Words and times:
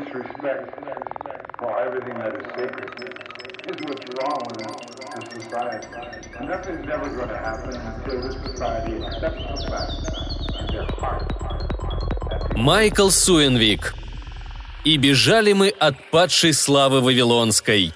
disrespect 0.00 0.70
for 1.58 1.70
everything 1.84 2.16
that 2.22 2.34
is 2.40 2.46
sacred 2.56 2.90
is 3.70 3.76
what's 3.86 4.06
wrong 4.18 4.40
with 4.48 4.58
this, 4.62 5.42
society. 5.42 5.86
And 6.38 6.48
nothing's 6.48 6.88
ever 6.88 7.08
going 7.08 7.28
to 7.28 7.38
happen 7.48 7.74
until 7.74 8.22
this 8.22 8.36
society 8.46 8.94
accepts 9.04 9.42
the 9.52 9.58
fact 9.70 9.92
in 10.60 10.66
their 10.72 10.86
heart. 11.00 11.26
Майкл 12.56 13.10
Суэнвик. 13.10 13.94
И 14.84 14.96
бежали 14.96 15.52
мы 15.52 15.68
от 15.68 15.96
падшей 16.10 16.54
славы 16.54 17.00
Вавилонской. 17.00 17.92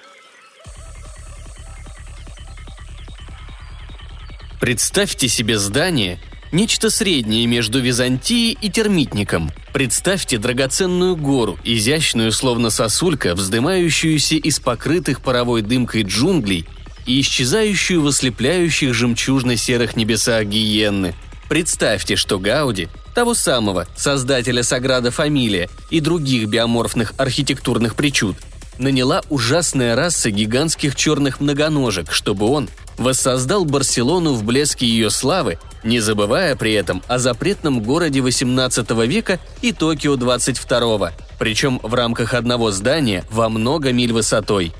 Представьте 4.59 5.27
себе 5.27 5.57
здание, 5.57 6.19
нечто 6.51 6.89
среднее 6.89 7.47
между 7.47 7.79
Византией 7.79 8.57
и 8.61 8.69
термитником. 8.69 9.51
Представьте 9.73 10.37
драгоценную 10.37 11.15
гору, 11.15 11.57
изящную, 11.63 12.31
словно 12.31 12.69
сосулька, 12.69 13.33
вздымающуюся 13.33 14.35
из 14.35 14.59
покрытых 14.59 15.19
паровой 15.21 15.63
дымкой 15.63 16.03
джунглей 16.03 16.67
и 17.07 17.19
исчезающую 17.19 17.99
в 17.99 18.07
ослепляющих 18.07 18.93
жемчужно-серых 18.93 19.95
небесах 19.95 20.45
Гиенны. 20.45 21.15
Представьте, 21.49 22.15
что 22.15 22.37
Гауди, 22.37 22.87
того 23.15 23.33
самого, 23.33 23.87
создателя 23.95 24.61
Саграда 24.61 25.09
Фамилия 25.09 25.69
и 25.89 25.99
других 25.99 26.47
биоморфных 26.49 27.15
архитектурных 27.17 27.95
причуд, 27.95 28.35
наняла 28.77 29.23
ужасная 29.29 29.95
раса 29.95 30.29
гигантских 30.29 30.95
черных 30.95 31.39
многоножек, 31.39 32.11
чтобы 32.11 32.45
он 32.45 32.69
воссоздал 32.99 33.65
Барселону 33.65 34.33
в 34.33 34.43
блеске 34.43 34.85
ее 34.85 35.09
славы, 35.09 35.57
не 35.83 35.99
забывая 35.99 36.55
при 36.55 36.73
этом 36.73 37.01
о 37.07 37.19
запретном 37.19 37.81
городе 37.81 38.19
XVIII 38.19 39.07
века 39.07 39.39
и 39.61 39.71
Токио 39.71 40.15
22 40.15 41.13
причем 41.39 41.79
в 41.83 41.93
рамках 41.93 42.33
одного 42.33 42.71
здания 42.71 43.25
во 43.29 43.49
много 43.49 43.91
миль 43.91 44.13
высотой. 44.13 44.73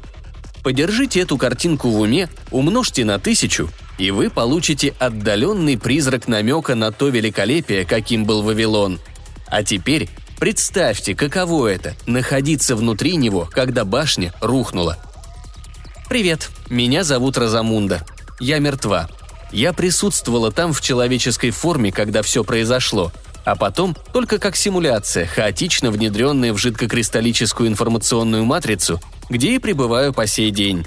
Подержите 0.63 1.19
эту 1.19 1.37
картинку 1.37 1.89
в 1.89 1.99
уме, 1.99 2.29
умножьте 2.51 3.03
на 3.03 3.19
тысячу, 3.19 3.69
и 3.97 4.11
вы 4.11 4.29
получите 4.29 4.93
отдаленный 4.97 5.77
призрак 5.77 6.27
намека 6.27 6.75
на 6.75 6.91
то 6.91 7.09
великолепие, 7.09 7.85
каким 7.85 8.23
был 8.25 8.43
Вавилон. 8.43 8.99
А 9.47 9.63
теперь 9.63 10.09
представьте, 10.39 11.15
каково 11.15 11.67
это– 11.67 11.95
находиться 12.05 12.77
внутри 12.77 13.17
него, 13.17 13.49
когда 13.51 13.83
башня 13.83 14.33
рухнула– 14.39 14.97
«Привет, 16.13 16.51
меня 16.69 17.03
зовут 17.03 17.39
Розамунда. 17.39 18.05
Я 18.39 18.59
мертва. 18.59 19.09
Я 19.53 19.71
присутствовала 19.71 20.51
там 20.51 20.73
в 20.73 20.81
человеческой 20.81 21.51
форме, 21.51 21.91
когда 21.91 22.23
все 22.23 22.43
произошло, 22.43 23.11
а 23.45 23.55
потом 23.55 23.95
только 24.11 24.39
как 24.39 24.55
симуляция, 24.55 25.27
хаотично 25.27 25.91
внедренная 25.91 26.53
в 26.53 26.57
жидкокристаллическую 26.57 27.69
информационную 27.69 28.45
матрицу, 28.45 28.99
где 29.29 29.53
и 29.53 29.59
пребываю 29.59 30.11
по 30.11 30.25
сей 30.25 30.49
день. 30.49 30.85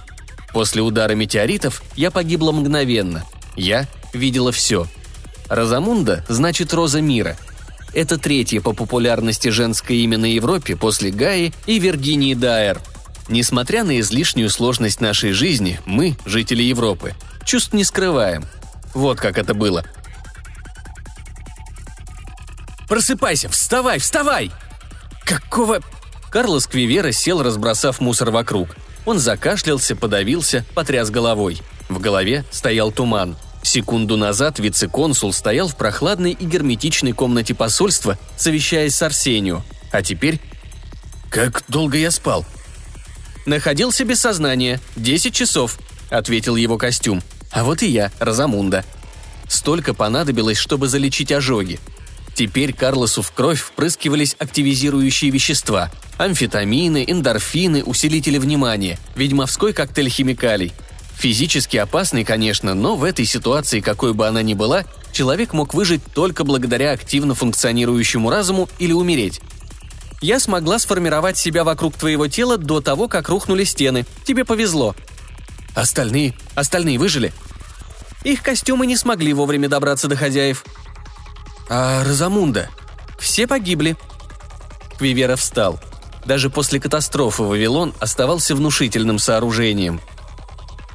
После 0.52 0.82
удара 0.82 1.14
метеоритов 1.14 1.80
я 1.94 2.10
погибла 2.10 2.50
мгновенно. 2.50 3.24
Я 3.54 3.86
видела 4.12 4.50
все. 4.50 4.88
Розамунда 5.48 6.24
значит 6.28 6.74
«Роза 6.74 7.00
мира», 7.00 7.36
это 7.94 8.18
третье 8.18 8.60
по 8.60 8.72
популярности 8.72 9.48
женское 9.48 9.96
имя 9.98 10.18
на 10.18 10.26
Европе 10.26 10.76
после 10.76 11.10
Гаи 11.10 11.54
и 11.66 11.78
Виргинии 11.78 12.34
Дайер– 12.34 12.80
Несмотря 13.28 13.82
на 13.82 13.98
излишнюю 13.98 14.50
сложность 14.50 15.00
нашей 15.00 15.32
жизни, 15.32 15.80
мы, 15.84 16.16
жители 16.24 16.62
Европы, 16.62 17.14
чувств 17.44 17.72
не 17.72 17.82
скрываем. 17.82 18.44
Вот 18.96 19.20
как 19.20 19.36
это 19.36 19.52
было. 19.52 19.84
«Просыпайся! 22.88 23.50
Вставай! 23.50 23.98
Вставай!» 23.98 24.50
«Какого...» 25.22 25.80
Карлос 26.30 26.66
Квивера 26.66 27.12
сел, 27.12 27.42
разбросав 27.42 28.00
мусор 28.00 28.30
вокруг. 28.30 28.74
Он 29.04 29.18
закашлялся, 29.18 29.96
подавился, 29.96 30.64
потряс 30.74 31.10
головой. 31.10 31.60
В 31.90 32.00
голове 32.00 32.46
стоял 32.50 32.90
туман. 32.90 33.36
Секунду 33.62 34.16
назад 34.16 34.58
вице-консул 34.60 35.34
стоял 35.34 35.68
в 35.68 35.76
прохладной 35.76 36.32
и 36.32 36.46
герметичной 36.46 37.12
комнате 37.12 37.54
посольства, 37.54 38.18
совещаясь 38.38 38.94
с 38.96 39.02
Арсению. 39.02 39.62
А 39.92 40.00
теперь... 40.00 40.40
«Как 41.28 41.64
долго 41.68 41.98
я 41.98 42.10
спал?» 42.10 42.46
«Находился 43.44 44.06
без 44.06 44.20
сознания. 44.20 44.80
Десять 44.96 45.34
часов»,— 45.34 45.78
ответил 46.10 46.56
его 46.56 46.78
костюм. 46.78 47.22
«А 47.50 47.64
вот 47.64 47.82
и 47.82 47.88
я, 47.88 48.10
Розамунда». 48.18 48.84
Столько 49.48 49.94
понадобилось, 49.94 50.58
чтобы 50.58 50.88
залечить 50.88 51.32
ожоги. 51.32 51.78
Теперь 52.34 52.72
Карлосу 52.72 53.22
в 53.22 53.30
кровь 53.32 53.60
впрыскивались 53.60 54.36
активизирующие 54.38 55.30
вещества– 55.30 55.90
амфетамины, 56.18 57.04
эндорфины, 57.06 57.82
усилители 57.84 58.38
внимания, 58.38 58.98
ведьмовской 59.14 59.72
коктейль 59.72 60.08
химикалий. 60.08 60.72
Физически 61.16 61.78
опасный, 61.78 62.24
конечно, 62.24 62.74
но 62.74 62.94
в 62.94 63.04
этой 63.04 63.24
ситуации, 63.24 63.80
какой 63.80 64.12
бы 64.12 64.26
она 64.26 64.42
ни 64.42 64.52
была, 64.52 64.84
человек 65.12 65.54
мог 65.54 65.72
выжить 65.72 66.02
только 66.14 66.44
благодаря 66.44 66.92
активно 66.92 67.34
функционирующему 67.34 68.28
разуму 68.28 68.68
или 68.78 68.92
умереть. 68.92 69.40
Я 70.20 70.40
смогла 70.40 70.78
сформировать 70.78 71.38
себя 71.38 71.64
вокруг 71.64 71.94
твоего 71.94 72.26
тела 72.26 72.58
до 72.58 72.80
того, 72.80 73.08
как 73.08 73.28
рухнули 73.28 73.64
стены. 73.64 74.04
Тебе 74.24 74.44
повезло. 74.44 74.94
Остальные? 75.76 76.34
Остальные 76.56 76.98
выжили? 76.98 77.32
Их 78.24 78.42
костюмы 78.42 78.86
не 78.86 78.96
смогли 78.96 79.32
вовремя 79.32 79.68
добраться 79.68 80.08
до 80.08 80.16
хозяев. 80.16 80.64
А 81.68 82.02
Розамунда? 82.02 82.70
Все 83.18 83.46
погибли. 83.46 83.96
Квивера 84.98 85.36
встал. 85.36 85.78
Даже 86.24 86.50
после 86.50 86.80
катастрофы 86.80 87.44
Вавилон 87.44 87.94
оставался 88.00 88.56
внушительным 88.56 89.20
сооружением– 89.20 90.00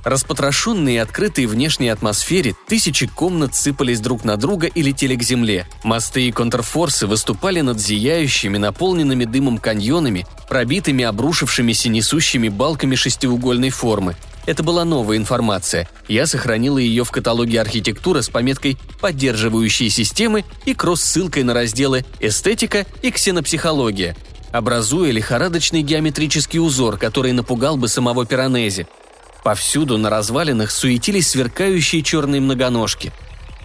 Распотрошенные 0.03 0.95
и 0.95 0.99
открытые 0.99 1.47
внешней 1.47 1.89
атмосфере, 1.89 2.55
тысячи 2.67 3.05
комнат 3.05 3.55
сыпались 3.55 3.99
друг 3.99 4.23
на 4.23 4.35
друга 4.35 4.67
и 4.67 4.81
летели 4.81 5.15
к 5.15 5.21
земле. 5.21 5.67
Мосты 5.83 6.27
и 6.27 6.31
контрфорсы 6.31 7.05
выступали 7.05 7.61
над 7.61 7.79
зияющими, 7.79 8.57
наполненными 8.57 9.25
дымом 9.25 9.59
каньонами, 9.59 10.25
пробитыми 10.49 11.03
обрушившимися 11.03 11.89
несущими 11.89 12.49
балками 12.49 12.95
шестиугольной 12.95 13.69
формы. 13.69 14.15
Это 14.45 14.63
была 14.63 14.85
новая 14.85 15.17
информация. 15.17 15.87
Я 16.07 16.25
сохранила 16.25 16.77
ее 16.77 17.03
в 17.03 17.11
каталоге 17.11 17.61
архитектуры 17.61 18.23
с 18.23 18.29
пометкой 18.29 18.77
«Поддерживающие 18.99 19.89
системы» 19.89 20.45
и 20.65 20.73
кросс-ссылкой 20.73 21.43
на 21.43 21.53
разделы 21.53 22.05
«Эстетика» 22.19 22.85
и 23.01 23.11
«Ксенопсихология», 23.11 24.15
образуя 24.51 25.11
лихорадочный 25.11 25.81
геометрический 25.83 26.59
узор, 26.59 26.97
который 26.97 27.31
напугал 27.33 27.77
бы 27.77 27.87
самого 27.87 28.25
Пиранези– 28.25 28.87
Повсюду 29.43 29.97
на 29.97 30.09
развалинах 30.09 30.69
суетились 30.71 31.29
сверкающие 31.29 32.03
черные 32.03 32.41
многоножки. 32.41 33.11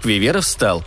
Квивера 0.00 0.40
встал. 0.40 0.82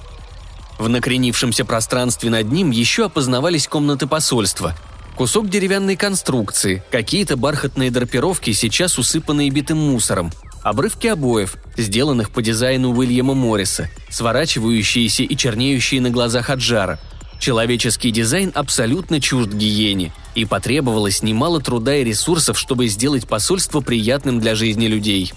В 0.80 0.90
накренившемся 0.90 1.64
пространстве 1.66 2.30
над 2.30 2.52
ним 2.52 2.72
еще 2.72 3.06
опознавались 3.06 3.68
комнаты 3.68 4.08
посольства. 4.08 4.76
Кусок 5.20 5.50
деревянной 5.50 5.98
конструкции, 5.98 6.82
какие-то 6.92 7.36
бархатные 7.36 7.92
драпировки, 7.92 8.54
сейчас 8.54 8.98
усыпанные 8.98 9.50
битым 9.50 9.78
мусором, 9.78 10.32
обрывки 10.64 11.08
обоев, 11.08 11.58
сделанных 11.76 12.32
по 12.32 12.42
дизайну 12.42 12.96
Уильяма 12.96 13.34
Морриса, 13.34 13.90
сворачивающиеся 14.10 15.24
и 15.24 15.36
чернеющие 15.36 16.00
на 16.00 16.10
глазах 16.10 16.50
от 16.50 16.62
жара– 16.62 17.00
Человеческий 17.40 18.12
дизайн 18.12 18.52
абсолютно 18.54 19.22
чужд 19.22 19.50
гиене, 19.50 20.14
и 20.36 20.46
потребовалось 20.46 21.22
немало 21.24 21.62
труда 21.62 21.96
и 21.96 22.04
ресурсов, 22.04 22.58
чтобы 22.58 22.88
сделать 22.88 23.28
посольство 23.28 23.80
приятным 23.80 24.40
для 24.40 24.56
жизни 24.56 24.88
людей. 24.88 25.34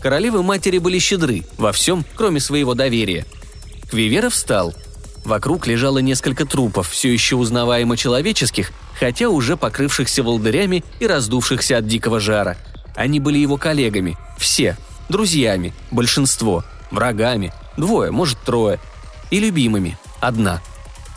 Королевы-матери 0.00 0.78
были 0.78 0.98
щедры 0.98 1.44
во 1.58 1.72
всем, 1.72 2.04
кроме 2.14 2.40
своего 2.40 2.74
доверия. 2.74 3.26
Квивера 3.90 4.30
встал. 4.30 4.74
Вокруг 5.24 5.66
лежало 5.66 5.98
несколько 5.98 6.44
трупов, 6.44 6.90
все 6.90 7.12
еще 7.12 7.36
узнаваемо 7.36 7.96
человеческих, 7.96 8.72
хотя 8.98 9.28
уже 9.28 9.56
покрывшихся 9.56 10.22
волдырями 10.22 10.84
и 11.00 11.06
раздувшихся 11.06 11.78
от 11.78 11.86
дикого 11.86 12.20
жара. 12.20 12.56
Они 12.94 13.20
были 13.20 13.38
его 13.38 13.56
коллегами, 13.56 14.18
все, 14.38 14.76
друзьями, 15.08 15.72
большинство, 15.90 16.64
врагами, 16.90 17.52
двое, 17.76 18.10
может 18.10 18.38
трое, 18.40 18.78
и 19.30 19.40
любимыми, 19.40 19.98
одна– 20.20 20.60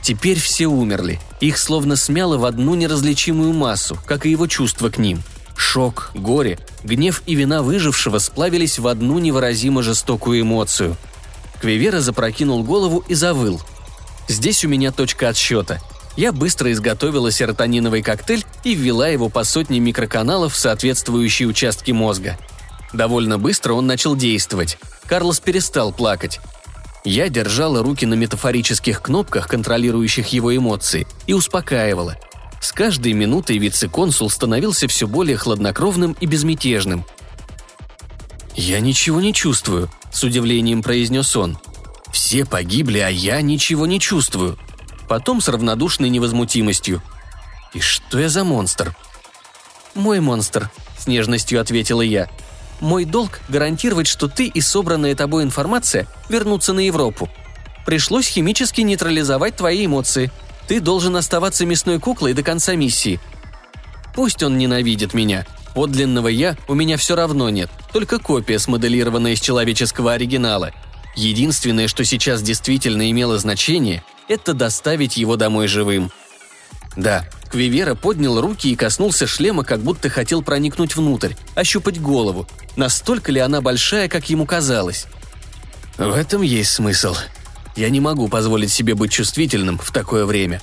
Теперь 0.07 0.39
все 0.39 0.67
умерли. 0.67 1.19
Их 1.41 1.57
словно 1.57 1.97
смяло 1.97 2.37
в 2.37 2.45
одну 2.45 2.75
неразличимую 2.75 3.51
массу, 3.51 3.97
как 4.05 4.25
и 4.25 4.29
его 4.29 4.47
чувства 4.47 4.89
к 4.89 4.97
ним. 4.97 5.21
Шок, 5.57 6.11
горе, 6.13 6.59
гнев 6.85 7.23
и 7.25 7.35
вина 7.35 7.61
выжившего 7.61 8.19
сплавились 8.19 8.79
в 8.79 8.87
одну 8.87 9.19
невыразимо 9.19 9.83
жестокую 9.83 10.39
эмоцию. 10.39 10.95
Квивера 11.59 11.99
запрокинул 11.99 12.63
голову 12.63 13.03
и 13.09 13.15
завыл. 13.15 13.59
«Здесь 14.27 14.65
у 14.65 14.67
меня 14.67 14.91
точка 14.91 15.29
отсчета», 15.29 15.79
я 16.17 16.31
быстро 16.31 16.71
изготовила 16.71 17.31
серотониновый 17.31 18.01
коктейль 18.01 18.43
и 18.63 18.73
ввела 18.73 19.07
его 19.07 19.29
по 19.29 19.43
сотне 19.43 19.79
микроканалов 19.79 20.53
в 20.53 20.57
соответствующие 20.57 21.47
участки 21.47 21.91
мозга. 21.91 22.39
Довольно 22.91 23.37
быстро 23.37 23.73
он 23.73 23.85
начал 23.85 24.15
действовать. 24.15 24.79
Карлос 25.05 25.39
перестал 25.39 25.93
плакать. 25.93 26.39
Я 27.05 27.29
держала 27.29 27.83
руки 27.83 28.07
на 28.07 28.15
метафорических 28.15 29.03
кнопках, 29.03 29.47
контролирующих 29.47 30.27
его 30.29 30.55
эмоции, 30.55 31.05
и 31.27 31.33
успокаивала. 31.33 32.17
С 32.59 32.71
каждой 32.71 33.13
минутой 33.13 33.59
вице-консул 33.59 34.31
становился 34.31 34.87
все 34.87 35.07
более 35.07 35.37
хладнокровным 35.37 36.17
и 36.19 36.25
безмятежным. 36.25 37.05
«Я 38.55 38.79
ничего 38.79 39.21
не 39.21 39.33
чувствую»,— 39.33 39.87
с 40.11 40.23
удивлением 40.23 40.81
произнес 40.81 41.35
он. 41.35 41.59
«Все 42.11 42.45
погибли, 42.45 42.99
а 42.99 43.09
я 43.09 43.41
ничего 43.41 43.85
не 43.85 43.99
чувствую». 43.99 44.57
Потом 45.07 45.39
с 45.39 45.47
равнодушной 45.47 46.09
невозмутимостью. 46.09 47.01
«И 47.73 47.79
что 47.79 48.19
я 48.19 48.29
за 48.29 48.43
монстр?» 48.43 48.95
«Мой 49.95 50.19
монстр»,— 50.19 50.69
с 50.97 51.07
нежностью 51.07 51.61
ответила 51.61 52.01
я. 52.01 52.29
«Мой 52.79 53.05
долг— 53.05 53.39
гарантировать, 53.49 54.07
что 54.07 54.27
ты 54.27 54.47
и 54.47 54.61
собранная 54.61 55.15
тобой 55.15 55.43
информация 55.43 56.07
вернутся 56.29 56.73
на 56.73 56.81
Европу. 56.81 57.29
Пришлось 57.85 58.27
химически 58.27 58.81
нейтрализовать 58.81 59.55
твои 59.55 59.85
эмоции. 59.85 60.29
Ты 60.67 60.81
должен 60.81 61.15
оставаться 61.15 61.65
мясной 61.65 61.99
куклой 61.99 62.33
до 62.33 62.43
конца 62.43 62.75
миссии. 62.75 63.19
Пусть 64.13 64.43
он 64.43 64.57
ненавидит 64.57 65.13
меня. 65.13 65.45
Подлинного 65.73 66.27
«я» 66.27 66.57
у 66.67 66.73
меня 66.73 66.97
все 66.97 67.15
равно 67.15 67.49
нет, 67.49 67.69
только 67.93 68.19
копия, 68.19 68.59
смоделированная 68.59 69.33
из 69.33 69.39
человеческого 69.39 70.13
оригинала. 70.13 70.73
Единственное, 71.17 71.87
что 71.87 72.05
сейчас 72.05 72.43
действительно 72.43 73.09
имело 73.09 73.39
значение, 73.39 74.03
это 74.27 74.53
доставить 74.53 75.17
его 75.17 75.35
домой 75.35 75.67
живым. 75.67 76.11
Да, 76.95 77.27
Квивера 77.49 77.95
поднял 77.95 78.39
руки 78.39 78.71
и 78.71 78.75
коснулся 78.75 79.25
шлема, 79.25 79.63
как 79.63 79.79
будто 79.79 80.09
хотел 80.09 80.43
проникнуть 80.43 80.95
внутрь, 80.95 81.33
ощупать 81.55 81.99
голову. 81.99 82.47
Настолько 82.75 83.31
ли 83.31 83.39
она 83.39 83.61
большая, 83.61 84.09
как 84.09 84.29
ему 84.29 84.45
казалось? 84.45 85.07
В 85.97 86.13
этом 86.13 86.43
есть 86.43 86.73
смысл. 86.73 87.15
Я 87.75 87.89
не 87.89 87.99
могу 87.99 88.27
позволить 88.27 88.71
себе 88.71 88.93
быть 88.93 89.11
чувствительным 89.11 89.79
в 89.79 89.91
такое 89.91 90.23
время. 90.25 90.61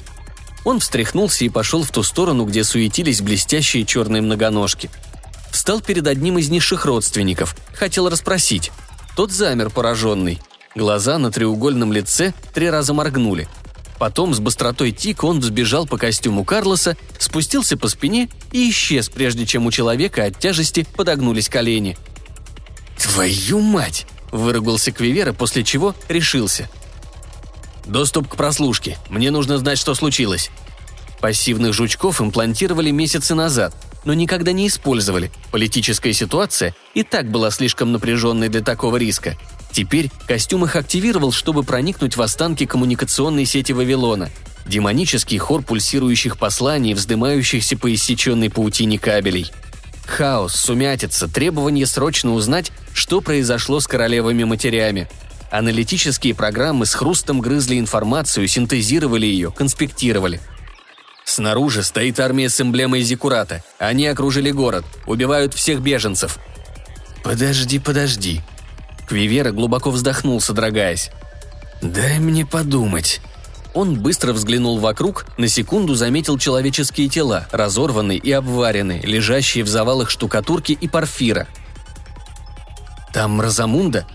Он 0.65 0.79
встряхнулся 0.79 1.45
и 1.45 1.49
пошел 1.49 1.83
в 1.83 1.91
ту 1.91 2.05
сторону, 2.05 2.45
где 2.45 2.63
суетились 2.63 3.23
блестящие 3.23 3.85
черные 3.85 4.23
многоножки. 4.23 4.89
Встал 5.51 5.81
перед 5.81 6.07
одним 6.07 6.39
из 6.39 6.49
низших 6.49 6.85
родственников, 6.87 7.57
хотел 7.75 8.09
расспросить. 8.09 8.71
Тот 9.17 9.31
замер 9.31 9.71
пораженный. 9.71 10.41
Глаза 10.75 11.19
на 11.19 11.31
треугольном 11.31 11.93
лице 11.93 12.35
три 12.53 12.69
раза 12.69 12.95
моргнули. 12.95 13.49
Потом 13.99 14.35
с 14.35 14.41
быстротой 14.41 14.91
тика 14.91 15.25
он 15.25 15.41
взбежал 15.41 15.87
по 15.87 15.99
костюму 15.99 16.45
Карлоса, 16.45 16.97
спустился 17.19 17.77
по 17.77 17.89
спине 17.89 18.29
и 18.51 18.69
исчез, 18.71 19.09
прежде 19.09 19.47
чем 19.47 19.67
у 19.67 19.71
человека 19.71 20.25
от 20.25 20.39
тяжести 20.39 20.87
подогнулись 20.97 21.49
колени. 21.49 21.97
«Твою 22.99 23.61
мать!»– 23.61 24.07
выругался 24.33 24.91
Квивера, 24.91 25.33
после 25.33 25.63
чего 25.63 25.95
решился– 26.09 26.69
Доступ 27.87 28.29
к 28.29 28.37
прослушке. 28.37 28.99
Мне 29.09 29.31
нужно 29.31 29.59
знать, 29.59 29.79
что 29.79 29.95
случилось. 29.95 30.51
Пассивных 31.21 31.73
жучков 31.73 32.21
имплантировали 32.21 32.91
месяцы 32.91 33.35
назад, 33.35 33.75
но 34.05 34.15
никогда 34.15 34.53
не 34.53 34.69
использовали. 34.69 35.31
Политическая 35.51 36.13
ситуация 36.13 36.75
и 36.95 37.03
так 37.03 37.31
была 37.31 37.51
слишком 37.51 37.93
напряженной 37.93 38.49
для 38.49 38.61
такого 38.61 38.97
риска. 38.97 39.37
Теперь 39.73 40.11
костюм 40.27 40.65
их 40.65 40.77
активировал, 40.77 41.33
чтобы 41.33 41.63
проникнуть 41.63 42.17
в 42.17 42.23
останки 42.23 42.67
коммуникационной 42.67 43.45
сети 43.45 43.73
Вавилона. 43.73 44.31
Демонический 44.67 45.39
хор 45.39 45.63
пульсирующих 45.63 46.39
посланий, 46.39 46.95
вздымающихся 46.95 47.77
по 47.77 47.93
иссеченной 47.93 48.51
паутине 48.51 48.99
кабелей. 48.99 49.51
Хаос, 50.07 50.55
сумятица, 50.55 51.29
требование 51.29 51.87
срочно 51.87 52.35
узнать, 52.35 52.73
что 52.93 53.21
произошло 53.21 53.81
с 53.81 53.87
королевами 53.87 54.45
матерями– 54.45 55.09
Аналитические 55.55 56.35
программы 56.35 56.85
с 56.85 56.95
хрустом 56.95 57.41
грызли 57.41 57.79
информацию, 57.79 58.49
синтезировали 58.49 59.25
ее, 59.25 59.53
конспектировали. 59.53 60.41
Снаружи 61.25 61.83
стоит 61.83 62.21
армия 62.21 62.49
с 62.49 62.61
эмблемой 62.61 63.03
Зикурата. 63.03 63.63
Они 63.79 64.07
окружили 64.07 64.51
город, 64.51 64.85
убивают 65.07 65.55
всех 65.55 65.81
беженцев. 65.81 66.39
«Подожди, 67.23 67.79
подожди». 67.79 68.43
Квивера 69.09 69.51
глубоко 69.51 69.91
вздохнул, 69.91 70.41
содрогаясь. 70.41 71.11
«Дай 71.81 72.19
мне 72.19 72.45
подумать». 72.45 73.21
Он 73.73 73.99
быстро 73.99 74.33
взглянул 74.33 74.79
вокруг, 74.79 75.27
на 75.37 75.49
секунду 75.49 75.95
заметил 75.97 76.39
человеческие 76.39 77.09
тела, 77.09 77.49
разорванные 77.51 78.19
и 78.19 78.31
обваренные, 78.31 79.01
лежащие 79.03 79.65
в 79.65 79.69
завалах 79.69 80.11
штукатурки 80.11 80.73
и 80.73 80.87
порфира. 80.87 81.49
«Там 83.13 83.41
Розамунда?» 83.41 84.07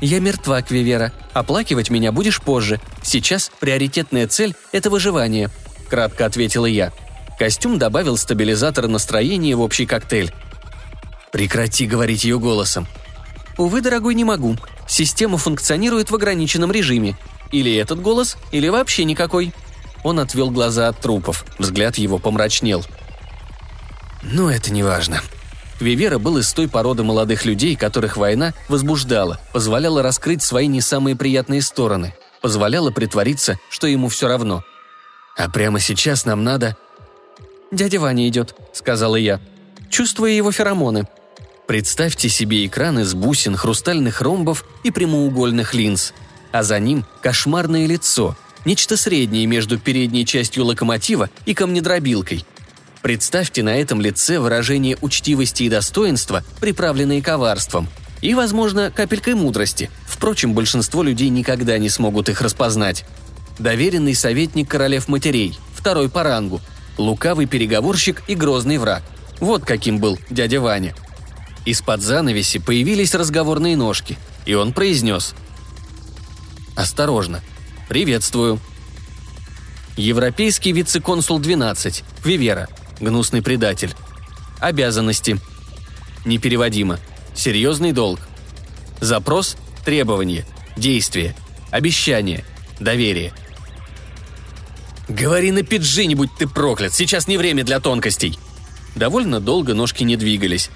«Я 0.00 0.20
мертва, 0.20 0.62
Квивера. 0.62 1.12
Оплакивать 1.32 1.90
меня 1.90 2.12
будешь 2.12 2.40
позже. 2.40 2.80
Сейчас 3.02 3.50
приоритетная 3.60 4.26
цель– 4.26 4.54
это 4.72 4.88
выживание»,– 4.88 5.50
кратко 5.92 6.24
ответила 6.24 6.64
я. 6.64 6.90
Костюм 7.38 7.78
добавил 7.78 8.16
стабилизатор 8.16 8.88
настроения 8.88 9.54
в 9.54 9.60
общий 9.60 9.84
коктейль. 9.84 10.32
«Прекрати 11.32 11.86
говорить 11.86 12.24
ее 12.24 12.38
голосом». 12.38 12.86
«Увы, 13.58 13.82
дорогой, 13.82 14.14
не 14.14 14.24
могу. 14.24 14.56
Система 14.88 15.36
функционирует 15.36 16.10
в 16.10 16.14
ограниченном 16.14 16.72
режиме. 16.72 17.18
Или 17.50 17.76
этот 17.76 18.00
голос, 18.00 18.38
или 18.52 18.68
вообще 18.68 19.04
никакой». 19.04 19.52
Он 20.02 20.18
отвел 20.18 20.50
глаза 20.50 20.88
от 20.88 20.98
трупов. 20.98 21.44
Взгляд 21.58 21.98
его 21.98 22.18
помрачнел. 22.18 22.82
«Но 24.22 24.50
это 24.50 24.72
не 24.72 24.82
важно», 24.82 25.20
Вивера 25.78 26.16
был 26.16 26.38
из 26.38 26.50
той 26.54 26.68
породы 26.68 27.02
молодых 27.02 27.44
людей, 27.44 27.76
которых 27.76 28.16
война 28.16 28.54
возбуждала, 28.70 29.38
позволяла 29.52 30.02
раскрыть 30.02 30.42
свои 30.42 30.68
не 30.68 30.80
самые 30.80 31.16
приятные 31.16 31.60
стороны, 31.60 32.14
позволяла 32.40 32.90
притвориться, 32.90 33.58
что 33.68 33.86
ему 33.86 34.08
все 34.08 34.26
равно. 34.26 34.64
А 35.36 35.48
прямо 35.48 35.80
сейчас 35.80 36.24
нам 36.24 36.44
надо... 36.44 36.76
«Дядя 37.70 38.00
Ваня 38.00 38.28
идет»,— 38.28 38.54
сказала 38.72 39.16
я. 39.16 39.40
«Чувствую 39.88 40.34
его 40.34 40.52
феромоны». 40.52 41.08
Представьте 41.66 42.28
себе 42.28 42.66
экран 42.66 42.98
из 42.98 43.14
бусин, 43.14 43.56
хрустальных 43.56 44.20
ромбов 44.20 44.64
и 44.84 44.90
прямоугольных 44.90 45.72
линз. 45.72 46.12
А 46.50 46.62
за 46.62 46.78
ним 46.78 47.06
кошмарное 47.22 47.86
лицо, 47.86 48.36
нечто 48.66 48.98
среднее 48.98 49.46
между 49.46 49.78
передней 49.78 50.26
частью 50.26 50.66
локомотива 50.66 51.30
и 51.46 51.54
камнедробилкой, 51.54 52.44
Представьте 53.02 53.64
на 53.64 53.74
этом 53.74 54.00
лице 54.00 54.38
выражение 54.38 54.96
учтивости 55.00 55.64
и 55.64 55.68
достоинства, 55.68 56.44
приправленные 56.60 57.20
коварством. 57.20 57.88
И, 58.20 58.32
возможно, 58.34 58.92
капелькой 58.92 59.34
мудрости. 59.34 59.90
Впрочем, 60.06 60.54
большинство 60.54 61.02
людей 61.02 61.28
никогда 61.28 61.76
не 61.78 61.88
смогут 61.88 62.28
их 62.28 62.40
распознать. 62.40 63.04
Доверенный 63.58 64.14
советник 64.14 64.68
королев 64.68 65.08
матерей, 65.08 65.58
второй 65.74 66.08
по 66.08 66.22
рангу, 66.22 66.60
лукавый 66.96 67.46
переговорщик 67.46 68.22
и 68.26 68.34
грозный 68.34 68.78
враг. 68.78 69.02
Вот 69.40 69.64
каким 69.64 69.98
был 69.98 70.18
дядя 70.30 70.60
Ваня. 70.60 70.94
Из-под 71.64 72.02
занавеси 72.02 72.58
появились 72.58 73.14
разговорные 73.14 73.76
ножки, 73.76 74.18
и 74.46 74.54
он 74.54 74.72
произнес 74.72 75.34
«Осторожно. 76.74 77.40
Приветствую». 77.88 78.60
Европейский 79.96 80.72
вице-консул 80.72 81.38
12, 81.38 82.02
Вивера– 82.24 82.68
Гнусный 83.02 83.42
предатель. 83.42 83.92
Обязанности. 84.60 85.40
Непереводимо. 86.24 87.00
Серьезный 87.34 87.90
долг. 87.90 88.20
Запрос– 89.00 89.56
требование. 89.84 90.46
Действие. 90.76 91.34
Обещание. 91.72 92.44
Доверие. 92.80 93.32
«Говори 95.08 95.50
на 95.50 95.62
пиджи, 95.62 96.06
будь 96.14 96.34
ты 96.38 96.48
проклят, 96.48 96.94
сейчас 96.94 97.26
не 97.28 97.36
время 97.36 97.64
для 97.64 97.80
тонкостей!» 97.80 98.38
Довольно 98.94 99.40
долго 99.40 99.74
ножки 99.74 100.04
не 100.04 100.16
двигались. 100.16 100.70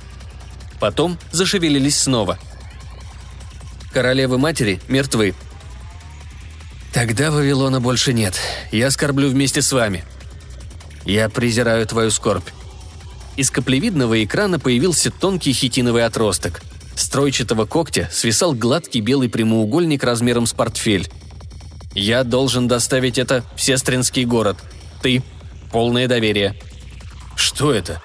Потом 0.81 1.19
зашевелились 1.33 1.99
снова. 1.99 2.39
Королевы-матери 3.93 4.81
мертвы. 4.89 5.35
«Тогда 6.93 7.31
Вавилона 7.31 7.81
больше 7.81 8.13
нет. 8.13 8.41
Я 8.73 8.91
скорблю 8.91 9.29
вместе 9.29 9.61
с 9.61 9.71
вами», 9.73 10.05
я 11.07 11.29
презираю 11.29 11.87
твою 11.87 12.11
скорбь». 12.11 12.49
Из 13.37 13.51
каплевидного 13.51 14.25
экрана 14.25 14.59
появился 14.59 15.11
тонкий 15.11 15.53
хитиновый 15.53 16.05
отросток. 16.05 16.63
С 16.97 17.09
тройчатого 17.09 17.65
когтя 17.65 18.09
свисал 18.11 18.55
гладкий 18.55 19.01
белый 19.01 19.29
прямоугольник 19.29 20.03
размером 20.03 20.47
с 20.47 20.53
портфель. 20.53 21.09
«Я 21.97 22.23
должен 22.23 22.69
доставить 22.69 23.19
это 23.19 23.45
в 23.57 23.61
Сестринский 23.61 24.25
город. 24.25 24.59
Ты. 25.03 25.25
Полное 25.73 26.07
доверие». 26.07 26.55
«Что 27.35 27.73
это?» 27.73 28.01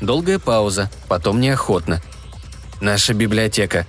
Долгая 0.00 0.40
пауза, 0.40 0.90
потом 1.06 1.40
неохотно. 1.40 2.02
«Наша 2.80 3.14
библиотека». 3.14 3.86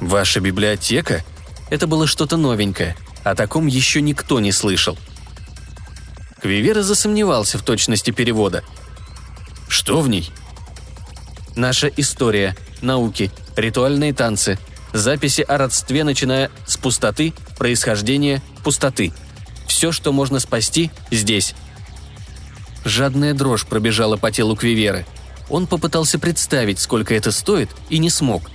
«Ваша 0.00 0.40
библиотека?» 0.40 1.24
Это 1.70 1.86
было 1.86 2.08
что-то 2.08 2.36
новенькое. 2.36 2.96
О 3.22 3.34
таком 3.34 3.68
еще 3.68 4.02
никто 4.02 4.40
не 4.40 4.50
слышал– 4.50 4.98
Квивера 6.42 6.82
засомневался 6.82 7.56
в 7.56 7.62
точности 7.62 8.10
перевода. 8.10 8.64
«Что 9.68 10.00
в 10.00 10.08
ней?» 10.08 10.28
«Наша 11.54 11.86
история, 11.86 12.56
науки, 12.80 13.30
ритуальные 13.54 14.12
танцы, 14.12 14.58
записи 14.92 15.42
о 15.42 15.58
родстве, 15.58 16.04
начиная 16.04 16.50
с 16.66 16.76
пустоты, 16.76 17.34
происхождения, 17.58 18.42
пустоты. 18.64 19.12
Все, 19.66 19.92
что 19.92 20.12
можно 20.12 20.38
спасти, 20.40 20.90
здесь. 21.10 21.54
Жадная 22.84 23.34
дрожь 23.34 23.66
пробежала 23.66 24.16
по 24.16 24.30
телу 24.30 24.56
Квиверы. 24.56 25.06
Он 25.48 25.66
попытался 25.66 26.18
представить, 26.18 26.78
сколько 26.78 27.14
это 27.14 27.30
стоит, 27.30 27.70
и 27.88 27.98
не 27.98 28.10
смог. 28.10 28.50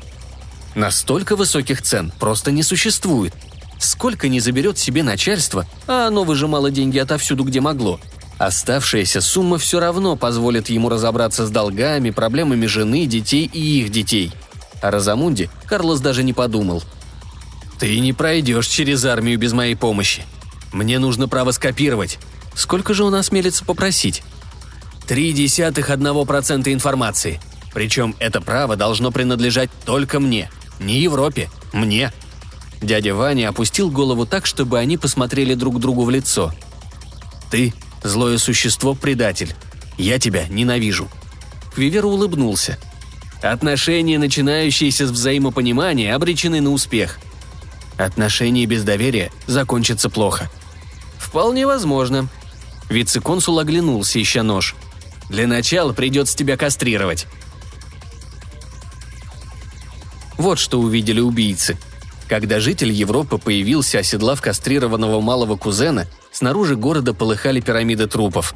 Настолько 0.76 1.36
высоких 1.36 1.82
цен 1.82 2.12
просто 2.20 2.52
не 2.52 2.64
существует. 2.64 3.34
Сколько 3.80 4.28
не 4.28 4.40
заберет 4.40 4.78
себе 4.78 5.04
начальство, 5.04 5.66
а 5.88 6.08
оно 6.08 6.24
выжимало 6.24 6.72
деньги 6.72 6.98
отовсюду, 6.98 7.44
где 7.44 7.62
могло. 7.62 8.00
Оставшаяся 8.38 9.22
сумма 9.22 9.58
все 9.58 9.80
равно 9.80 10.16
позволит 10.16 10.70
ему 10.70 10.90
разобраться 10.90 11.46
с 11.46 11.50
долгами, 11.50 12.12
проблемами 12.12 12.66
жены, 12.68 13.06
детей 13.06 13.50
и 13.52 13.82
их 13.82 13.90
детей. 13.90 14.32
О 14.82 14.92
Розамунде 14.92 15.50
Карлос 15.66 16.00
даже 16.00 16.24
не 16.24 16.34
подумал. 16.34 16.84
«Ты 17.80 18.00
не 18.00 18.14
пройдешь 18.14 18.68
через 18.68 19.06
армию 19.06 19.38
без 19.38 19.54
моей 19.54 19.76
помощи. 19.76 20.24
Мне 20.72 21.00
нужно 21.00 21.28
право 21.28 21.52
скопировать. 21.52 22.20
Сколько 22.56 22.94
же 22.94 23.04
он 23.04 23.16
осмелится 23.16 23.64
попросить?» 23.66 24.24
Три 25.08 25.32
десятых 25.32 25.90
одного 25.90 26.26
процента 26.26 26.74
информации. 26.74 27.40
Причем 27.74 28.14
это 28.20 28.42
право 28.42 28.76
должно 28.76 29.10
принадлежать 29.10 29.70
только 29.86 30.20
мне. 30.20 30.50
Не 30.80 31.00
Европе, 31.00 31.50
мне. 31.72 32.12
Дядя 32.82 33.16
Ваня 33.16 33.50
опустил 33.50 33.90
голову 33.90 34.26
так, 34.26 34.46
чтобы 34.46 34.80
они 34.80 34.98
посмотрели 34.98 35.54
друг 35.54 35.80
другу 35.80 36.04
в 36.04 36.10
лицо. 36.10 36.54
«Ты– 37.50 37.74
злое 38.04 38.38
существо-предатель. 38.38 39.56
Я 39.98 40.20
тебя 40.20 40.46
ненавижу». 40.50 41.08
Квивер 41.74 42.06
улыбнулся. 42.06 42.78
«Отношения, 43.42 44.18
начинающиеся 44.20 45.08
с 45.08 45.12
взаимопонимания, 45.12 46.16
обречены 46.16 46.62
на 46.62 46.72
успех. 46.72 47.20
Отношения 47.98 48.66
без 48.66 48.84
доверия 48.84 49.32
закончатся 49.46 50.10
плохо». 50.10 50.50
«Вполне 51.18 51.66
возможно». 51.68 52.30
Вице-консул 52.90 53.60
оглянулся, 53.60 54.22
ища 54.22 54.44
нож– 54.44 54.76
для 55.30 55.48
начала 55.48 55.94
придется 55.94 56.38
тебя 56.38 56.58
кастрировать». 56.58 57.28
Вот 60.38 60.60
что 60.60 60.80
увидели 60.80 61.20
убийцы. 61.20 61.78
Когда 62.28 62.60
житель 62.60 62.92
Европы 62.92 63.40
появился, 63.40 64.00
оседлав 64.00 64.40
кастрированного 64.40 65.20
малого 65.20 65.58
кузена, 65.58 66.08
снаружи 66.32 66.76
города 66.76 67.14
полыхали 67.14 67.60
пирамиды 67.60 68.06
трупов. 68.06 68.54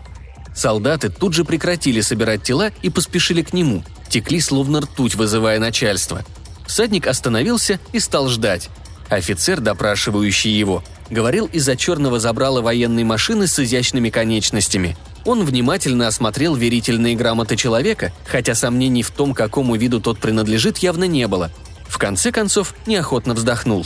Солдаты 0.55 1.09
тут 1.09 1.33
же 1.33 1.43
прекратили 1.43 2.01
собирать 2.01 2.43
тела 2.43 2.71
и 2.83 2.89
поспешили 2.91 3.41
к 3.41 3.53
нему, 3.53 3.83
текли 4.11 4.39
словно 4.39 4.81
ртуть, 4.81 5.15
вызывая 5.15 5.57
начальство. 5.59 6.23
Всадник 6.67 7.07
остановился 7.07 7.79
и 7.93 7.99
стал 7.99 8.29
ждать. 8.29 8.69
Офицер, 9.09 9.59
допрашивающий 9.59 10.51
его, 10.51 10.83
говорил 11.09 11.47
из-за 11.47 11.75
черного 11.75 12.19
забрала 12.19 12.61
военной 12.61 13.03
машины 13.03 13.47
с 13.47 13.57
изящными 13.57 14.11
конечностями– 14.11 14.95
он 15.25 15.45
внимательно 15.45 16.07
осмотрел 16.07 16.55
верительные 16.55 17.15
грамоты 17.15 17.55
человека, 17.55 18.11
хотя 18.25 18.55
сомнений 18.55 19.03
в 19.03 19.11
том, 19.11 19.33
какому 19.33 19.75
виду 19.75 20.01
тот 20.01 20.19
принадлежит, 20.19 20.79
явно 20.79 21.03
не 21.03 21.27
было. 21.27 21.51
В 21.87 21.97
конце 21.97 22.31
концов, 22.31 22.73
неохотно 22.87 23.33
вздохнул. 23.33 23.85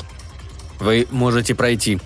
«Вы 0.80 1.08
можете 1.12 1.56
пройти». 1.56 2.00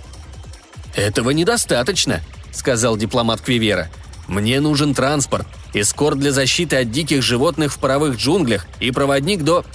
«Этого 0.96 1.30
недостаточно»,— 1.32 2.22
сказал 2.52 2.98
дипломат 2.98 3.42
Квивера. 3.42 3.90
«Мне 4.30 4.62
нужен 4.62 4.94
транспорт, 4.94 5.48
эскорт 5.74 6.20
для 6.20 6.32
защиты 6.32 6.78
от 6.78 6.92
диких 6.92 7.24
животных 7.24 7.74
в 7.74 7.80
паровых 7.80 8.16
джунглях 8.16 8.68
и 8.80 8.92
проводник 8.92 9.44
до...» 9.44 9.66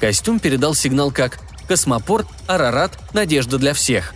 Костюм 0.00 0.38
передал 0.38 0.74
сигнал 0.74 1.10
как 1.10 1.40
«Космопорт, 1.66 2.26
Арарат, 2.46 2.96
Надежда 3.12 3.58
для 3.58 3.74
всех». 3.74 4.14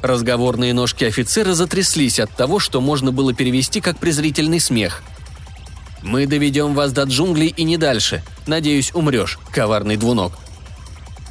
Разговорные 0.00 0.72
ножки 0.74 1.04
офицера 1.04 1.54
затряслись 1.54 2.20
от 2.20 2.34
того, 2.34 2.60
что 2.60 2.80
можно 2.80 3.10
было 3.10 3.34
перевести 3.34 3.80
как 3.80 3.98
презрительный 3.98 4.60
смех. 4.60 5.02
«Мы 6.02 6.26
доведем 6.26 6.74
вас 6.74 6.92
до 6.92 7.02
джунглей 7.02 7.48
и 7.48 7.64
не 7.64 7.76
дальше. 7.76 8.22
Надеюсь, 8.46 8.92
умрешь, 8.94 9.40
коварный 9.52 9.96
двуног». 9.96 10.34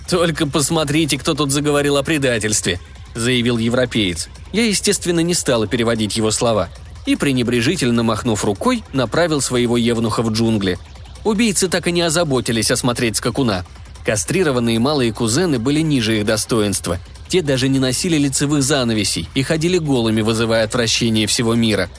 «Только 0.09 0.47
посмотрите, 0.47 1.17
кто 1.17 1.33
тут 1.33 1.51
заговорил 1.51 1.95
о 1.95 2.03
предательстве»,— 2.03 2.79
заявил 3.15 3.57
европеец. 3.57 4.27
Я, 4.51 4.65
естественно, 4.65 5.21
не 5.21 5.33
стала 5.33 5.67
переводить 5.67 6.17
его 6.17 6.31
слова. 6.31 6.69
И, 7.05 7.15
пренебрежительно 7.15 8.03
махнув 8.03 8.45
рукой, 8.45 8.83
направил 8.93 9.41
своего 9.41 9.77
евнуха 9.77 10.21
в 10.21 10.31
джунгли. 10.31 10.77
Убийцы 11.23 11.67
так 11.67 11.87
и 11.87 11.91
не 11.91 12.01
озаботились 12.01 12.71
осмотреть 12.71 13.17
скакуна. 13.17 13.65
Кастрированные 14.05 14.79
малые 14.79 15.13
кузены 15.13 15.59
были 15.59 15.81
ниже 15.81 16.19
их 16.19 16.25
достоинства— 16.25 16.99
те 17.31 17.41
даже 17.41 17.69
не 17.69 17.79
носили 17.79 18.17
лицевых 18.17 18.61
занавесей 18.61 19.29
и 19.35 19.41
ходили 19.41 19.77
голыми, 19.77 20.19
вызывая 20.19 20.65
отвращение 20.65 21.27
всего 21.27 21.55
мира. 21.55 21.89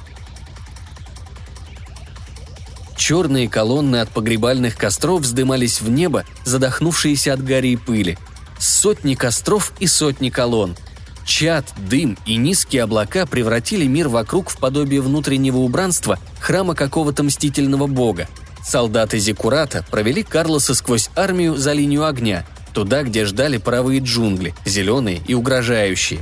Черные 2.99 3.49
колонны 3.49 4.03
от 4.03 4.11
погребальных 4.11 4.77
костров 4.77 5.23
вздымались 5.23 5.81
в 5.81 5.89
небо, 5.89 6.27
задохнувшиеся 6.45 7.33
от 7.33 7.43
гари 7.43 7.69
и 7.69 7.77
пыли. 7.77 8.19
Сотни 8.59 9.15
костров 9.15 9.73
и 9.81 9.87
сотни 9.87 10.29
колонн. 10.29 10.77
Чад, 11.25 11.73
дым 11.77 12.19
и 12.27 12.37
низкие 12.37 12.83
облака 12.83 13.27
превратили 13.27 13.87
мир 13.87 14.09
вокруг 14.09 14.51
в 14.51 14.59
подобие 14.59 15.01
внутреннего 15.01 15.59
убранства 15.59 16.19
храма 16.41 16.75
какого-то 16.75 17.23
мстительного 17.23 17.87
бога. 17.87 18.29
Солдаты 18.65 19.19
Зикурата 19.19 19.85
провели 19.91 20.23
Карлоса 20.23 20.75
сквозь 20.75 21.11
армию 21.17 21.57
за 21.57 21.73
линию 21.73 22.05
огня– 22.05 22.47
туда, 22.73 23.03
где 23.03 23.25
ждали 23.25 23.59
паровые 23.59 24.01
джунгли, 24.01 24.55
зеленые 24.65 25.21
и 25.27 25.35
угрожающие. 25.35 26.21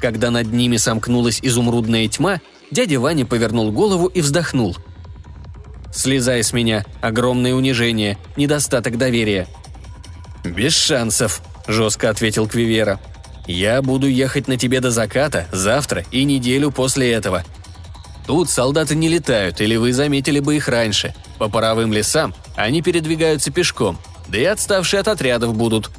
Когда 0.00 0.30
над 0.30 0.52
ними 0.52 0.76
сомкнулась 0.76 1.40
изумрудная 1.42 2.08
тьма, 2.08 2.40
дядя 2.70 2.98
Ваня 2.98 3.26
повернул 3.26 3.70
голову 3.70 4.06
и 4.06 4.20
вздохнул. 4.20 4.76
«Слезай 5.92 6.42
с 6.42 6.52
меня. 6.52 6.84
Огромное 7.00 7.54
унижение. 7.54 8.18
Недостаток 8.36 8.96
доверия». 8.96 9.48
«Без 10.44 10.74
шансов»,– 10.74 11.42
жестко 11.66 12.08
ответил 12.08 12.48
Квивера. 12.48 13.00
«Я 13.46 13.82
буду 13.82 14.06
ехать 14.06 14.48
на 14.48 14.56
тебе 14.56 14.80
до 14.80 14.90
заката, 14.90 15.46
завтра 15.52 16.04
и 16.10 16.24
неделю 16.24 16.70
после 16.70 17.12
этого. 17.12 17.44
Тут 18.26 18.48
солдаты 18.48 18.94
не 18.94 19.08
летают, 19.08 19.60
или 19.60 19.76
вы 19.76 19.92
заметили 19.92 20.40
бы 20.40 20.56
их 20.56 20.68
раньше. 20.68 21.14
По 21.38 21.48
паровым 21.48 21.92
лесам 21.92 22.34
они 22.54 22.82
передвигаются 22.82 23.50
пешком, 23.50 23.98
да 24.28 24.38
и 24.38 24.44
отставшие 24.44 25.00
от 25.00 25.08
отрядов 25.08 25.56
будут. 25.56 25.90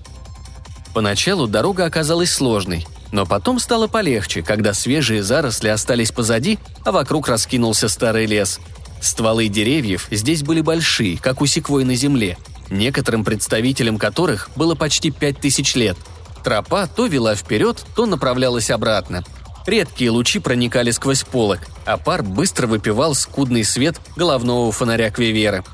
Поначалу 0.93 1.47
дорога 1.47 1.85
оказалась 1.85 2.31
сложной, 2.31 2.85
но 3.11 3.25
потом 3.25 3.59
стало 3.59 3.87
полегче, 3.87 4.41
когда 4.41 4.73
свежие 4.73 5.23
заросли 5.23 5.69
остались 5.69 6.11
позади, 6.11 6.59
а 6.85 6.91
вокруг 6.91 7.27
раскинулся 7.27 7.89
старый 7.89 8.25
лес. 8.25 8.59
Стволы 9.01 9.47
деревьев 9.47 10.07
здесь 10.11 10.43
были 10.43 10.61
большие, 10.61 11.17
как 11.17 11.41
у 11.41 11.45
секвой 11.45 11.83
на 11.83 11.95
земле, 11.95 12.37
некоторым 12.69 13.23
представителям 13.23 13.97
которых 13.97 14.49
было 14.55 14.75
почти 14.75 15.11
пять 15.11 15.39
тысяч 15.39 15.75
лет. 15.75 15.97
Тропа 16.43 16.87
то 16.87 17.05
вела 17.05 17.35
вперед, 17.35 17.83
то 17.95 18.05
направлялась 18.05 18.71
обратно. 18.71 19.23
Редкие 19.67 20.09
лучи 20.09 20.39
проникали 20.39 20.91
сквозь 20.91 21.23
полок, 21.23 21.59
а 21.85 21.97
пар 21.97 22.23
быстро 22.23 22.67
выпивал 22.67 23.13
скудный 23.13 23.63
свет 23.63 23.95
головного 24.15 24.71
фонаря 24.71 25.11
Квивера– 25.11 25.63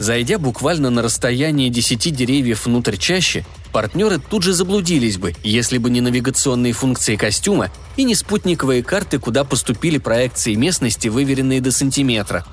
Зайдя 0.00 0.38
буквально 0.38 0.88
на 0.88 1.02
расстояние 1.02 1.68
десяти 1.68 2.10
деревьев 2.10 2.64
внутрь 2.64 2.96
чаще, 2.96 3.44
партнеры 3.70 4.18
тут 4.18 4.42
же 4.42 4.54
заблудились 4.54 5.18
бы, 5.18 5.34
если 5.44 5.76
бы 5.76 5.90
не 5.90 6.00
навигационные 6.00 6.72
функции 6.72 7.16
костюма 7.16 7.70
и 7.98 8.04
не 8.04 8.14
спутниковые 8.14 8.82
карты, 8.82 9.18
куда 9.18 9.44
поступили 9.44 9.98
проекции 9.98 10.54
местности, 10.54 11.08
выверенные 11.08 11.60
до 11.60 11.70
сантиметра. 11.70 12.46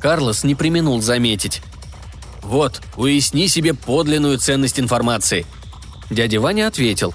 Карлос 0.00 0.44
не 0.44 0.54
применул 0.54 1.02
заметить. 1.02 1.60
«Вот, 2.40 2.80
уясни 2.96 3.48
себе 3.48 3.74
подлинную 3.74 4.38
ценность 4.38 4.80
информации». 4.80 5.44
Дядя 6.10 6.40
Ваня 6.40 6.66
ответил. 6.66 7.14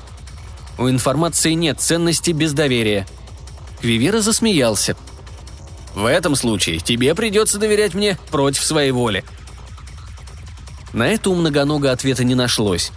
«У 0.77 0.89
информации 0.89 1.53
нет 1.53 1.79
ценности 1.79 2.31
без 2.31 2.53
доверия». 2.53 3.07
Квивера 3.81 4.21
засмеялся. 4.21 4.95
«В 5.93 6.05
этом 6.05 6.35
случае 6.35 6.79
тебе 6.79 7.13
придется 7.13 7.59
доверять 7.59 7.93
мне 7.93 8.17
против 8.31 8.63
своей 8.63 8.91
воли», 8.91 9.23
на 10.93 11.07
это 11.07 11.31
у 11.31 11.35
многонога 11.35 11.91
ответа 11.91 12.23
не 12.23 12.35
нашлось. 12.35 12.91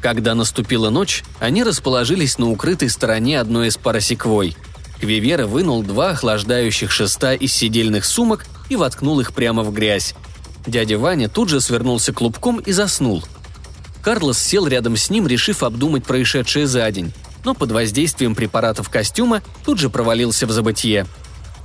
Когда 0.00 0.34
наступила 0.34 0.88
ночь, 0.88 1.24
они 1.40 1.62
расположились 1.62 2.38
на 2.38 2.48
укрытой 2.48 2.88
стороне 2.88 3.40
одной 3.40 3.68
из 3.68 3.76
парасеквой. 3.76 4.56
Квивера 5.00 5.46
вынул 5.46 5.82
два 5.82 6.10
охлаждающих 6.10 6.90
шеста 6.90 7.34
из 7.34 7.52
сидельных 7.52 8.04
сумок 8.04 8.46
и 8.68 8.76
воткнул 8.76 9.20
их 9.20 9.34
прямо 9.34 9.62
в 9.62 9.74
грязь. 9.74 10.14
Дядя 10.66 10.98
Ваня 10.98 11.28
тут 11.28 11.48
же 11.48 11.60
свернулся 11.60 12.12
клубком 12.12 12.60
и 12.60 12.72
заснул. 12.72 13.24
Карлос 14.02 14.38
сел 14.38 14.66
рядом 14.66 14.96
с 14.96 15.10
ним, 15.10 15.26
решив 15.26 15.62
обдумать 15.62 16.04
происшедшее 16.04 16.66
за 16.66 16.90
день, 16.90 17.12
но 17.44 17.54
под 17.54 17.72
воздействием 17.72 18.34
препаратов 18.34 18.88
костюма 18.88 19.42
тут 19.64 19.78
же 19.78 19.90
провалился 19.90 20.46
в 20.46 20.50
забытье. 20.50 21.06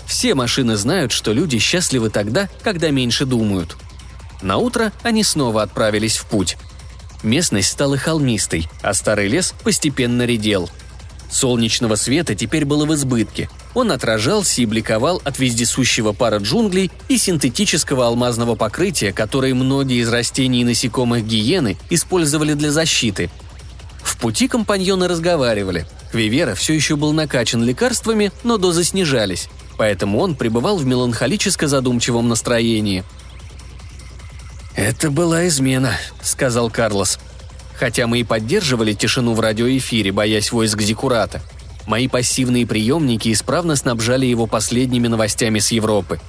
Все 0.05 0.35
машины 0.35 0.75
знают, 0.75 1.11
что 1.11 1.33
люди 1.33 1.59
счастливы 1.59 2.09
тогда, 2.09 2.49
когда 2.63 2.89
меньше 2.89 3.25
думают– 3.25 3.77
на 4.45 4.57
утро 4.57 4.91
они 5.01 5.23
снова 5.23 5.63
отправились 5.63 6.17
в 6.17 6.25
путь. 6.25 6.57
Местность 7.23 7.71
стала 7.71 7.97
холмистой, 7.97 8.69
а 8.83 8.93
старый 8.93 9.27
лес 9.27 9.55
постепенно 9.63 10.23
редел. 10.23 10.69
Солнечного 11.29 11.95
света 11.95 12.35
теперь 12.35 12.65
было 12.65 12.85
в 12.85 12.93
избытке. 12.93 13.49
Он 13.73 13.91
отражался 13.91 14.61
и 14.61 14.65
бликовал 14.65 15.21
от 15.23 15.39
вездесущего 15.39 16.13
пара 16.13 16.37
джунглей 16.37 16.91
и 17.09 17.17
синтетического 17.17 18.07
алмазного 18.07 18.55
покрытия, 18.55 19.11
которые 19.11 19.53
многие 19.53 20.01
из 20.01 20.09
растений 20.09 20.61
и 20.61 20.65
насекомых 20.65 21.25
гиены 21.25 21.77
использовали 21.89 22.53
для 22.53 22.71
защиты. 22.71 23.29
В 24.01 24.17
пути 24.17 24.47
компаньоны 24.47 25.07
разговаривали. 25.07 25.87
Квивера 26.11 26.55
все 26.55 26.73
еще 26.73 26.95
был 26.95 27.11
накачан 27.11 27.63
лекарствами, 27.63 28.31
но 28.43 28.57
дозы 28.57 28.83
снижались, 28.83 29.49
поэтому 29.77 30.19
он 30.19 30.35
пребывал 30.35 30.77
в 30.77 30.85
меланхолическо 30.85 31.67
задумчивом 31.67 32.29
настроении. 32.29 33.03
«Это 34.75 35.09
была 35.09 35.47
измена»,— 35.47 35.97
сказал 36.21 36.69
Карлос. 36.69 37.19
Хотя 37.77 38.07
мы 38.07 38.19
и 38.19 38.23
поддерживали 38.23 38.93
тишину 38.93 39.33
в 39.33 39.39
радиоэфире, 39.39 40.11
боясь 40.11 40.51
войск 40.51 40.81
Зикурата. 40.81 41.41
Мои 41.87 42.07
пассивные 42.07 42.65
приемники 42.65 43.31
исправно 43.31 43.75
снабжали 43.75 44.25
его 44.25 44.47
последними 44.47 45.07
новостями 45.07 45.59
с 45.59 45.71
Европы. 45.71 46.19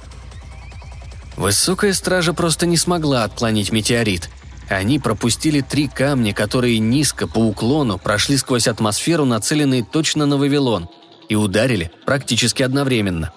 Высокая 1.35 1.93
стража 1.93 2.33
просто 2.33 2.65
не 2.65 2.77
смогла 2.77 3.23
отклонить 3.23 3.71
метеорит. 3.71 4.29
Они 4.69 4.99
пропустили 4.99 5.61
три 5.61 5.87
камня, 5.87 6.33
которые 6.33 6.79
низко, 6.79 7.27
по 7.27 7.39
уклону, 7.39 7.97
прошли 7.97 8.37
сквозь 8.37 8.67
атмосферу, 8.67 9.23
нацеленные 9.23 9.83
точно 9.83 10.25
на 10.25 10.37
Вавилон, 10.37 10.89
и 11.29 11.35
ударили 11.35 11.91
практически 12.05 12.63
одновременно. 12.63 13.31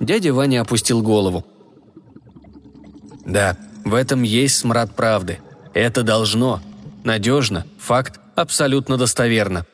Дядя 0.00 0.32
Ваня 0.32 0.62
опустил 0.62 1.02
голову. 1.02 1.44
«Да, 3.26 3.56
в 3.84 3.94
этом 3.94 4.22
есть 4.22 4.56
смрад 4.56 4.94
правды. 4.96 5.40
Это 5.74 6.02
должно, 6.02 6.60
надежно, 7.04 7.66
факт 7.78 8.20
абсолютно 8.34 8.96
достоверно. 8.96 9.66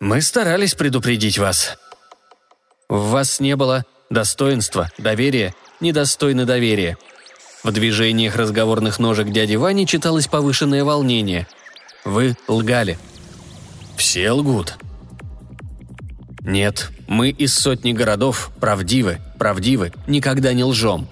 Мы 0.00 0.22
старались 0.22 0.74
предупредить 0.74 1.38
вас. 1.38 1.78
В 2.88 3.10
вас 3.10 3.40
не 3.40 3.54
было 3.56 3.84
достоинства, 4.08 4.90
доверия, 4.98 5.54
недостойно 5.80 6.46
доверия. 6.46 6.98
В 7.62 7.70
движениях 7.72 8.36
разговорных 8.36 8.98
ножек 8.98 9.28
дяди 9.28 9.56
Вани 9.56 9.86
читалось 9.86 10.26
повышенное 10.26 10.84
волнение. 10.84 11.46
Вы 12.04 12.36
лгали. 12.48 12.98
Все 13.96 14.30
лгут. 14.30 14.78
Нет, 16.40 16.90
мы 17.06 17.28
из 17.28 17.54
сотни 17.54 17.92
городов 17.92 18.50
правдивы, 18.58 19.20
правдивы, 19.38 19.92
никогда 20.06 20.54
не 20.54 20.64
лжем. 20.64 21.06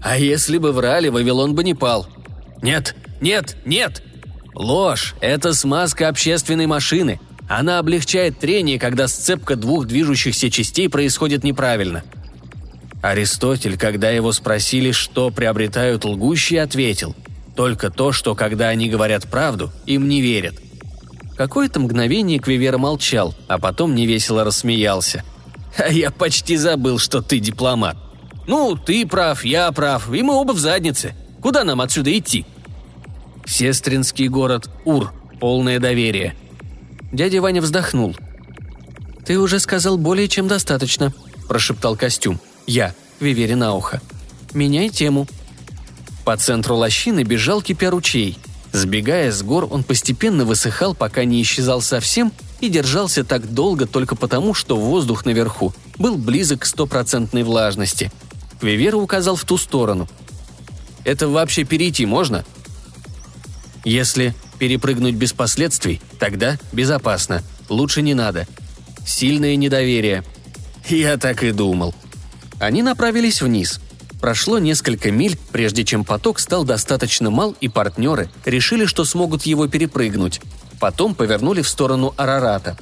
А 0.00 0.16
если 0.16 0.58
бы 0.58 0.70
врали, 0.70 1.08
Вавилон 1.08 1.56
бы 1.56 1.64
не 1.64 1.74
пал. 1.74 2.06
Нет, 2.62 2.94
нет, 3.20 3.56
нет! 3.64 4.02
Ложь– 4.54 5.14
это 5.20 5.54
смазка 5.54 6.08
общественной 6.08 6.66
машины. 6.66 7.20
Она 7.48 7.78
облегчает 7.78 8.38
трение, 8.38 8.78
когда 8.78 9.08
сцепка 9.08 9.56
двух 9.56 9.86
движущихся 9.86 10.50
частей 10.50 10.88
происходит 10.88 11.44
неправильно. 11.44 12.02
Аристотель, 13.00 13.78
когда 13.78 14.10
его 14.10 14.32
спросили, 14.32 14.90
что 14.90 15.30
приобретают 15.30 16.04
лгущие, 16.04 16.62
ответил– 16.62 17.14
только 17.58 17.90
то, 17.90 18.12
что 18.12 18.36
когда 18.36 18.68
они 18.68 18.88
говорят 18.88 19.28
правду, 19.28 19.72
им 19.84 20.08
не 20.08 20.20
верят. 20.20 20.54
Какое-то 21.36 21.80
мгновение 21.80 22.38
Квивера 22.38 22.78
молчал, 22.78 23.34
а 23.48 23.58
потом 23.58 23.96
невесело 23.96 24.44
рассмеялся. 24.44 25.24
«А 25.76 25.88
я 25.88 26.12
почти 26.12 26.56
забыл, 26.56 27.00
что 27.00 27.20
ты 27.20 27.40
дипломат. 27.40 27.96
Ну, 28.46 28.76
ты 28.76 29.04
прав, 29.04 29.44
я 29.44 29.72
прав, 29.72 30.14
и 30.14 30.22
мы 30.22 30.34
оба 30.36 30.52
в 30.52 30.60
заднице. 30.60 31.16
Куда 31.42 31.64
нам 31.64 31.80
отсюда 31.80 32.16
идти?» 32.16 32.46
Сестринский 33.48 34.28
город 34.28 34.68
Ур. 34.84 35.12
Полное 35.40 35.80
доверие. 35.80 36.36
Дядя 37.12 37.40
Ваня 37.40 37.62
вздохнул. 37.62 38.14
«Ты 39.24 39.38
уже 39.38 39.58
сказал 39.58 39.96
более 39.96 40.28
чем 40.28 40.48
достаточно»,– 40.48 41.14
прошептал 41.48 41.96
костюм. 41.96 42.38
«Я, 42.66 42.94
Вивере 43.20 43.56
на 43.56 43.74
ухо. 43.74 44.02
Меняй 44.52 44.90
тему». 44.90 45.26
По 46.24 46.36
центру 46.36 46.76
лощины 46.76 47.22
бежал 47.22 47.62
кипя 47.62 47.90
ручей. 47.90 48.38
Сбегая 48.72 49.32
с 49.32 49.42
гор, 49.42 49.66
он 49.70 49.82
постепенно 49.82 50.44
высыхал, 50.44 50.94
пока 50.94 51.24
не 51.24 51.40
исчезал 51.40 51.80
совсем, 51.80 52.32
и 52.60 52.68
держался 52.68 53.24
так 53.24 53.52
долго 53.52 53.86
только 53.86 54.14
потому, 54.14 54.52
что 54.52 54.76
воздух 54.76 55.24
наверху 55.24 55.72
был 55.96 56.16
близок 56.16 56.60
к 56.60 56.66
стопроцентной 56.66 57.44
влажности. 57.44 58.12
Вивера 58.60 58.96
указал 58.96 59.36
в 59.36 59.44
ту 59.44 59.56
сторону. 59.56 60.06
«Это 61.04 61.28
вообще 61.28 61.64
перейти 61.64 62.04
можно?» 62.04 62.44
Если 63.88 64.34
перепрыгнуть 64.58 65.14
без 65.14 65.32
последствий, 65.32 66.02
тогда 66.18 66.58
безопасно. 66.72 67.42
Лучше 67.70 68.02
не 68.02 68.12
надо. 68.12 68.46
Сильное 69.06 69.56
недоверие. 69.56 70.24
Я 70.90 71.16
так 71.16 71.42
и 71.42 71.52
думал. 71.52 71.94
Они 72.60 72.82
направились 72.82 73.40
вниз. 73.40 73.80
Прошло 74.20 74.58
несколько 74.58 75.10
миль, 75.10 75.38
прежде 75.52 75.86
чем 75.86 76.04
поток 76.04 76.38
стал 76.38 76.64
достаточно 76.64 77.30
мал, 77.30 77.56
и 77.62 77.68
партнеры 77.68 78.28
решили, 78.44 78.84
что 78.84 79.06
смогут 79.06 79.44
его 79.44 79.68
перепрыгнуть. 79.68 80.42
Потом 80.78 81.14
повернули 81.14 81.62
в 81.62 81.68
сторону 81.70 82.12
Арарата. 82.18 82.76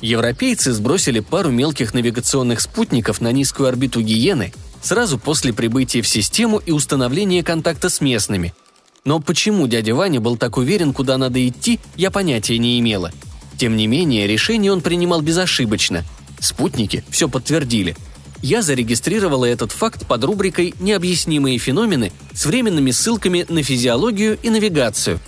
Европейцы 0.00 0.72
сбросили 0.72 1.20
пару 1.20 1.52
мелких 1.52 1.94
навигационных 1.94 2.60
спутников 2.60 3.20
на 3.20 3.30
низкую 3.30 3.68
орбиту 3.68 4.00
Гиены 4.00 4.52
сразу 4.82 5.16
после 5.16 5.52
прибытия 5.52 6.02
в 6.02 6.08
систему 6.08 6.58
и 6.58 6.72
установления 6.72 7.44
контакта 7.44 7.88
с 7.88 8.00
местными– 8.00 8.52
но 9.04 9.20
почему 9.20 9.66
дядя 9.66 9.94
Ваня 9.94 10.20
был 10.20 10.36
так 10.36 10.56
уверен, 10.56 10.92
куда 10.92 11.18
надо 11.18 11.46
идти, 11.46 11.80
я 11.96 12.10
понятия 12.10 12.58
не 12.58 12.78
имела. 12.78 13.12
Тем 13.56 13.76
не 13.76 13.86
менее, 13.86 14.26
решение 14.26 14.72
он 14.72 14.80
принимал 14.80 15.20
безошибочно. 15.20 16.04
Спутники 16.38 17.04
все 17.10 17.28
подтвердили. 17.28 17.96
Я 18.42 18.62
зарегистрировала 18.62 19.44
этот 19.44 19.72
факт 19.72 20.06
под 20.06 20.24
рубрикой 20.24 20.74
«Необъяснимые 20.80 21.58
феномены» 21.58 22.12
с 22.32 22.46
временными 22.46 22.90
ссылками 22.90 23.44
на 23.48 23.62
физиологию 23.62 24.38
и 24.42 24.48
навигацию. 24.48 25.20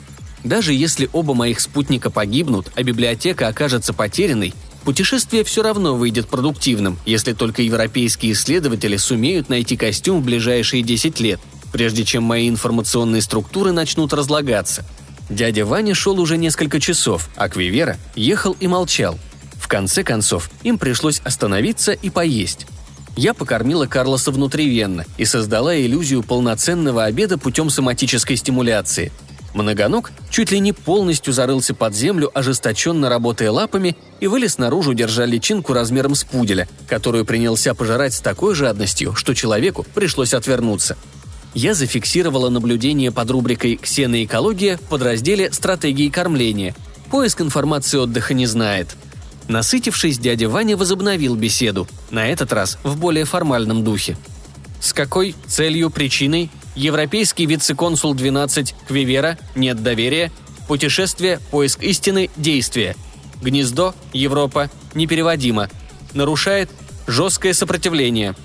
Даже 0.45 0.73
если 0.73 1.11
оба 1.13 1.35
моих 1.35 1.61
спутника 1.61 2.11
погибнут, 2.11 2.73
а 2.75 2.83
библиотека 2.83 3.49
окажется 3.49 3.93
потерянной, 3.93 4.55
путешествие 4.85 5.45
все 5.45 5.63
равно 5.63 5.95
выйдет 5.95 6.27
продуктивным, 6.27 6.99
если 7.05 7.35
только 7.35 7.63
европейские 7.63 8.33
исследователи 8.33 8.97
сумеют 8.97 9.51
найти 9.51 9.77
костюм 9.77 10.23
в 10.23 10.25
ближайшие 10.25 10.83
10 10.83 11.21
лет– 11.21 11.41
прежде 11.73 12.05
чем 12.05 12.23
мои 12.23 12.49
информационные 12.49 13.23
структуры 13.23 13.73
начнут 13.73 14.13
разлагаться. 14.13 14.85
Дядя 15.29 15.65
Ваня 15.65 15.95
шел 15.95 16.21
уже 16.21 16.37
несколько 16.37 16.79
часов, 16.79 17.31
а 17.37 17.49
Квивера 17.49 17.97
ехал 18.15 18.55
и 18.61 18.67
молчал. 18.67 19.19
В 19.55 19.67
конце 19.69 20.05
концов, 20.05 20.51
им 20.63 20.79
пришлось 20.79 21.21
остановиться 21.25 21.93
и 21.93 22.11
поесть. 22.11 22.67
Я 23.17 23.35
покормила 23.35 23.87
Карлоса 23.87 24.31
внутривенно 24.31 25.05
и 25.17 25.25
создала 25.25 25.77
иллюзию 25.77 26.23
полноценного 26.23 27.05
обеда 27.05 27.39
путем 27.39 27.71
соматической 27.71 28.37
стимуляции. 28.37 29.13
Многоног 29.55 30.13
чуть 30.31 30.51
ли 30.51 30.59
не 30.61 30.73
полностью 30.73 31.33
зарылся 31.33 31.75
под 31.75 31.95
землю, 31.95 32.31
ожесточенно 32.33 33.11
работая 33.11 33.51
лапами, 33.51 33.97
и 34.21 34.27
вылез 34.27 34.57
наружу, 34.57 34.95
держа 34.95 35.27
личинку 35.27 35.75
размером 35.75 36.15
с 36.15 36.25
пуделя, 36.25 36.69
которую 36.89 37.27
принялся 37.27 37.75
пожирать 37.75 38.15
с 38.15 38.21
такой 38.21 38.55
жадностью, 38.55 39.15
что 39.15 39.35
человеку 39.35 39.87
пришлось 39.95 40.33
отвернуться– 40.35 40.97
я 41.55 41.75
зафиксировала 41.75 42.49
наблюдение 42.49 43.13
под 43.13 43.31
рубрикой 43.31 43.77
«Ксеноэкология» 43.77 44.79
в 44.79 44.83
подразделе 44.83 45.53
«Стратегии 45.53 46.09
кормления». 46.09 46.75
Поиск 47.11 47.41
информации 47.43 47.99
отдыха 47.99 48.33
не 48.33 48.47
знает. 48.47 48.97
Насытившись, 49.49 50.19
дядя 50.19 50.49
Ваня 50.49 50.77
возобновил 50.77 51.35
беседу, 51.35 51.87
на 52.11 52.27
этот 52.27 52.53
раз 52.53 52.79
в 52.85 52.97
более 52.99 53.27
формальном 53.27 53.85
духе. 53.85 54.17
С 54.81 54.93
какой 54.93 55.35
целью, 55.47 55.91
причиной 55.91 56.51
Европейский 56.75 57.45
вице-консул 57.45 58.15
12 58.15 58.75
Квивера 58.89 59.39
«Нет 59.55 59.83
доверия», 59.83 60.33
путешествие, 60.69 61.39
поиск 61.51 61.83
истины, 61.83 62.31
действие. 62.37 62.97
Гнездо, 63.43 63.95
Европа, 64.15 64.71
непереводимо. 64.95 65.69
Нарушает 66.15 66.71
жесткое 67.07 67.53
сопротивление– 67.53 68.35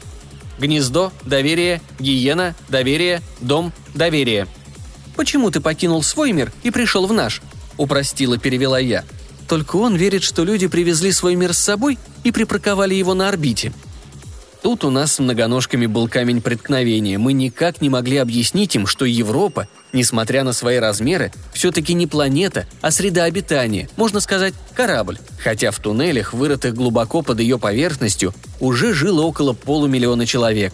Гнездо, 0.60 1.12
доверие, 1.24 1.82
гиена, 2.00 2.56
доверие, 2.70 3.22
дом, 3.39 3.72
доверие. 3.93 4.48
«Почему 5.15 5.50
ты 5.52 5.62
покинул 5.62 6.04
свой 6.04 6.32
мир 6.32 6.52
и 6.63 6.72
пришел 6.72 7.08
в 7.08 7.13
наш?»– 7.13 7.41
упростила 7.78 8.38
перевела 8.38 8.80
я. 8.80 9.04
«Только 9.48 9.78
он 9.78 9.96
верит, 9.96 10.24
что 10.24 10.43
люди 10.43 10.67
привезли 10.67 11.12
свой 11.12 11.36
мир 11.36 11.54
с 11.54 11.60
собой 11.60 11.98
и 12.24 12.32
припарковали 12.32 12.93
его 12.93 13.13
на 13.13 13.30
орбите», 13.30 13.74
Тут 14.62 14.84
у 14.84 14.89
нас 14.89 15.13
с 15.13 15.20
многоножками 15.20 15.86
был 15.86 16.08
камень 16.08 16.41
преткновения. 16.41 17.17
Мы 17.17 17.34
никак 17.34 17.82
не 17.82 17.89
могли 17.89 18.17
объяснить 18.17 18.76
им, 18.76 18.88
что 18.88 19.06
Европа, 19.06 19.67
несмотря 19.93 20.43
на 20.43 20.52
свои 20.52 20.78
размеры, 20.78 21.32
все-таки 21.54 21.93
не 21.93 22.08
планета, 22.08 22.65
а 22.82 22.91
среда 22.91 23.26
обитания, 23.26 23.88
можно 23.98 24.20
сказать, 24.20 24.54
корабль. 24.74 25.20
Хотя 25.43 25.72
в 25.72 25.80
туннелях, 25.80 26.34
вырытых 26.34 26.74
глубоко 26.74 27.22
под 27.22 27.39
ее 27.39 27.60
поверхностью, 27.60 28.34
уже 28.60 28.93
жило 28.93 29.22
около 29.22 29.54
полумиллиона 29.54 30.26
человек. 30.26 30.74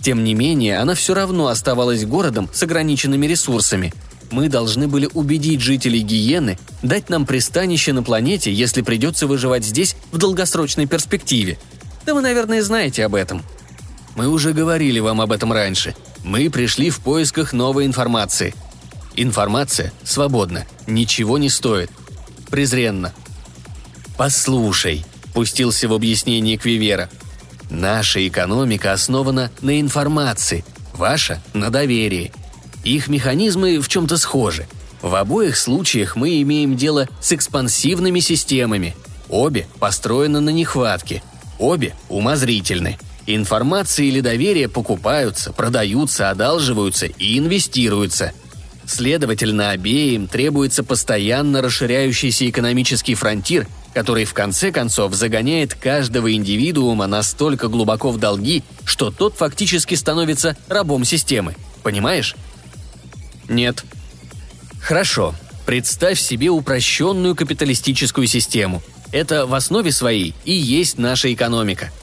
Тем 0.00 0.22
не 0.22 0.34
менее, 0.34 0.78
она 0.78 0.94
все 0.94 1.14
равно 1.14 1.48
оставалась 1.48 2.04
городом 2.04 2.48
с 2.52 2.62
ограниченными 2.62 3.26
ресурсами. 3.26 3.92
мы 4.30 4.48
должны 4.48 4.88
были 4.88 5.08
убедить 5.14 5.60
жителей 5.60 6.00
Гиены 6.00 6.58
дать 6.82 7.08
нам 7.08 7.24
пристанище 7.24 7.92
на 7.92 8.02
планете, 8.02 8.52
если 8.52 8.82
придется 8.82 9.26
выживать 9.26 9.64
здесь 9.64 9.96
в 10.12 10.18
долгосрочной 10.18 10.86
перспективе. 10.86 11.58
Да 12.04 12.14
вы, 12.14 12.20
наверное, 12.20 12.62
знаете 12.62 13.04
об 13.04 13.14
этом. 13.14 13.42
Мы 14.16 14.28
уже 14.28 14.52
говорили 14.52 15.00
вам 15.00 15.20
об 15.20 15.32
этом 15.32 15.52
раньше. 15.52 15.94
Мы 16.22 16.50
пришли 16.50 16.90
в 16.90 17.00
поисках 17.00 17.52
новой 17.52 17.86
информации. 17.86 18.54
Информация 19.16 19.92
свободна, 20.04 20.66
ничего 20.86 21.38
не 21.38 21.48
стоит. 21.48 21.90
Презренно. 22.50 23.12
«Послушай»,– 24.16 25.04
пустился 25.34 25.88
в 25.88 25.92
объяснение 25.92 26.56
Квивера. 26.56 27.10
«Наша 27.70 28.26
экономика 28.26 28.92
основана 28.92 29.50
на 29.60 29.80
информации, 29.80 30.64
ваша– 30.92 31.42
на 31.52 31.70
доверии. 31.70 32.32
Их 32.84 33.08
механизмы 33.08 33.80
в 33.80 33.88
чем-то 33.88 34.18
схожи. 34.18 34.66
В 35.02 35.14
обоих 35.16 35.56
случаях 35.56 36.16
мы 36.16 36.40
имеем 36.42 36.76
дело 36.76 37.08
с 37.20 37.32
экспансивными 37.32 38.20
системами. 38.20 38.94
Обе 39.28 39.66
построены 39.80 40.40
на 40.40 40.50
нехватке, 40.50 41.22
обе 41.58 41.94
умозрительны. 42.08 42.98
Информация 43.26 44.06
или 44.06 44.20
доверие 44.20 44.68
покупаются, 44.68 45.52
продаются, 45.52 46.30
одалживаются 46.30 47.06
и 47.06 47.38
инвестируются– 47.38 48.32
Следовательно, 48.86 49.70
обеим 49.70 50.28
требуется 50.28 50.84
постоянно 50.84 51.62
расширяющийся 51.62 52.48
экономический 52.50 53.14
фронтир, 53.14 53.66
который 53.94 54.24
в 54.24 54.34
конце 54.34 54.72
концов 54.72 55.14
загоняет 55.14 55.74
каждого 55.74 56.32
индивидуума 56.32 57.06
настолько 57.06 57.68
глубоко 57.68 58.10
в 58.10 58.18
долги, 58.18 58.62
что 58.84 59.10
тот 59.10 59.36
фактически 59.36 59.94
становится 59.94 60.56
рабом 60.68 61.04
системы. 61.04 61.56
Понимаешь? 61.82 62.36
Нет. 63.48 63.84
Хорошо. 64.80 65.34
Представь 65.64 66.20
себе 66.20 66.50
упрощенную 66.50 67.34
капиталистическую 67.34 68.26
систему. 68.26 68.82
Это 69.14 69.46
в 69.46 69.54
основе 69.54 69.92
своей 69.92 70.34
и 70.44 70.52
есть 70.52 70.98
наша 70.98 71.32
экономика– 71.32 71.90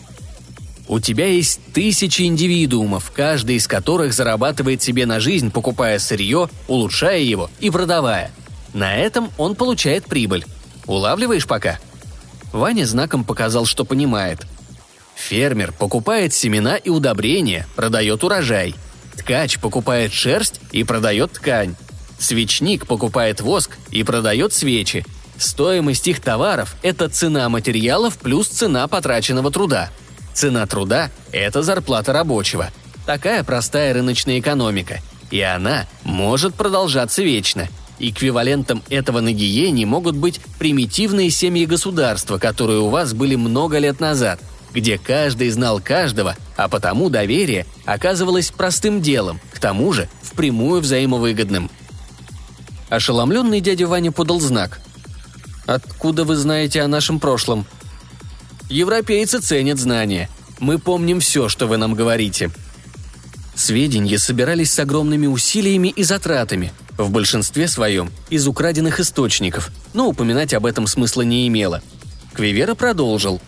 у 0.91 0.99
тебя 0.99 1.25
есть 1.27 1.61
тысячи 1.71 2.23
индивидуумов, 2.23 3.11
каждый 3.15 3.55
из 3.55 3.65
которых 3.65 4.13
зарабатывает 4.13 4.81
себе 4.81 5.05
на 5.05 5.21
жизнь, 5.21 5.49
покупая 5.49 5.99
сырье, 5.99 6.49
улучшая 6.67 7.19
его 7.19 7.49
и 7.61 7.69
продавая. 7.69 8.29
На 8.73 8.97
этом 8.97 9.31
он 9.37 9.55
получает 9.55 10.03
прибыль. 10.03 10.45
Улавливаешь 10.87 11.47
пока? 11.47 11.79
Ваня 12.51 12.83
знаком 12.83 13.23
показал, 13.23 13.65
что 13.65 13.85
понимает. 13.85 14.45
Фермер 15.15 15.71
покупает 15.71 16.33
семена 16.33 16.75
и 16.75 16.89
удобрения, 16.89 17.67
продает 17.77 18.25
урожай. 18.25 18.75
Ткач 19.15 19.59
покупает 19.59 20.11
шерсть 20.11 20.59
и 20.73 20.83
продает 20.83 21.31
ткань. 21.31 21.75
Свечник 22.19 22.85
покупает 22.85 23.39
воск 23.39 23.77
и 23.91 24.03
продает 24.03 24.51
свечи. 24.51 25.05
Стоимость 25.41 26.07
их 26.07 26.21
товаров– 26.21 26.75
это 26.83 27.09
цена 27.09 27.49
материалов 27.49 28.17
плюс 28.17 28.47
цена 28.47 28.87
потраченного 28.87 29.51
труда– 29.51 29.89
Цена 30.33 30.65
труда– 30.65 31.11
это 31.31 31.61
зарплата 31.61 32.13
рабочего. 32.13 32.69
Такая 33.05 33.43
простая 33.43 33.93
рыночная 33.93 34.39
экономика. 34.39 34.99
И 35.29 35.41
она 35.41 35.87
может 36.03 36.55
продолжаться 36.55 37.21
вечно. 37.21 37.67
Эквивалентом 37.99 38.81
этого 38.89 39.19
на 39.19 39.31
гиене 39.31 39.85
могут 39.85 40.15
быть 40.15 40.39
примитивные 40.57 41.29
семьи 41.29 41.65
государства, 41.65 42.37
которые 42.37 42.79
у 42.79 42.89
вас 42.89 43.13
были 43.13 43.35
много 43.35 43.77
лет 43.77 43.99
назад, 43.99 44.39
где 44.73 44.97
каждый 44.97 45.49
знал 45.49 45.79
каждого, 45.79 46.35
а 46.57 46.67
потому 46.67 47.09
доверие 47.09 47.65
оказывалось 47.85 48.51
простым 48.51 49.01
делом, 49.01 49.39
к 49.53 49.59
тому 49.59 49.93
же 49.93 50.09
впрямую 50.23 50.81
взаимовыгодным. 50.81 51.69
Ошеломленный 52.89 53.61
дядя 53.61 53.87
Ваня 53.87 54.11
подал 54.11 54.39
знак. 54.39 54.81
«Откуда 55.71 56.25
вы 56.25 56.35
знаете 56.35 56.81
о 56.81 56.89
нашем 56.89 57.17
прошлом?» 57.17 57.65
Европейцы 58.69 59.39
ценят 59.39 59.79
знания. 59.79 60.29
Мы 60.59 60.79
помним 60.79 61.21
все, 61.21 61.47
что 61.47 61.65
вы 61.65 61.77
нам 61.77 61.95
говорите». 61.95 62.51
Сведения 63.55 64.17
собирались 64.17 64.73
с 64.73 64.79
огромными 64.79 65.27
усилиями 65.27 65.87
и 65.87 66.03
затратами, 66.03 66.73
в 66.97 67.09
большинстве 67.09 67.69
своем 67.69 68.11
из 68.29 68.49
украденных 68.49 68.99
источников, 68.99 69.71
но 69.93 70.09
упоминать 70.09 70.53
об 70.53 70.65
этом 70.65 70.87
смысла 70.87 71.21
не 71.21 71.47
имело. 71.47 71.81
Квивера 72.33 72.75
продолжил. 72.75 73.39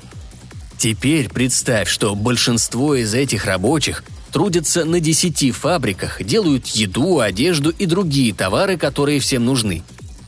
«Теперь 0.77 1.27
представь, 1.27 1.89
что 1.89 2.15
большинство 2.15 2.95
из 2.95 3.13
этих 3.13 3.43
рабочих 3.43 4.01
трудятся 4.31 4.85
на 4.85 5.01
десяти 5.01 5.51
фабриках, 5.51 6.23
делают 6.23 6.67
еду, 6.67 7.19
одежду 7.19 7.71
и 7.71 7.85
другие 7.85 8.33
товары, 8.33 8.77
которые 8.77 9.19
всем 9.19 9.43
нужны. 9.43 9.83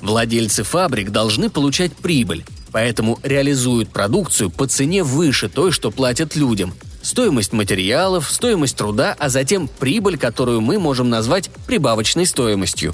Владельцы 0.05 0.61
фабрик 0.61 1.09
должны 1.09 1.49
получать 1.49 1.91
прибыль, 1.93 2.45
поэтому 2.71 3.17
реализуют 3.23 3.89
продукцию 3.89 4.51
по 4.51 4.67
цене 4.67 5.01
выше 5.03 5.49
той, 5.49 5.71
что 5.71 5.89
платят 5.89 6.35
людям. 6.35 6.75
Стоимость 7.01 7.53
материалов, 7.53 8.29
стоимость 8.31 8.77
труда, 8.77 9.15
а 9.17 9.29
затем 9.29 9.67
прибыль, 9.67 10.19
которую 10.19 10.61
мы 10.61 10.77
можем 10.77 11.09
назвать 11.09 11.49
прибавочной 11.65 12.27
стоимостью. 12.27 12.93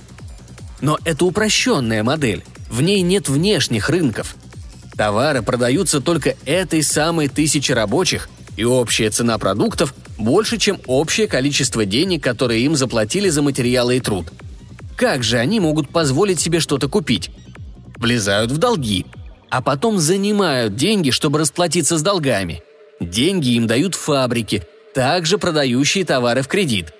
Но 0.80 1.00
это 1.04 1.26
упрощенная 1.26 2.02
модель. 2.02 2.46
В 2.70 2.82
ней 2.82 3.02
нет 3.02 3.28
внешних 3.28 3.90
рынков. 3.90 4.38
Товары 4.96 5.42
продаются 5.42 6.00
только 6.00 6.38
этой 6.46 6.82
самой 6.82 7.28
тысячи 7.28 7.74
рабочих, 7.74 8.30
и 8.56 8.64
общая 8.64 9.10
цена 9.10 9.38
продуктов 9.38 9.94
больше, 10.18 10.58
чем 10.58 10.80
общее 10.86 11.28
количество 11.28 11.84
денег, 11.84 12.24
которые 12.24 12.64
им 12.64 12.78
заплатили 12.78 13.28
за 13.28 13.42
материалы 13.42 13.98
и 13.98 14.00
труд. 14.00 14.32
Как 15.02 15.24
же 15.24 15.40
они 15.40 15.60
могут 15.60 15.90
позволить 15.90 16.40
себе 16.40 16.60
что-то 16.60 16.88
купить? 16.88 17.32
Влезают 17.98 18.52
в 18.52 18.60
долги, 18.60 19.08
а 19.50 19.64
потом 19.64 19.98
занимают 19.98 20.76
деньги, 20.76 21.10
чтобы 21.10 21.40
расплатиться 21.40 21.98
с 21.98 22.04
долгами. 22.04 22.62
Деньги 23.00 23.56
им 23.56 23.66
дают 23.66 23.96
фабрики, 23.96 24.62
также 24.94 25.40
продающие 25.40 26.06
товары 26.06 26.44
в 26.44 26.48
кредит. 26.48 26.94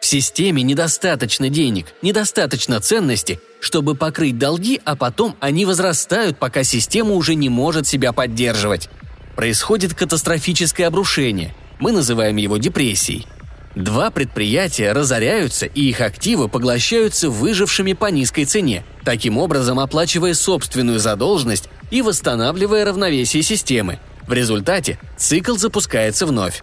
В 0.00 0.06
системе 0.06 0.62
недостаточно 0.62 1.48
денег, 1.48 1.86
недостаточно 2.00 2.78
ценности, 2.80 3.40
чтобы 3.58 3.96
покрыть 3.96 4.38
долги, 4.38 4.80
а 4.84 4.94
потом 4.94 5.34
они 5.40 5.66
возрастают, 5.66 6.38
пока 6.38 6.62
система 6.62 7.14
уже 7.14 7.34
не 7.34 7.48
может 7.48 7.88
себя 7.88 8.12
поддерживать. 8.12 8.88
Происходит 9.34 9.94
катастрофическое 9.94 10.86
обрушение. 10.86 11.56
Мы 11.80 11.90
называем 11.90 12.36
его 12.36 12.56
депрессией– 12.56 13.26
Два 13.78 14.10
предприятия 14.10 14.90
разоряются, 14.90 15.64
и 15.64 15.82
их 15.82 16.00
активы 16.00 16.48
поглощаются 16.48 17.30
выжившими 17.30 17.92
по 17.92 18.06
низкой 18.06 18.44
цене, 18.44 18.82
таким 19.04 19.38
образом 19.38 19.78
оплачивая 19.78 20.34
собственную 20.34 20.98
задолженность 20.98 21.68
и 21.92 22.02
восстанавливая 22.02 22.84
равновесие 22.84 23.44
системы. 23.44 24.00
В 24.26 24.32
результате 24.32 24.98
цикл 25.16 25.54
запускается 25.54 26.26
вновь. 26.26 26.60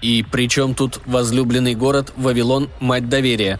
И 0.00 0.22
при 0.22 0.48
чем 0.48 0.76
тут 0.76 1.00
возлюбленный 1.06 1.74
город 1.74 2.12
Вавилон 2.16 2.70
Мать 2.78 3.08
Доверия? 3.08 3.58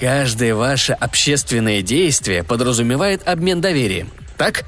Каждое 0.00 0.54
ваше 0.54 0.94
общественное 0.94 1.82
действие 1.82 2.44
подразумевает 2.44 3.28
обмен 3.28 3.60
доверием, 3.60 4.10
так? 4.38 4.64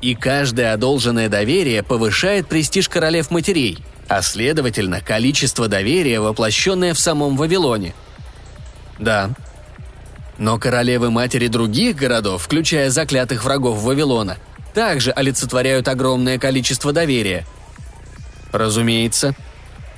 И 0.00 0.14
каждое 0.14 0.74
одолженное 0.74 1.28
доверие 1.28 1.82
повышает 1.82 2.46
престиж 2.46 2.88
королев-матерей– 2.88 3.80
а 4.08 4.22
следовательно, 4.22 5.00
количество 5.00 5.68
доверия, 5.68 6.20
воплощенное 6.20 6.94
в 6.94 6.98
самом 6.98 7.36
Вавилоне. 7.36 7.94
Да. 8.98 9.30
Но 10.38 10.58
королевы-матери 10.58 11.46
других 11.46 11.96
городов, 11.96 12.42
включая 12.42 12.90
заклятых 12.90 13.44
врагов 13.44 13.78
Вавилона, 13.78 14.36
также 14.74 15.10
олицетворяют 15.10 15.88
огромное 15.88 16.38
количество 16.38 16.92
доверия. 16.92 17.46
Разумеется. 18.52 19.34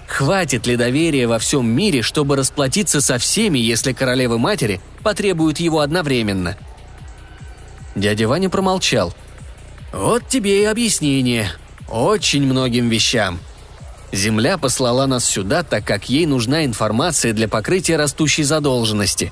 Хватит 0.06 0.66
ли 0.66 0.76
доверия 0.76 1.26
во 1.26 1.40
всем 1.40 1.68
мире, 1.68 2.02
чтобы 2.02 2.36
расплатиться 2.36 3.00
со 3.00 3.18
всеми, 3.18 3.58
если 3.58 3.92
королевы-матери 3.92 4.80
потребуют 5.02 5.58
его 5.58 5.80
одновременно? 5.80 6.56
Дядя 7.96 8.28
Ваня 8.28 8.48
промолчал. 8.48 9.12
«Вот 9.92 10.28
тебе 10.28 10.62
и 10.62 10.64
объяснение. 10.64 11.50
Очень 11.88 12.44
многим 12.44 12.88
вещам», 12.88 13.40
Земля 14.16 14.56
послала 14.56 15.04
нас 15.04 15.26
сюда, 15.26 15.62
так 15.62 15.84
как 15.84 16.08
ей 16.08 16.24
нужна 16.24 16.64
информация 16.64 17.34
для 17.34 17.48
покрытия 17.48 17.96
растущей 17.96 18.44
задолженности. 18.44 19.30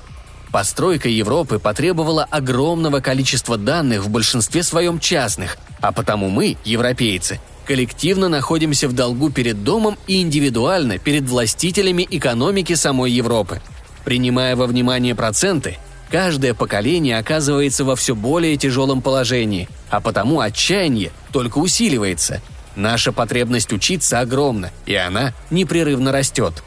Постройка 0.51 1.09
Европы 1.09 1.57
потребовала 1.57 2.23
огромного 2.23 2.99
количества 2.99 3.57
данных, 3.57 4.03
в 4.03 4.09
большинстве 4.09 4.61
своем 4.61 4.99
частных, 4.99 5.57
а 5.81 5.91
потому 5.91 6.29
мы, 6.29 6.55
европейцы, 6.63 7.39
коллективно 7.65 8.29
находимся 8.29 8.87
в 8.87 8.93
долгу 8.93 9.31
перед 9.31 9.63
домом 9.63 9.97
и 10.05 10.21
индивидуально 10.21 10.99
перед 10.99 11.23
властителями 11.23 12.07
экономики 12.11 12.75
самой 12.75 13.11
Европы. 13.11 13.63
Принимая 14.03 14.55
во 14.55 14.67
внимание 14.67 15.15
проценты, 15.15 15.79
каждое 16.11 16.53
поколение 16.53 17.17
оказывается 17.17 17.85
во 17.85 17.95
все 17.95 18.13
более 18.13 18.55
тяжелом 18.55 19.01
положении, 19.01 19.67
а 19.89 19.99
потому 19.99 20.41
отчаяние 20.41 21.11
только 21.31 21.57
усиливается– 21.57 22.39
Наша 22.75 23.11
потребность 23.11 23.71
учиться 23.71 24.19
огромна, 24.19 24.71
и 24.85 24.95
она 24.95 25.33
непрерывно 25.49 26.11
растет. 26.11 26.63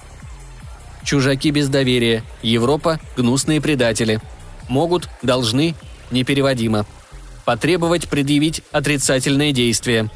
Чужаки 1.05 1.51
без 1.51 1.69
доверия, 1.69 2.23
Европа– 2.43 2.99
гнусные 3.17 3.61
предатели. 3.61 4.21
Могут, 4.69 5.09
должны, 5.23 5.75
непереводимо. 6.11 6.87
Потребовать, 7.45 8.09
предъявить 8.09 8.63
отрицательное 8.73 9.53
действие. 9.53 10.11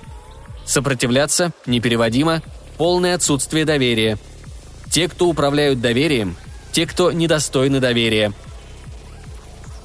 Сопротивляться, 0.67 1.53
непереводимо, 1.67 2.43
полное 2.77 3.15
отсутствие 3.15 3.65
доверия. 3.65 4.19
Те, 4.91 5.09
кто 5.09 5.29
управляют 5.29 5.81
доверием, 5.81 6.37
те, 6.73 6.87
кто 6.87 7.13
недостойны 7.13 7.81
доверия. 7.81 8.33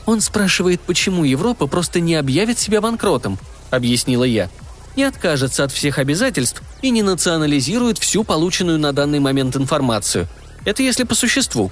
Он 0.06 0.22
спрашивает, 0.22 0.82
почему 0.82 1.24
Европа 1.24 1.68
просто 1.68 2.00
не 2.00 2.16
объявит 2.16 2.60
себя 2.60 2.82
банкротом, 2.82 3.38
объяснила 3.72 4.24
я. 4.24 4.50
Не 4.98 5.04
откажется 5.04 5.64
от 5.64 5.72
всех 5.72 6.00
обязательств 6.00 6.64
и 6.82 6.90
не 6.90 7.04
национализирует 7.04 8.00
всю 8.00 8.24
полученную 8.24 8.80
на 8.80 8.94
данный 8.94 9.20
момент 9.20 9.56
информацию. 9.56 10.28
Это 10.66 10.82
если 10.82 11.04
по 11.04 11.14
существу. 11.14 11.72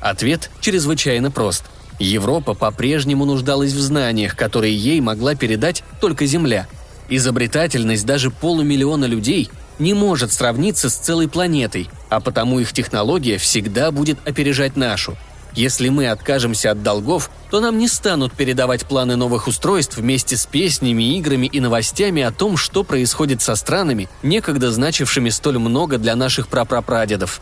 Ответ 0.00 0.50
чрезвычайно 0.60 1.30
прост. 1.30 1.64
Европа 1.98 2.52
по-прежнему 2.52 3.24
нуждалась 3.24 3.72
в 3.72 3.80
знаниях, 3.80 4.36
которые 4.36 4.76
ей 4.76 5.00
могла 5.00 5.34
передать 5.34 5.82
только 5.98 6.26
Земля. 6.26 6.68
Изобретательность 7.08 8.04
даже 8.04 8.30
полумиллиона 8.30 9.06
людей 9.06 9.48
не 9.78 9.94
может 9.94 10.30
сравниться 10.30 10.90
с 10.90 10.94
целой 10.94 11.26
планетой, 11.26 11.88
а 12.10 12.20
потому 12.20 12.60
их 12.60 12.74
технология 12.74 13.38
всегда 13.38 13.90
будет 13.90 14.18
опережать 14.28 14.76
нашу. 14.76 15.16
Если 15.58 15.88
мы 15.88 16.06
откажемся 16.06 16.70
от 16.70 16.84
долгов, 16.84 17.32
то 17.50 17.58
нам 17.58 17.78
не 17.78 17.88
станут 17.88 18.32
передавать 18.32 18.86
планы 18.86 19.16
новых 19.16 19.48
устройств 19.48 19.96
вместе 19.96 20.36
с 20.36 20.46
песнями, 20.46 21.18
играми 21.18 21.48
и 21.48 21.58
новостями 21.58 22.22
о 22.22 22.30
том, 22.30 22.56
что 22.56 22.84
происходит 22.84 23.42
со 23.42 23.56
странами, 23.56 24.08
некогда 24.22 24.70
значившими 24.70 25.30
столь 25.30 25.58
много 25.58 25.98
для 25.98 26.14
наших 26.14 26.46
прапрапрадедов. 26.46 27.40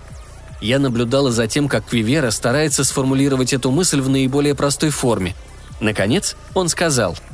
Я 0.63 0.79
наблюдала 0.79 1.31
за 1.31 1.47
тем, 1.47 1.69
как 1.69 1.85
Квивера 1.85 2.31
старается 2.31 2.85
сформулировать 2.85 3.53
эту 3.53 3.71
мысль 3.71 4.01
в 4.01 4.09
наиболее 4.09 4.55
простой 4.55 4.89
форме. 4.89 5.35
Наконец, 5.81 6.37
он 6.55 6.71
сказал– 6.71 7.19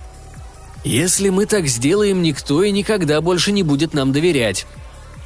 «Если 0.83 1.29
мы 1.29 1.47
так 1.47 1.69
сделаем, 1.69 2.23
никто 2.23 2.65
и 2.65 2.73
никогда 2.73 3.21
больше 3.21 3.53
не 3.53 3.63
будет 3.63 3.95
нам 3.95 4.13
доверять». 4.13 4.67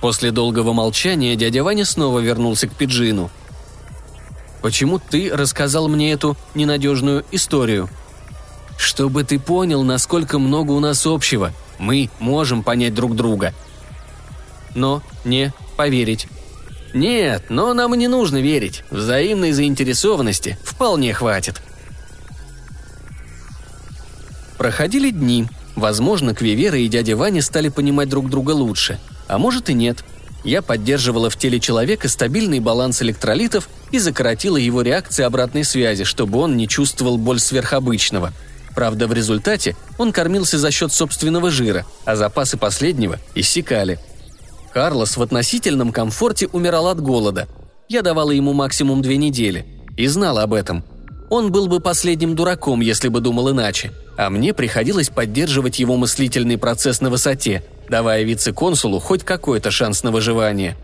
После 0.02 0.30
долгого 0.30 0.74
молчания 0.74 1.34
дядя 1.34 1.64
Ваня 1.64 1.86
снова 1.86 2.18
вернулся 2.18 2.68
к 2.68 2.74
Пиджину. 2.74 3.30
«Почему 4.62 4.98
ты 4.98 5.30
рассказал 5.32 5.88
мне 5.88 6.12
эту 6.12 6.36
ненадежную 6.54 7.24
историю?» 7.32 7.88
«Чтобы 8.78 9.24
ты 9.24 9.38
понял, 9.38 9.82
насколько 9.82 10.38
много 10.38 10.72
у 10.72 10.80
нас 10.80 11.06
общего. 11.06 11.52
Мы 11.78 12.10
можем 12.18 12.62
понять 12.62 12.94
друг 12.94 13.16
друга». 13.16 13.54
«Но 14.74 15.02
не 15.24 15.52
поверить». 15.76 16.28
«Нет, 16.92 17.46
но 17.48 17.74
нам 17.74 17.94
и 17.94 17.98
не 17.98 18.08
нужно 18.08 18.40
верить. 18.40 18.84
Взаимной 18.90 19.52
заинтересованности 19.52 20.58
вполне 20.64 21.12
хватит», 21.12 21.60
Проходили 24.58 25.10
дни. 25.10 25.46
Возможно, 25.74 26.34
Квивера 26.34 26.78
и 26.78 26.88
дядя 26.88 27.16
Ваня 27.16 27.42
стали 27.42 27.68
понимать 27.68 28.08
друг 28.08 28.30
друга 28.30 28.52
лучше. 28.52 28.98
А 29.28 29.38
может 29.38 29.68
и 29.68 29.74
нет. 29.74 30.04
Я 30.46 30.62
поддерживала 30.62 31.28
в 31.28 31.36
теле 31.36 31.58
человека 31.58 32.08
стабильный 32.08 32.60
баланс 32.60 33.02
электролитов 33.02 33.68
и 33.90 33.98
закоротила 33.98 34.56
его 34.56 34.80
реакции 34.82 35.24
обратной 35.24 35.64
связи, 35.64 36.04
чтобы 36.04 36.38
он 36.38 36.56
не 36.56 36.68
чувствовал 36.68 37.18
боль 37.18 37.40
сверхобычного. 37.40 38.32
Правда, 38.72 39.08
в 39.08 39.12
результате 39.12 39.74
он 39.98 40.12
кормился 40.12 40.56
за 40.56 40.70
счет 40.70 40.92
собственного 40.92 41.50
жира, 41.50 41.84
а 42.04 42.14
запасы 42.14 42.56
последнего 42.56 43.18
иссякали. 43.34 43.98
Карлос 44.72 45.16
в 45.16 45.22
относительном 45.22 45.90
комфорте 45.90 46.46
умирал 46.52 46.86
от 46.86 47.00
голода. 47.00 47.48
Я 47.88 48.02
давала 48.02 48.30
ему 48.30 48.52
максимум 48.52 49.02
две 49.02 49.16
недели. 49.16 49.66
И 49.96 50.06
знала 50.06 50.44
об 50.44 50.54
этом– 50.54 50.84
он 51.28 51.50
был 51.50 51.66
бы 51.66 51.80
последним 51.80 52.34
дураком, 52.34 52.80
если 52.80 53.08
бы 53.08 53.20
думал 53.20 53.50
иначе, 53.50 53.92
а 54.16 54.30
мне 54.30 54.54
приходилось 54.54 55.08
поддерживать 55.08 55.78
его 55.78 55.96
мыслительный 55.96 56.58
процесс 56.58 57.00
на 57.00 57.10
высоте, 57.10 57.62
давая 57.88 58.22
вице-консулу 58.22 58.98
хоть 59.00 59.24
какой-то 59.24 59.70
шанс 59.70 60.02
на 60.02 60.10
выживание. 60.10 60.76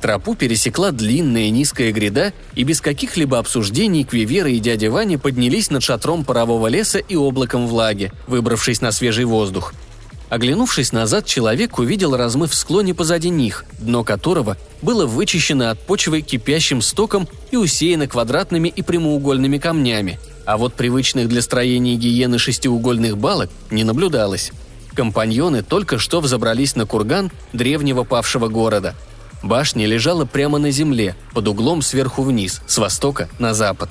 Тропу 0.00 0.36
пересекла 0.36 0.92
длинная 0.92 1.50
низкая 1.50 1.92
гряда, 1.92 2.32
и 2.54 2.62
без 2.62 2.80
каких-либо 2.80 3.38
обсуждений 3.38 4.04
Квивера 4.04 4.48
и 4.48 4.60
дядя 4.60 4.90
Ваня 4.90 5.18
поднялись 5.18 5.70
над 5.70 5.82
шатром 5.82 6.24
парового 6.24 6.68
леса 6.68 6.98
и 6.98 7.16
облаком 7.16 7.66
влаги, 7.66 8.12
выбравшись 8.28 8.80
на 8.80 8.92
свежий 8.92 9.24
воздух– 9.24 9.74
Оглянувшись 10.28 10.92
назад, 10.92 11.24
человек 11.24 11.78
увидел 11.78 12.14
размыв 12.14 12.50
в 12.50 12.54
склоне 12.54 12.94
позади 12.94 13.30
них, 13.30 13.64
дно 13.78 14.04
которого 14.04 14.58
было 14.82 15.06
вычищено 15.06 15.70
от 15.70 15.80
почвы 15.80 16.20
кипящим 16.20 16.82
стоком 16.82 17.26
и 17.50 17.56
усеяно 17.56 18.06
квадратными 18.06 18.68
и 18.68 18.82
прямоугольными 18.82 19.56
камнями, 19.56 20.18
а 20.44 20.58
вот 20.58 20.74
привычных 20.74 21.28
для 21.28 21.40
строения 21.40 21.96
гиены 21.96 22.38
шестиугольных 22.38 23.16
балок 23.16 23.50
не 23.70 23.84
наблюдалось. 23.84 24.52
Компаньоны 24.94 25.62
только 25.62 25.98
что 25.98 26.20
взобрались 26.20 26.76
на 26.76 26.84
курган 26.84 27.30
древнего 27.52 28.04
павшего 28.04 28.48
города. 28.48 28.94
Башня 29.42 29.86
лежала 29.86 30.24
прямо 30.24 30.58
на 30.58 30.70
земле, 30.72 31.14
под 31.32 31.48
углом 31.48 31.80
сверху 31.80 32.22
вниз, 32.22 32.60
с 32.66 32.76
востока 32.78 33.28
на 33.38 33.54
запад. 33.54 33.88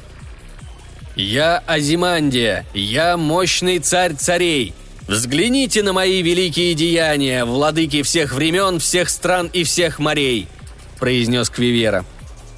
«Я 1.16 1.64
Азимандия! 1.66 2.66
Я 2.76 3.18
мощный 3.18 3.80
царь 3.80 4.14
царей!» 4.14 4.76
Взгляните 5.08 5.84
на 5.84 5.94
мои 5.94 6.22
великие 6.22 6.74
деяния, 6.74 7.46
владыки 7.46 8.02
всех 8.04 8.34
времен, 8.34 8.80
всех 8.80 9.10
стран 9.10 9.50
и 9.54 9.64
всех 9.64 10.00
морей!»– 10.00 10.50
произнес 11.00 11.50
Квивера. 11.50 12.04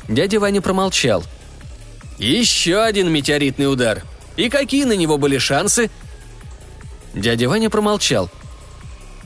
Дядя 0.07 0.39
Ваня 0.39 0.59
промолчал. 0.59 1.23
«Еще 2.17 2.81
один 2.81 3.12
метеоритный 3.12 3.71
удар. 3.71 4.01
И 4.35 4.49
какие 4.49 4.85
на 4.85 4.93
него 4.93 5.19
были 5.19 5.38
шансы?» 5.38 5.91
Дядя 7.13 7.47
Ваня 7.47 7.69
промолчал. 7.69 8.31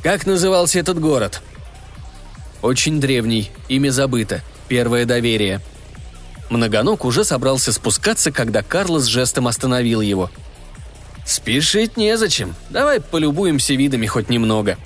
«Как 0.03 0.25
назывался 0.25 0.79
этот 0.79 0.99
город?» 0.99 1.41
«Очень 2.61 2.99
древний. 2.99 3.51
Имя 3.69 3.91
забыто. 3.91 4.41
Первое 4.67 5.05
доверие». 5.05 5.61
Многоног 6.49 7.05
уже 7.05 7.23
собрался 7.23 7.71
спускаться, 7.71 8.33
когда 8.33 8.63
Карлос 8.63 9.05
жестом 9.05 9.47
остановил 9.47 10.01
его– 10.01 10.29
«Спешить 11.25 11.97
незачем. 11.97 12.55
Давай 12.69 12.99
полюбуемся 12.99 13.73
видами 13.73 14.05
хоть 14.05 14.29
немного». 14.29 14.77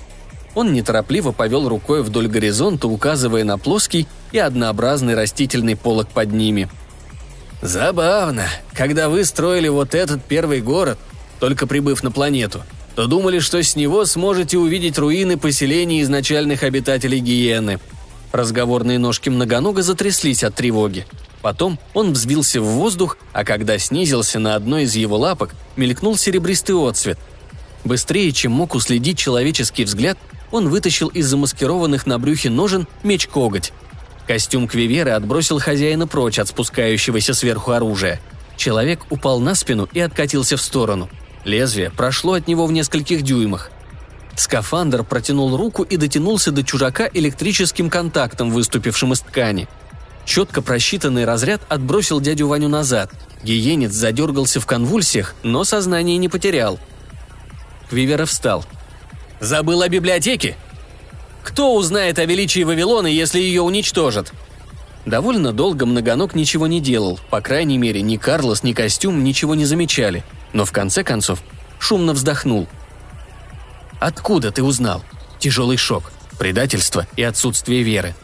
Он 0.54 0.72
неторопливо 0.72 1.32
повел 1.32 1.68
рукой 1.68 2.02
вдоль 2.02 2.26
горизонта, 2.26 2.88
указывая 2.88 3.44
на 3.44 3.58
плоский 3.58 4.08
и 4.32 4.38
однообразный 4.38 5.14
растительный 5.14 5.76
полог 5.76 6.08
под 6.08 6.32
ними. 6.32 6.68
«Забавно. 7.60 8.48
Когда 8.72 9.08
вы 9.08 9.24
строили 9.24 9.68
вот 9.68 9.94
этот 9.94 10.24
первый 10.24 10.60
город, 10.60 10.98
только 11.40 11.66
прибыв 11.66 12.02
на 12.02 12.10
планету, 12.10 12.62
то 12.94 13.06
думали, 13.06 13.38
что 13.38 13.62
с 13.62 13.76
него 13.76 14.04
сможете 14.04 14.58
увидеть 14.58 14.98
руины 14.98 15.36
поселений 15.36 16.02
изначальных 16.02 16.62
обитателей 16.62 17.20
Гиены». 17.20 17.78
Разговорные 18.32 18.98
ножки 18.98 19.28
многонога 19.28 19.82
затряслись 19.82 20.44
от 20.44 20.54
тревоги. 20.54 21.06
Потом 21.42 21.78
он 21.94 22.12
взвился 22.12 22.60
в 22.60 22.64
воздух, 22.64 23.16
а 23.32 23.44
когда 23.44 23.78
снизился 23.78 24.38
на 24.38 24.54
одной 24.54 24.84
из 24.84 24.96
его 24.96 25.16
лапок, 25.16 25.54
мелькнул 25.76 26.16
серебристый 26.16 26.76
отцвет. 26.76 27.18
Быстрее, 27.84 28.32
чем 28.32 28.52
мог 28.52 28.74
уследить 28.74 29.18
человеческий 29.18 29.84
взгляд, 29.84 30.18
он 30.50 30.68
вытащил 30.68 31.08
из 31.08 31.26
замаскированных 31.26 32.06
на 32.06 32.18
брюхе 32.18 32.50
ножен 32.50 32.88
меч-коготь. 33.02 33.72
Костюм 34.26 34.66
Квиверы 34.66 35.12
отбросил 35.12 35.58
хозяина 35.58 36.06
прочь 36.06 36.38
от 36.38 36.48
спускающегося 36.48 37.34
сверху 37.34 37.70
оружия. 37.70 38.20
Человек 38.56 39.00
упал 39.10 39.40
на 39.40 39.54
спину 39.54 39.88
и 39.92 40.00
откатился 40.00 40.56
в 40.56 40.60
сторону. 40.60 41.08
Лезвие 41.44 41.90
прошло 41.90 42.32
от 42.32 42.48
него 42.48 42.66
в 42.66 42.72
нескольких 42.72 43.22
дюймах. 43.22 43.70
Скафандр 44.36 45.04
протянул 45.04 45.56
руку 45.56 45.82
и 45.82 45.96
дотянулся 45.96 46.50
до 46.50 46.62
чужака 46.62 47.08
электрическим 47.12 47.90
контактом, 47.90 48.50
выступившим 48.50 49.12
из 49.12 49.20
ткани– 49.20 49.68
Четко 50.28 50.60
просчитанный 50.60 51.24
разряд 51.24 51.62
отбросил 51.70 52.20
дядю 52.20 52.48
Ваню 52.48 52.68
назад. 52.68 53.10
Гиенец 53.42 53.92
задергался 53.92 54.60
в 54.60 54.66
конвульсиях, 54.66 55.34
но 55.42 55.64
сознание 55.64 56.18
не 56.18 56.28
потерял. 56.28 56.78
Квивера 57.88 58.26
встал. 58.26 58.62
«Забыл 59.40 59.80
о 59.80 59.88
библиотеке? 59.88 60.54
Кто 61.42 61.74
узнает 61.74 62.18
о 62.18 62.26
величии 62.26 62.62
Вавилона, 62.62 63.06
если 63.06 63.40
ее 63.40 63.62
уничтожат?» 63.62 64.34
Довольно 65.06 65.54
долго 65.54 65.86
Многоног 65.86 66.34
ничего 66.34 66.66
не 66.66 66.82
делал, 66.82 67.18
по 67.30 67.40
крайней 67.40 67.78
мере, 67.78 68.02
ни 68.02 68.18
Карлос, 68.18 68.62
ни 68.62 68.74
костюм 68.74 69.24
ничего 69.24 69.54
не 69.54 69.64
замечали, 69.64 70.24
но 70.52 70.66
в 70.66 70.72
конце 70.72 71.04
концов 71.04 71.42
шумно 71.78 72.12
вздохнул. 72.12 72.68
«Откуда 73.98 74.52
ты 74.52 74.62
узнал? 74.62 75.02
Тяжелый 75.38 75.78
шок, 75.78 76.12
предательство 76.38 77.06
и 77.16 77.22
отсутствие 77.22 77.82
веры», 77.82 78.14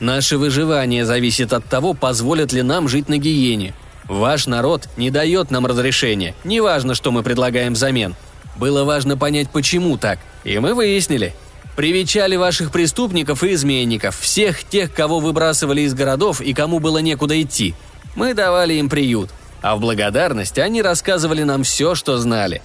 Наше 0.00 0.38
выживание 0.38 1.04
зависит 1.04 1.52
от 1.52 1.66
того, 1.66 1.92
позволят 1.92 2.52
ли 2.52 2.62
нам 2.62 2.88
жить 2.88 3.08
на 3.08 3.18
гиене. 3.18 3.74
Ваш 4.08 4.46
народ 4.46 4.88
не 4.96 5.10
дает 5.10 5.50
нам 5.50 5.66
разрешения, 5.66 6.34
неважно, 6.42 6.94
что 6.94 7.12
мы 7.12 7.22
предлагаем 7.22 7.74
взамен. 7.74 8.16
Было 8.56 8.84
важно 8.84 9.16
понять, 9.16 9.50
почему 9.50 9.98
так, 9.98 10.18
и 10.42 10.58
мы 10.58 10.74
выяснили. 10.74 11.34
Привечали 11.76 12.36
ваших 12.36 12.72
преступников 12.72 13.44
и 13.44 13.52
изменников, 13.54 14.18
всех 14.18 14.64
тех, 14.64 14.92
кого 14.92 15.20
выбрасывали 15.20 15.82
из 15.82 15.94
городов 15.94 16.40
и 16.40 16.52
кому 16.54 16.80
было 16.80 16.98
некуда 16.98 17.40
идти. 17.40 17.74
Мы 18.16 18.34
давали 18.34 18.74
им 18.74 18.88
приют. 18.88 19.30
а 19.62 19.76
в 19.76 19.80
благодарность 19.80 20.58
они 20.58 20.82
рассказывали 20.82 21.42
нам 21.42 21.62
все, 21.62 21.94
что 21.94 22.18
знали. 22.18 22.62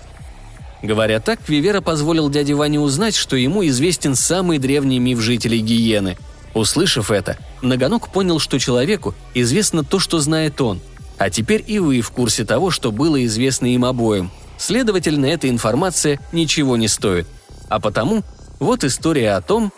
Говоря 0.82 1.20
так, 1.20 1.40
Вивера 1.48 1.82
позволил 1.82 2.30
дяде 2.30 2.54
Ване 2.54 2.80
узнать, 2.80 3.16
что 3.16 3.36
ему 3.36 3.66
известен 3.68 4.16
самый 4.16 4.58
древний 4.60 5.00
миф 5.00 5.20
жителей 5.20 5.60
Гиены. 5.60 6.18
Услышав 6.56 7.12
это, 7.12 7.38
Многоног 7.62 8.08
понял, 8.10 8.40
что 8.40 8.58
человеку 8.60 9.14
известно 9.34 9.84
то, 9.84 10.00
что 10.00 10.20
знает 10.20 10.62
он. 10.62 10.80
А 11.18 11.30
теперь 11.30 11.64
и 11.68 11.80
вы 11.80 12.00
в 12.00 12.12
курсе 12.12 12.46
того, 12.46 12.72
что 12.72 12.94
было 12.94 13.24
известно 13.26 13.68
им 13.68 13.84
обоим. 13.84 14.32
Следовательно, 14.58 15.26
эта 15.26 15.50
информация 15.50 16.18
ничего 16.32 16.78
не 16.78 16.88
стоит. 16.88 17.28
А 17.68 17.82
потому 17.82 18.24
вот 18.60 18.86
история 18.86 19.34
о 19.34 19.42
том, 19.42 19.74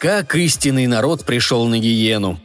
как 0.00 0.34
истинный 0.34 0.88
народ 0.88 1.24
пришел 1.24 1.64
на 1.66 1.78
Гиену. 1.78 2.40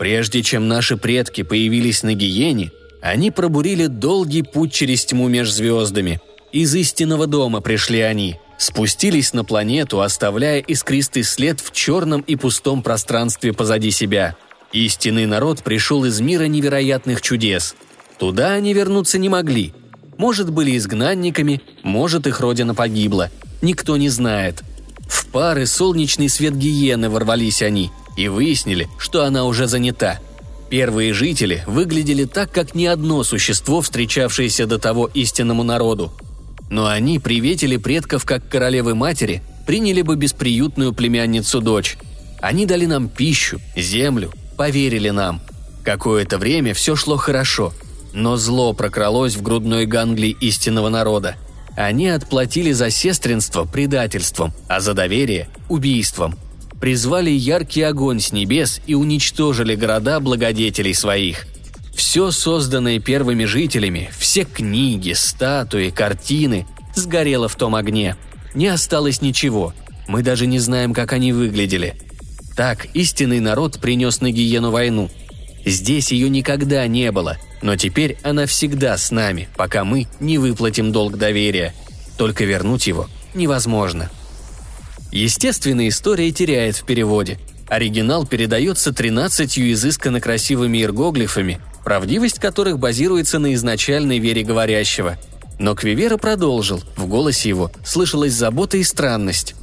Прежде 0.00 0.42
чем 0.42 0.66
наши 0.66 0.96
предки 0.96 1.42
появились 1.42 2.02
на 2.02 2.14
Гиене, 2.14 2.72
они 3.02 3.30
пробурили 3.30 3.86
долгий 3.86 4.42
путь 4.42 4.72
через 4.72 5.04
тьму 5.04 5.28
меж 5.28 5.52
звездами. 5.52 6.20
Из 6.50 6.74
истинного 6.74 7.28
дома 7.28 7.60
пришли 7.60 8.00
они, 8.00 8.40
спустились 8.62 9.32
на 9.32 9.44
планету, 9.44 10.00
оставляя 10.00 10.60
искристый 10.60 11.24
след 11.24 11.60
в 11.60 11.72
черном 11.72 12.20
и 12.22 12.36
пустом 12.36 12.82
пространстве 12.82 13.52
позади 13.52 13.90
себя. 13.90 14.36
Истинный 14.72 15.26
народ 15.26 15.62
пришел 15.62 16.04
из 16.04 16.20
мира 16.20 16.44
невероятных 16.44 17.20
чудес. 17.20 17.74
Туда 18.18 18.52
они 18.52 18.72
вернуться 18.72 19.18
не 19.18 19.28
могли. 19.28 19.74
Может, 20.16 20.50
были 20.50 20.76
изгнанниками, 20.76 21.60
может, 21.82 22.26
их 22.26 22.40
родина 22.40 22.74
погибла. 22.74 23.30
Никто 23.60 23.96
не 23.96 24.08
знает. 24.08 24.62
В 25.08 25.26
пары 25.26 25.66
солнечный 25.66 26.28
свет 26.28 26.56
гиены 26.56 27.10
ворвались 27.10 27.62
они 27.62 27.90
и 28.16 28.28
выяснили, 28.28 28.88
что 28.98 29.24
она 29.24 29.44
уже 29.44 29.66
занята– 29.66 30.20
Первые 30.72 31.12
жители 31.12 31.62
выглядели 31.66 32.24
так, 32.24 32.50
как 32.50 32.74
ни 32.74 32.86
одно 32.86 33.24
существо, 33.24 33.82
встречавшееся 33.82 34.66
до 34.66 34.78
того 34.78 35.10
истинному 35.12 35.64
народу. 35.64 36.10
Но 36.72 36.86
они 36.86 37.18
приветили 37.18 37.76
предков 37.76 38.24
как 38.24 38.48
королевы-матери, 38.48 39.42
приняли 39.66 40.00
бы 40.00 40.16
бесприютную 40.16 40.94
племянницу-дочь. 40.94 41.98
Они 42.40 42.64
дали 42.64 42.86
нам 42.86 43.10
пищу, 43.10 43.60
землю, 43.76 44.32
поверили 44.56 45.10
нам. 45.10 45.42
Какое-то 45.84 46.38
время 46.38 46.72
все 46.72 46.96
шло 46.96 47.18
хорошо, 47.18 47.74
но 48.14 48.38
зло 48.38 48.72
прокралось 48.72 49.36
в 49.36 49.42
грудной 49.42 49.84
ганглии 49.84 50.34
истинного 50.40 50.88
народа. 50.88 51.36
Они 51.76 52.08
отплатили 52.08 52.72
за 52.72 52.88
сестринство 52.88 53.66
предательством, 53.66 54.54
а 54.66 54.80
за 54.80 54.94
доверие– 54.94 55.50
убийством– 55.68 56.38
призвали 56.80 57.30
яркий 57.30 57.82
огонь 57.82 58.18
с 58.18 58.32
небес 58.32 58.80
и 58.86 58.94
уничтожили 58.94 59.74
города 59.74 60.20
благодетелей 60.20 60.94
своих. 60.94 61.46
Все 61.94 62.30
созданное 62.30 62.98
первыми 62.98 63.44
жителями, 63.44 64.10
все 64.16 64.44
книги, 64.44 65.12
статуи, 65.12 65.90
картины 65.90 66.66
сгорело 66.94 67.48
в 67.48 67.56
том 67.56 67.74
огне. 67.74 68.16
Не 68.54 68.68
осталось 68.68 69.22
ничего. 69.22 69.72
Мы 70.08 70.22
даже 70.22 70.46
не 70.46 70.58
знаем, 70.58 70.94
как 70.94 71.12
они 71.12 71.32
выглядели. 71.32 71.94
Так 72.56 72.86
истинный 72.94 73.40
народ 73.40 73.80
принес 73.80 74.20
на 74.20 74.30
Гиену 74.30 74.70
войну. 74.70 75.10
Здесь 75.64 76.12
ее 76.12 76.28
никогда 76.28 76.86
не 76.86 77.12
было, 77.12 77.38
но 77.62 77.76
теперь 77.76 78.18
она 78.22 78.46
всегда 78.46 78.98
с 78.98 79.10
нами, 79.10 79.48
пока 79.56 79.84
мы 79.84 80.06
не 80.20 80.38
выплатим 80.38 80.92
долг 80.92 81.16
доверия. 81.16 81.74
Только 82.18 82.44
вернуть 82.44 82.86
его 82.86 83.08
невозможно. 83.34 84.10
Естественная 85.10 85.88
история 85.88 86.30
теряет 86.32 86.76
в 86.76 86.84
переводе. 86.84 87.38
Оригинал 87.68 88.26
передается 88.26 88.92
13 88.92 89.58
изысканно 89.58 90.20
красивыми 90.20 90.78
иероглифами, 90.78 91.60
правдивость 91.84 92.38
которых 92.38 92.78
базируется 92.78 93.38
на 93.38 93.54
изначальной 93.54 94.18
вере 94.18 94.42
говорящего. 94.42 95.18
Но 95.58 95.74
Квивера 95.74 96.16
продолжил, 96.16 96.82
в 96.96 97.06
голосе 97.06 97.48
его 97.48 97.70
слышалась 97.84 98.32
забота 98.32 98.78
и 98.78 98.84
странность. 98.84 99.54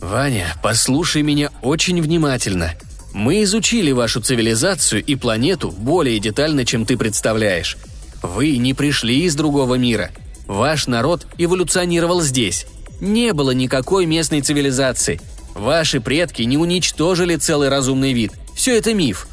«Ваня, 0.00 0.54
послушай 0.62 1.22
меня 1.22 1.50
очень 1.62 2.00
внимательно. 2.00 2.74
Мы 3.12 3.42
изучили 3.44 3.92
вашу 3.92 4.20
цивилизацию 4.20 5.02
и 5.02 5.14
планету 5.14 5.70
более 5.70 6.18
детально, 6.18 6.66
чем 6.66 6.84
ты 6.84 6.98
представляешь. 6.98 7.78
Вы 8.22 8.58
не 8.58 8.74
пришли 8.74 9.24
из 9.24 9.34
другого 9.34 9.76
мира. 9.76 10.10
Ваш 10.46 10.86
народ 10.86 11.26
эволюционировал 11.38 12.20
здесь. 12.20 12.66
Не 13.00 13.32
было 13.32 13.52
никакой 13.52 14.06
местной 14.06 14.42
цивилизации. 14.42 15.20
Ваши 15.54 16.00
предки 16.00 16.42
не 16.42 16.58
уничтожили 16.58 17.36
целый 17.36 17.68
разумный 17.68 18.12
вид. 18.12 18.32
Все 18.54 18.76
это 18.76 18.92
миф. 18.94 19.26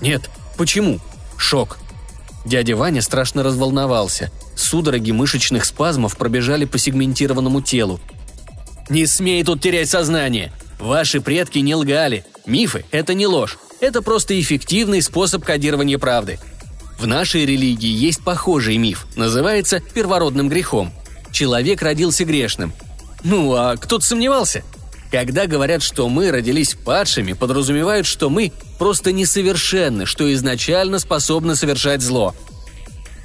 Нет, 0.00 0.28
почему? 0.56 0.98
Шок. 1.40 1.78
Дядя 2.44 2.76
Ваня 2.76 3.02
страшно 3.02 3.42
разволновался. 3.42 4.30
Судороги 4.54 5.10
мышечных 5.10 5.64
спазмов 5.64 6.16
пробежали 6.16 6.64
по 6.64 6.78
сегментированному 6.78 7.60
телу. 7.60 7.98
«Не 8.88 9.06
смей 9.06 9.42
тут 9.42 9.60
терять 9.60 9.88
сознание! 9.88 10.52
Ваши 10.78 11.20
предки 11.20 11.58
не 11.58 11.74
лгали. 11.74 12.24
Мифы– 12.46 12.84
это 12.90 13.14
не 13.14 13.26
ложь. 13.26 13.58
Это 13.80 14.02
просто 14.02 14.38
эффективный 14.40 15.02
способ 15.02 15.44
кодирования 15.44 15.98
правды. 15.98 16.38
В 16.98 17.06
нашей 17.06 17.44
религии 17.44 17.90
есть 17.90 18.22
похожий 18.22 18.76
миф, 18.76 19.06
называется 19.16 19.80
первородным 19.94 20.48
грехом 20.48 20.92
человек 21.32 21.82
родился 21.82 22.24
грешным. 22.24 22.72
Ну, 23.24 23.54
а 23.54 23.76
кто-то 23.76 24.04
сомневался? 24.04 24.62
Когда 25.10 25.46
говорят, 25.46 25.82
что 25.82 26.08
мы 26.08 26.30
родились 26.30 26.74
падшими, 26.74 27.32
подразумевают, 27.32 28.06
что 28.06 28.30
мы 28.30 28.52
просто 28.80 29.12
несовершенны, 29.12 30.06
что 30.06 30.32
изначально 30.32 31.00
способны 31.00 31.54
совершать 31.54 32.00
зло. 32.00 32.34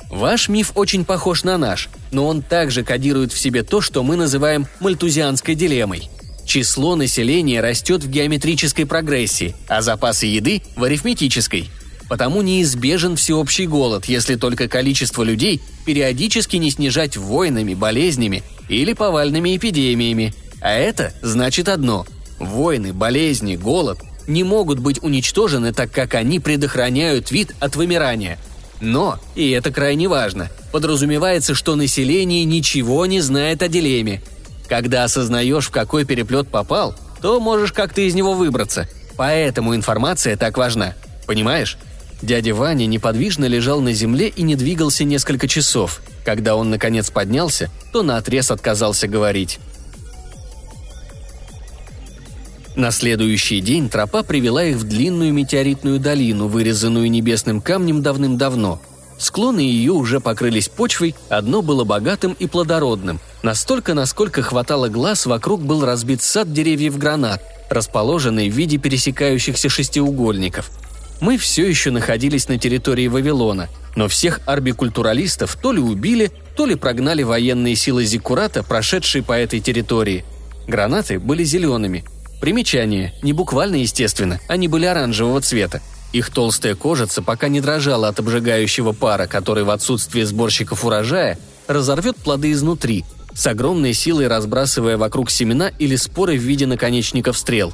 Ваш 0.10 0.50
миф 0.50 0.74
очень 0.76 1.06
похож 1.06 1.46
на 1.46 1.58
наш, 1.58 1.88
но 2.12 2.28
он 2.28 2.41
также 2.41 2.84
кодирует 2.84 3.32
в 3.32 3.39
себе 3.39 3.63
то, 3.63 3.80
что 3.80 4.04
мы 4.04 4.18
называем 4.18 4.68
мальтузианской 4.82 5.56
дилеммой. 5.56 6.10
Число 6.46 6.98
населения 6.98 7.62
растет 7.62 8.04
в 8.04 8.10
геометрической 8.10 8.86
прогрессии, 8.86 9.56
а 9.70 9.82
запасы 9.82 10.26
еды– 10.26 10.62
в 10.76 10.84
арифметической– 10.84 11.70
Потому 12.08 12.44
неизбежен 12.44 13.15
всеобщий 13.15 13.65
голод, 13.65 14.06
если 14.06 14.36
только 14.36 14.68
количество 14.68 15.24
людей 15.24 15.60
периодически 15.88 16.58
не 16.58 16.70
снижать 16.70 17.18
войнами, 17.18 17.74
болезнями 17.74 18.44
или 18.70 18.94
повальными 18.94 19.58
эпидемиями. 19.58 20.32
А 20.62 20.74
это 20.74 21.13
значит 21.24 21.68
одно– 21.68 22.06
войны, 22.39 22.94
болезни, 22.94 23.56
голод 23.56 23.98
не 24.28 24.44
могут 24.44 24.80
быть 24.80 25.02
уничтожены, 25.04 25.74
так 25.74 25.92
как 25.92 26.14
они 26.16 26.40
предохраняют 26.40 27.32
вид 27.32 27.56
от 27.60 27.76
вымирания. 27.76 28.38
Но, 28.82 29.20
и 29.36 29.52
это 29.52 29.72
крайне 29.72 30.08
важно, 30.08 30.50
подразумевается, 30.72 31.54
что 31.54 31.76
население 31.76 32.44
ничего 32.44 33.06
не 33.06 33.22
знает 33.22 33.64
о 33.64 33.68
дилемме. 33.68 34.22
Когда 34.68 35.04
осознаешь, 35.04 35.68
в 35.68 35.72
какой 35.72 36.06
переплет 36.06 36.50
попал, 36.50 36.96
то 37.22 37.40
можешь 37.40 37.72
как-то 37.72 38.02
из 38.02 38.14
него 38.16 38.34
выбраться. 38.34 38.88
Поэтому 39.16 39.76
информация 39.76 40.36
так 40.36 40.58
важна. 40.58 40.96
Понимаешь? 41.26 41.78
Дядя 42.22 42.54
Ваня 42.56 42.86
неподвижно 42.86 43.46
лежал 43.46 43.82
на 43.82 43.94
земле 43.94 44.30
и 44.30 44.42
не 44.42 44.56
двигался 44.56 45.04
несколько 45.04 45.48
часов. 45.48 46.02
Когда 46.24 46.56
он 46.56 46.70
наконец 46.70 47.10
поднялся, 47.10 47.70
то 47.94 48.04
наотрез 48.04 48.52
отказался 48.52 49.08
говорить. 49.08 49.60
На 52.76 52.92
следующий 52.92 53.62
день 53.62 53.90
тропа 53.90 54.24
привела 54.24 54.64
их 54.64 54.78
в 54.78 54.84
длинную 54.84 55.34
метеоритную 55.34 56.00
долину, 56.00 56.48
вырезанную 56.48 57.10
небесным 57.10 57.62
камнем 57.62 58.02
давным-давно. 58.02 58.82
Склоны 59.18 59.62
ее 59.62 59.94
уже 59.94 60.20
покрылись 60.20 60.68
почвой, 60.68 61.16
одно 61.30 61.62
было 61.62 61.86
богатым 61.86 62.36
и 62.38 62.48
плодородным. 62.48 63.22
Настолько, 63.44 63.94
насколько 63.94 64.42
хватало 64.42 64.90
глаз, 64.90 65.26
вокруг 65.26 65.62
был 65.62 65.86
разбит 65.86 66.22
сад 66.22 66.52
деревьев 66.52 66.98
гранат, 66.98 67.42
расположенный 67.70 68.50
в 68.50 68.54
виде 68.54 68.78
пересекающихся 68.78 69.69
шестиугольников– 69.69 70.69
мы 71.21 71.38
все 71.38 71.67
еще 71.67 71.92
находились 71.92 72.50
на 72.50 72.58
территории 72.58 73.08
Вавилона, 73.08 73.69
но 73.96 74.08
всех 74.08 74.42
арбикультуралистов 74.46 75.56
то 75.56 75.71
ли 75.71 75.80
убили, 75.80 76.32
то 76.56 76.65
ли 76.65 76.76
прогнали 76.76 77.23
военные 77.23 77.76
силы 77.76 78.06
Зиккурата, 78.06 78.63
прошедшие 78.63 79.23
по 79.23 79.34
этой 79.34 79.60
территории. 79.60 80.26
Гранаты 80.67 81.19
были 81.19 81.44
зелеными. 81.44 82.04
Примечание, 82.42 83.13
не 83.21 83.33
буквально 83.33 83.75
естественно, 83.75 84.40
они 84.48 84.67
были 84.67 84.86
оранжевого 84.86 85.42
цвета. 85.42 85.81
Их 86.13 86.29
толстая 86.29 86.75
кожица 86.75 87.21
пока 87.21 87.48
не 87.48 87.62
дрожала 87.62 88.08
от 88.08 88.19
обжигающего 88.19 88.94
пара, 88.94 89.27
который 89.27 89.63
в 89.63 89.69
отсутствие 89.69 90.25
сборщиков 90.25 90.86
урожая 90.86 91.38
разорвет 91.67 92.15
плоды 92.17 92.52
изнутри, 92.52 93.04
с 93.33 93.48
огромной 93.48 93.94
силой 93.94 94.27
разбрасывая 94.27 94.98
вокруг 94.98 95.29
семена 95.29 95.69
или 95.79 95.96
споры 95.96 96.38
в 96.38 96.42
виде 96.42 96.67
наконечников 96.67 97.38
стрел. 97.38 97.73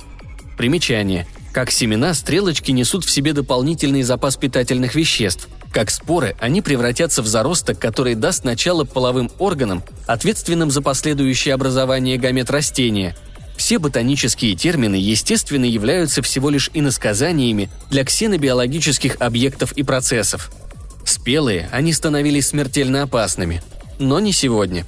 Примечание– 0.57 1.27
как 1.51 1.69
семена, 1.69 2.13
стрелочки 2.13 2.71
несут 2.71 3.03
в 3.03 3.09
себе 3.09 3.33
дополнительный 3.33 4.03
запас 4.03 4.37
питательных 4.37 4.95
веществ. 4.95 5.49
Как 5.73 5.89
споры, 5.89 6.35
они 6.39 6.61
превратятся 6.61 7.21
в 7.21 7.27
заросток, 7.27 7.77
который 7.77 8.15
даст 8.15 8.45
начало 8.45 8.85
половым 8.85 9.29
органам, 9.37 9.83
ответственным 10.07 10.71
за 10.71 10.81
последующее 10.81 11.53
образование 11.53 12.17
гамет 12.17 12.49
растения. 12.49 13.17
Все 13.61 13.77
ботанические 13.77 14.55
термины, 14.55 14.95
естественно, 14.95 15.65
являются 15.65 16.23
всего 16.23 16.49
лишь 16.49 16.71
иносказаниями 16.73 17.69
для 17.91 18.03
ксенобиологических 18.03 19.17
объектов 19.19 19.73
и 19.73 19.83
процессов. 19.83 20.51
Спелые 21.05 21.69
они 21.71 21.93
становились 21.93 22.47
смертельно 22.47 23.03
опасными. 23.03 23.61
Но 23.99 24.19
не 24.19 24.31
сегодня. 24.31 24.87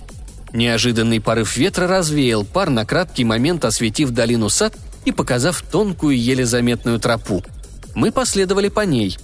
Неожиданный 0.53 1.21
порыв 1.21 1.55
ветра 1.55 1.87
развеял 1.87 2.43
пар 2.45 2.71
на 2.71 2.83
краткий 2.83 3.25
момент, 3.25 3.63
осветив 3.63 4.09
долину 4.09 4.49
сад 4.49 4.75
и 5.05 5.11
показав 5.11 5.61
тонкую, 5.61 6.17
еле 6.17 6.43
заметную 6.43 6.99
тропу. 6.99 7.43
Мы 7.93 8.11
последовали 8.11 8.69
по 8.69 8.81
ней. 8.81 9.19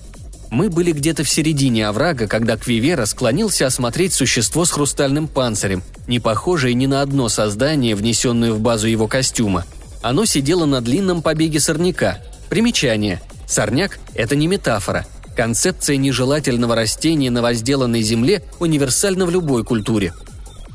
Мы 0.51 0.69
были 0.69 0.91
где-то 0.91 1.23
в 1.23 1.29
середине 1.29 1.87
оврага, 1.87 2.27
когда 2.27 2.57
Квивера 2.57 3.05
склонился 3.05 3.67
осмотреть 3.67 4.13
существо 4.13 4.65
с 4.65 4.71
хрустальным 4.71 5.27
панцирем, 5.27 5.83
не 6.07 6.19
похожее 6.19 6.73
ни 6.73 6.87
на 6.87 7.01
одно 7.01 7.29
создание, 7.29 7.95
внесенное 7.95 8.51
в 8.51 8.59
базу 8.59 8.87
его 8.87 9.07
костюма. 9.07 9.65
Оно 10.01 10.25
сидело 10.25 10.65
на 10.65 10.81
длинном 10.81 11.21
побеге 11.21 11.59
сорняка. 11.59 12.19
Примечание. 12.49 13.21
Сорняк– 13.47 13.99
это 14.15 14.35
не 14.35 14.47
метафора. 14.47 15.05
Концепция 15.35 15.97
нежелательного 15.97 16.75
растения 16.75 17.29
на 17.29 17.41
возделанной 17.41 18.01
земле 18.01 18.43
универсальна 18.59 19.25
в 19.25 19.29
любой 19.29 19.63
культуре. 19.63 20.13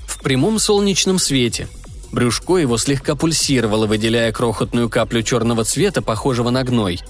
В 0.07 0.23
прямом 0.23 0.59
солнечном 0.59 1.19
свете– 1.19 1.69
Брюшко 2.15 2.59
его 2.59 2.79
слегка 2.79 3.17
пульсировало, 3.17 3.89
выделяя 3.89 4.31
крохотную 4.31 4.89
каплю 4.89 5.23
черного 5.23 5.65
цвета, 5.65 6.01
похожего 6.01 6.51
на 6.51 6.63
гной. 6.63 7.01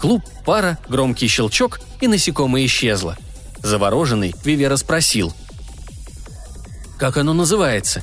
Клуб, 0.00 0.22
пара, 0.44 0.78
громкий 0.88 1.28
щелчок, 1.28 1.80
и 2.00 2.08
насекомое 2.08 2.66
исчезло. 2.66 3.16
Завороженный, 3.62 4.34
Вивера 4.44 4.76
спросил. 4.76 5.32
«Как 6.98 7.16
оно 7.16 7.32
называется?» 7.32 8.02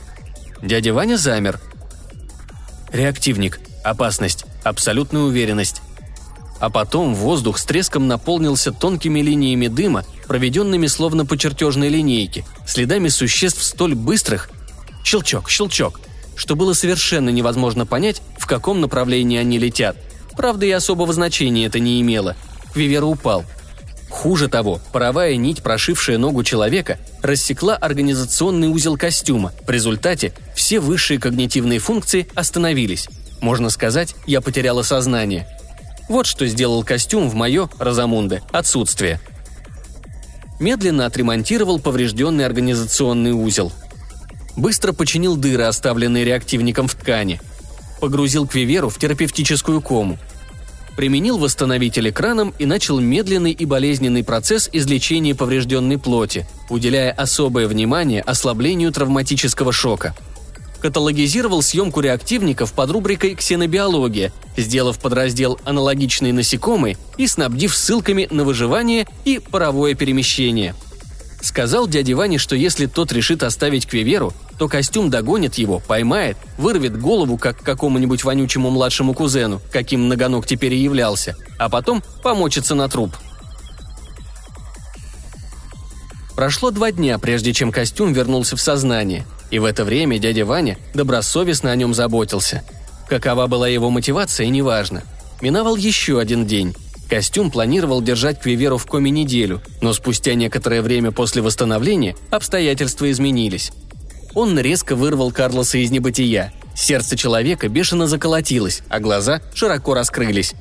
Дядя 0.61 0.93
Ваня 0.93 1.17
замер. 1.17 1.59
Реактивник. 2.91 3.59
Опасность. 3.83 4.45
Абсолютная 4.63 5.23
уверенность. 5.23 5.81
А 6.59 6.69
потом 6.69 7.15
воздух 7.15 7.57
с 7.57 7.65
треском 7.65 8.07
наполнился 8.07 8.71
тонкими 8.71 9.19
линиями 9.19 9.67
дыма, 9.67 10.05
проведенными 10.27 10.87
словно 10.87 11.25
по 11.25 11.37
чертежной 11.37 11.89
линейке, 11.89 12.45
следами 12.65 13.09
существ 13.09 13.61
столь 13.61 13.95
быстрых. 13.95 14.49
Щелчок, 15.03 15.49
щелчок– 15.49 15.99
что 16.35 16.55
было 16.55 16.73
совершенно 16.73 17.29
невозможно 17.29 17.85
понять, 17.85 18.21
в 18.37 18.47
каком 18.47 18.81
направлении 18.81 19.37
они 19.37 19.57
летят. 19.57 19.97
Правда, 20.35 20.65
и 20.65 20.71
особого 20.71 21.13
значения 21.13 21.65
это 21.65 21.79
не 21.79 22.01
имело. 22.01 22.35
Квивер 22.73 23.03
упал. 23.03 23.43
Хуже 24.09 24.47
того, 24.47 24.79
паровая 24.91 25.35
нить, 25.35 25.63
прошившая 25.63 26.17
ногу 26.17 26.43
человека, 26.43 26.99
рассекла 27.21 27.75
организационный 27.75 28.67
узел 28.67 28.97
костюма. 28.97 29.53
В 29.65 29.69
результате 29.69 30.33
все 30.55 30.79
высшие 30.79 31.19
когнитивные 31.19 31.79
функции 31.79 32.27
остановились. 32.35 33.07
Можно 33.41 33.69
сказать, 33.69 34.15
я 34.27 34.41
потеряла 34.41 34.83
сознание. 34.83 35.47
Вот 36.09 36.27
что 36.27 36.45
сделал 36.47 36.83
костюм 36.83 37.29
в 37.29 37.33
мое, 37.33 37.69
Розамунде, 37.79 38.43
отсутствие. 38.51 39.19
Медленно 40.59 41.05
отремонтировал 41.05 41.79
поврежденный 41.79 42.45
организационный 42.45 43.31
узел– 43.31 43.71
Быстро 44.55 44.93
починил 44.93 45.35
дыры, 45.35 45.63
оставленные 45.63 46.23
реактивником 46.23 46.87
в 46.87 46.95
ткани. 46.95 47.41
Погрузил 48.03 48.45
Квиверу 48.45 48.89
в 48.89 48.99
терапевтическую 48.99 49.79
кому. 49.79 50.17
Применил 50.97 51.37
восстановитель 51.37 52.09
экраном 52.09 52.53
и 52.59 52.65
начал 52.65 52.99
медленный 52.99 53.53
и 53.53 53.63
болезненный 53.63 54.25
процесс 54.25 54.69
излечения 54.73 55.33
поврежденной 55.33 55.97
плоти, 55.97 56.45
уделяя 56.69 57.13
особое 57.13 57.65
внимание 57.65 58.21
ослаблению 58.21 58.91
травматического 58.91 59.71
шока– 59.71 60.13
каталогизировал 60.81 61.61
съемку 61.61 62.01
реактивников 62.01 62.73
под 62.73 62.91
рубрикой 62.91 63.35
«Ксенобиология», 63.35 64.33
сделав 64.57 64.99
подраздел 64.99 65.57
«Аналогичные 65.63 66.33
насекомые» 66.33 66.97
и 67.17 67.25
снабдив 67.25 67.73
ссылками 67.73 68.27
на 68.29 68.43
выживание 68.43 69.07
и 69.23 69.39
паровое 69.39 69.95
перемещение– 69.95 70.75
Сказал 71.43 71.89
дяде 71.89 72.13
Ване, 72.13 72.37
что 72.37 72.55
если 72.55 72.85
тот 72.85 73.11
решит 73.11 73.43
оставить 73.43 73.85
Квеверу, 73.85 74.33
то 74.63 74.69
костюм 74.69 75.09
догонит 75.09 75.55
его, 75.55 75.79
поймает, 75.79 76.37
вырвет 76.57 76.97
голову, 76.97 77.37
как 77.37 77.61
какому-нибудь 77.61 78.23
вонючему 78.23 78.69
младшему 78.69 79.13
кузену, 79.13 79.61
каким 79.73 80.05
многоног 80.05 80.47
теперь 80.47 80.73
и 80.73 80.77
являлся, 80.77 81.35
а 81.57 81.67
потом 81.67 82.01
помочится 82.23 82.73
на 82.73 82.87
труп. 82.87 83.13
Прошло 86.37 86.71
два 86.71 86.93
дня, 86.93 87.19
прежде 87.19 87.51
чем 87.51 87.73
костюм 87.73 88.13
вернулся 88.13 88.55
в 88.55 88.61
сознание, 88.61 89.25
и 89.51 89.59
в 89.59 89.65
это 89.65 89.83
время 89.83 90.17
дядя 90.17 90.45
Ваня 90.45 90.77
добросовестно 90.93 91.69
о 91.69 91.75
нем 91.75 91.93
заботился. 91.93 92.63
Какова 93.09 93.47
была 93.47 93.67
его 93.67 93.89
мотивация, 93.89 94.47
неважно. 94.47 95.03
Миновал 95.41 95.75
еще 95.75 96.21
один 96.21 96.47
день. 96.47 96.73
Костюм 97.09 97.51
планировал 97.51 98.01
держать 98.01 98.39
Квиверу 98.39 98.77
в 98.77 98.85
коме 98.85 99.11
неделю, 99.11 99.61
но 99.81 99.91
спустя 99.91 100.35
некоторое 100.35 100.81
время 100.81 101.11
после 101.11 101.41
восстановления 101.41 102.15
обстоятельства 102.31 103.11
изменились. 103.11 103.73
Он 104.33 104.57
резко 104.57 104.95
вырвал 104.95 105.31
Карлоса 105.31 105.77
из 105.77 105.91
небытия. 105.91 106.53
Сердце 106.75 107.15
человека 107.15 107.69
бешено 107.69 108.07
заколотилось, 108.07 108.81
а 108.89 108.99
глаза 108.99 109.41
широко 109.53 109.93
раскрылись. 109.93 110.55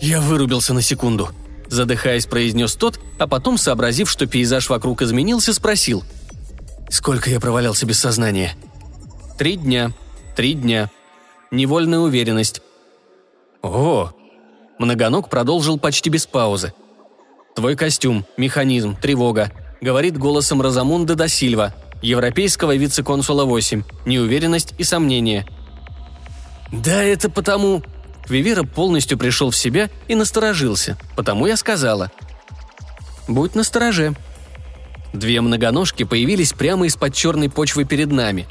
«Я 0.00 0.20
вырубился 0.20 0.74
на 0.74 0.82
секунду»,– 0.82 1.30
задыхаясь, 1.68 2.26
произнес 2.26 2.76
тот, 2.76 3.00
а 3.18 3.26
потом, 3.26 3.58
сообразив, 3.58 4.08
что 4.08 4.26
пейзаж 4.26 4.68
вокруг 4.70 5.02
изменился, 5.02 5.52
спросил. 5.52 6.04
«Сколько 6.88 7.30
я 7.30 7.40
провалялся 7.40 7.84
без 7.84 7.98
сознания?» 7.98 8.54
«Три 9.38 9.56
дня. 9.56 9.92
Три 10.36 10.54
дня. 10.54 10.88
Невольная 11.50 11.98
уверенность». 11.98 12.62
«О, 13.60 14.12
Многоног 14.78 15.28
продолжил 15.28 15.78
почти 15.78 16.08
без 16.08 16.26
паузы. 16.26 16.72
«Твой 17.54 17.74
костюм, 17.76 18.24
механизм, 18.36 18.96
тревога»,— 18.96 19.50
говорит 19.80 20.16
голосом 20.16 20.62
Розамунда 20.62 21.16
да 21.16 21.26
Сильва, 21.26 21.74
европейского 22.02 22.76
вице-консула 22.76 23.44
8, 23.44 23.82
неуверенность 24.06 24.74
и 24.78 24.84
сомнение. 24.84 25.46
«Да 26.72 27.02
это 27.02 27.30
потому...» 27.30 27.82
Вивера 28.28 28.62
полностью 28.62 29.16
пришел 29.16 29.50
в 29.50 29.56
себя 29.56 29.88
и 30.06 30.14
насторожился, 30.14 30.98
потому 31.16 31.46
я 31.46 31.56
сказала. 31.56 32.10
«Будь 33.26 33.54
настороже». 33.54 34.14
Две 35.14 35.40
многоножки 35.40 36.02
появились 36.02 36.52
прямо 36.52 36.86
из-под 36.86 37.14
черной 37.14 37.48
почвы 37.48 37.84
перед 37.84 38.12
нами. 38.12 38.46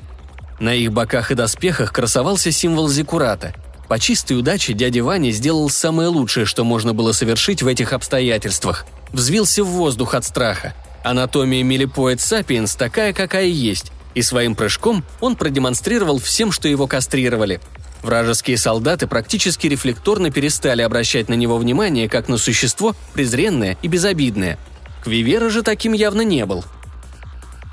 На 0.60 0.74
их 0.74 0.92
боках 0.92 1.30
и 1.30 1.36
доспехах 1.36 1.94
красовался 1.94 2.52
символ 2.52 2.90
Зикурата— 2.90 3.54
по 3.88 4.00
чистой 4.00 4.38
удаче 4.38 4.74
дядя 4.74 5.02
Ваня 5.02 5.32
сделал 5.32 5.70
самое 5.70 6.10
лучшее, 6.10 6.46
что 6.46 6.66
можно 6.66 6.94
было 6.94 7.14
совершить 7.14 7.64
в 7.64 7.68
этих 7.68 7.94
обстоятельствах. 7.94 8.86
Взвился 9.14 9.64
в 9.64 9.68
воздух 9.68 10.14
от 10.14 10.26
страха. 10.26 10.74
Анатомия 11.04 11.64
милипоэт 11.64 12.20
сапиенс 12.20 12.76
такая, 12.76 13.14
какая 13.14 13.46
есть, 13.46 13.92
и 14.14 14.22
своим 14.22 14.56
прыжком 14.56 15.04
он 15.22 15.36
продемонстрировал 15.36 16.20
всем, 16.20 16.52
что 16.52 16.68
его 16.68 16.88
кастрировали. 16.88 17.60
Вражеские 18.04 18.58
солдаты 18.58 19.08
практически 19.08 19.68
рефлекторно 19.68 20.32
перестали 20.32 20.82
обращать 20.82 21.30
на 21.30 21.34
него 21.34 21.58
внимание, 21.58 22.08
как 22.08 22.28
на 22.28 22.38
существо 22.38 22.96
презренное 23.14 23.78
и 23.82 23.88
безобидное. 23.88 24.58
Квивера 25.04 25.50
же 25.50 25.64
таким 25.64 25.94
явно 25.94 26.22
не 26.22 26.46
был. 26.46 26.64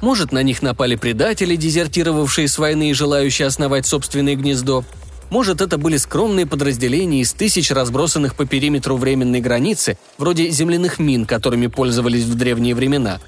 Может, 0.01 0.33
на 0.33 0.43
них 0.43 0.61
напали 0.63 0.97
предатели, 0.97 1.57
дезертировавшие 1.57 2.49
с 2.49 2.59
войны 2.59 2.91
и 2.91 2.95
желающие 2.95 3.47
основать 3.47 3.87
собственное 3.87 4.37
гнездо– 4.37 4.85
может, 5.31 5.61
это 5.61 5.79
были 5.79 5.97
скромные 5.97 6.47
подразделения 6.47 7.21
из 7.21 7.33
тысяч 7.33 7.71
разбросанных 7.71 8.35
по 8.35 8.47
периметру 8.47 8.97
временной 8.97 9.41
границы, 9.41 9.99
вроде 10.19 10.51
земляных 10.51 10.99
мин, 10.99 11.27
которыми 11.27 11.67
пользовались 11.67 12.25
в 12.25 12.35
древние 12.35 12.75
времена. 12.75 13.21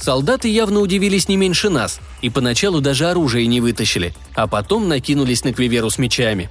Солдаты 0.00 0.48
явно 0.48 0.80
удивились 0.80 1.28
не 1.28 1.36
меньше 1.36 1.70
нас, 1.70 2.00
и 2.20 2.28
поначалу 2.28 2.80
даже 2.80 3.06
оружие 3.08 3.46
не 3.46 3.60
вытащили, 3.60 4.14
а 4.34 4.46
потом 4.46 4.88
накинулись 4.88 5.44
на 5.44 5.52
Квиверу 5.52 5.88
с 5.88 5.98
мечами. 5.98 6.50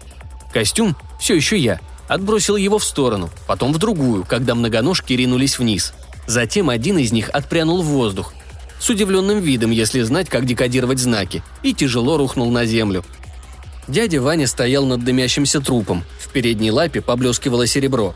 Костюм, 0.54 0.96
все 1.20 1.36
еще 1.36 1.58
я, 1.58 1.80
отбросил 2.08 2.56
его 2.56 2.80
в 2.80 2.86
сторону, 2.86 3.30
потом 3.48 3.74
в 3.74 3.78
другую, 3.78 4.24
когда 4.24 4.56
многоножки 4.56 5.14
ринулись 5.14 5.60
вниз. 5.60 5.94
Затем 6.26 6.70
один 6.70 6.98
из 6.98 7.12
них 7.12 7.30
отпрянул 7.30 7.82
в 7.82 7.88
воздух, 7.88 8.34
с 8.80 8.90
удивленным 8.90 9.40
видом, 9.40 9.72
если 9.72 10.02
знать, 10.02 10.30
как 10.30 10.46
декодировать 10.46 11.00
знаки, 11.00 11.44
и 11.64 11.74
тяжело 11.74 12.18
рухнул 12.18 12.52
на 12.52 12.66
землю, 12.66 13.04
Дядя 13.88 14.22
Ваня 14.22 14.48
стоял 14.48 14.86
над 14.86 15.04
дымящимся 15.04 15.60
трупом. 15.60 16.04
В 16.20 16.30
передней 16.30 16.72
лапе 16.72 17.02
поблескивало 17.02 17.68
серебро. 17.68 18.16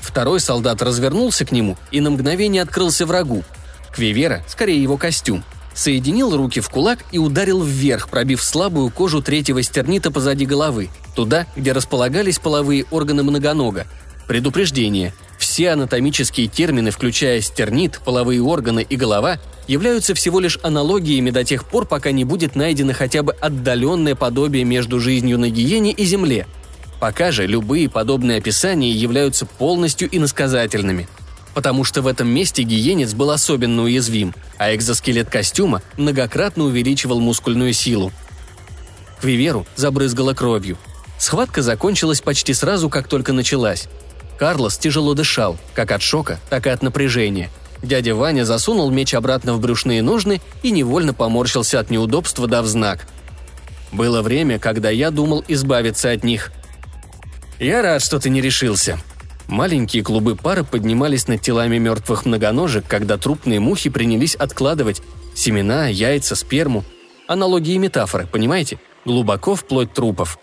Второй 0.00 0.40
солдат 0.40 0.82
развернулся 0.82 1.44
к 1.44 1.52
нему 1.52 1.76
и 1.90 2.00
на 2.00 2.10
мгновение 2.10 2.62
открылся 2.62 3.06
врагу. 3.06 3.44
Квивера, 3.92 4.44
скорее 4.48 4.82
его 4.82 4.96
костюм, 4.96 5.42
соединил 5.74 6.36
руки 6.36 6.60
в 6.60 6.68
кулак 6.68 7.00
и 7.12 7.18
ударил 7.18 7.62
вверх, 7.62 8.08
пробив 8.08 8.42
слабую 8.42 8.90
кожу 8.90 9.22
третьего 9.22 9.62
стернита 9.62 10.10
позади 10.10 10.46
головы, 10.46 10.90
туда, 11.14 11.46
где 11.56 11.72
располагались 11.72 12.38
половые 12.38 12.84
органы 12.90 13.22
многонога. 13.22 13.86
Предупреждение. 14.26 15.14
Все 15.38 15.70
анатомические 15.70 16.48
термины, 16.48 16.90
включая 16.90 17.40
стернит, 17.40 18.00
половые 18.04 18.42
органы 18.42 18.84
и 18.88 18.96
голова, 18.96 19.38
являются 19.66 20.14
всего 20.14 20.40
лишь 20.40 20.58
аналогиями 20.62 21.30
до 21.30 21.44
тех 21.44 21.64
пор, 21.64 21.86
пока 21.86 22.12
не 22.12 22.24
будет 22.24 22.54
найдено 22.54 22.92
хотя 22.92 23.22
бы 23.22 23.32
отдаленное 23.32 24.14
подобие 24.14 24.64
между 24.64 25.00
жизнью 25.00 25.38
на 25.38 25.48
гиене 25.50 25.92
и 25.92 26.04
Земле. 26.04 26.46
Пока 27.00 27.30
же 27.30 27.46
любые 27.46 27.90
подобные 27.90 28.38
описания 28.38 28.90
являются 28.90 29.44
полностью 29.44 30.08
иносказательными. 30.10 31.08
Потому 31.54 31.84
что 31.84 32.02
в 32.02 32.06
этом 32.06 32.28
месте 32.28 32.62
гиенец 32.62 33.14
был 33.14 33.30
особенно 33.30 33.82
уязвим, 33.82 34.34
а 34.58 34.74
экзоскелет 34.74 35.30
костюма 35.30 35.82
многократно 35.96 36.64
увеличивал 36.64 37.20
мускульную 37.20 37.72
силу. 37.72 38.12
Квиверу 39.20 39.66
забрызгала 39.74 40.34
кровью. 40.34 40.76
Схватка 41.18 41.62
закончилась 41.62 42.20
почти 42.20 42.52
сразу, 42.52 42.90
как 42.90 43.08
только 43.08 43.32
началась. 43.32 43.88
Карлос 44.38 44.76
тяжело 44.76 45.14
дышал, 45.14 45.56
как 45.74 45.92
от 45.92 46.02
шока, 46.02 46.38
так 46.50 46.66
и 46.66 46.70
от 46.70 46.82
напряжения– 46.82 47.50
Дядя 47.82 48.14
Ваня 48.14 48.44
засунул 48.44 48.90
меч 48.90 49.14
обратно 49.14 49.54
в 49.54 49.60
брюшные 49.60 50.02
ножны 50.02 50.40
и 50.62 50.70
невольно 50.70 51.14
поморщился 51.14 51.78
от 51.78 51.90
неудобства, 51.90 52.46
дав 52.46 52.66
знак. 52.66 53.06
Было 53.92 54.22
время, 54.22 54.58
когда 54.58 54.90
я 54.90 55.10
думал 55.10 55.44
избавиться 55.48 56.10
от 56.10 56.24
них. 56.24 56.52
«Я 57.58 57.82
рад, 57.82 58.02
что 58.02 58.18
ты 58.18 58.30
не 58.30 58.40
решился», 58.40 58.98
Маленькие 59.48 60.02
клубы 60.02 60.34
пара 60.34 60.64
поднимались 60.64 61.28
над 61.28 61.40
телами 61.40 61.78
мертвых 61.78 62.26
многоножек, 62.26 62.84
когда 62.88 63.16
трупные 63.16 63.60
мухи 63.60 63.90
принялись 63.90 64.34
откладывать 64.34 65.02
семена, 65.36 65.86
яйца, 65.86 66.34
сперму. 66.34 66.84
Аналогии 67.28 67.74
и 67.74 67.78
метафоры, 67.78 68.26
понимаете? 68.26 68.80
Глубоко 69.04 69.54
вплоть 69.54 69.92
трупов. 69.92 70.38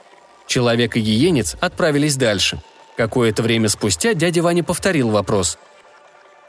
Человек 0.47 0.95
и 0.95 1.01
гиенец 1.01 1.57
отправились 1.59 2.15
дальше. 2.15 2.61
Какое-то 2.95 3.43
время 3.43 3.67
спустя 3.67 4.13
дядя 4.13 4.41
Ваня 4.41 4.63
повторил 4.63 5.09
вопрос– 5.09 5.57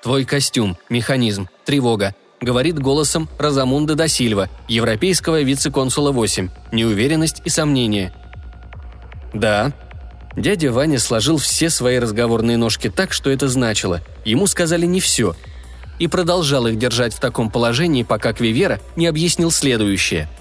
«Твой 0.05 0.27
костюм, 0.27 0.77
механизм, 0.91 1.49
тревога»,— 1.65 2.15
говорит 2.43 2.79
голосом 2.79 3.27
Розамунда 3.39 3.95
да 3.95 4.07
Сильва, 4.07 4.51
европейского 4.69 5.41
вице-консула 5.41 6.13
8, 6.13 6.51
неуверенность 6.73 7.41
и 7.47 7.49
сомнение. 7.49 8.13
«Да». 9.33 9.73
Дядя 10.37 10.73
Ваня 10.73 10.99
сложил 10.99 11.39
все 11.39 11.71
свои 11.71 11.99
разговорные 11.99 12.59
ножки 12.59 12.91
так, 12.91 13.15
что 13.15 13.31
это 13.31 13.49
значило. 13.49 14.03
Ему 14.27 14.47
сказали 14.47 14.85
не 14.85 15.01
все. 15.01 15.37
И 15.99 16.07
продолжал 16.07 16.67
их 16.67 16.77
держать 16.77 17.15
в 17.15 17.21
таком 17.21 17.51
положении, 17.51 18.03
пока 18.03 18.35
Квивера 18.35 18.81
не 18.97 19.07
объяснил 19.07 19.51
следующее– 19.51 20.29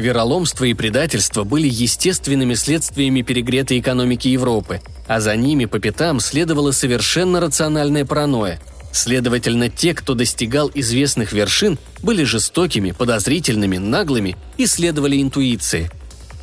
Вероломство 0.00 0.64
и 0.64 0.72
предательство 0.72 1.44
были 1.44 1.68
естественными 1.68 2.54
следствиями 2.54 3.20
перегретой 3.20 3.80
экономики 3.80 4.28
Европы, 4.28 4.80
а 5.06 5.20
за 5.20 5.36
ними 5.36 5.66
по 5.66 5.78
пятам 5.78 6.20
следовала 6.20 6.70
совершенно 6.70 7.38
рациональная 7.38 8.06
паранойя. 8.06 8.58
Следовательно, 8.92 9.68
те, 9.68 9.94
кто 9.94 10.14
достигал 10.14 10.70
известных 10.74 11.32
вершин, 11.32 11.78
были 12.02 12.24
жестокими, 12.24 12.90
подозрительными, 12.90 13.78
наглыми 13.78 14.36
и 14.56 14.66
следовали 14.66 15.20
интуиции. 15.22 15.90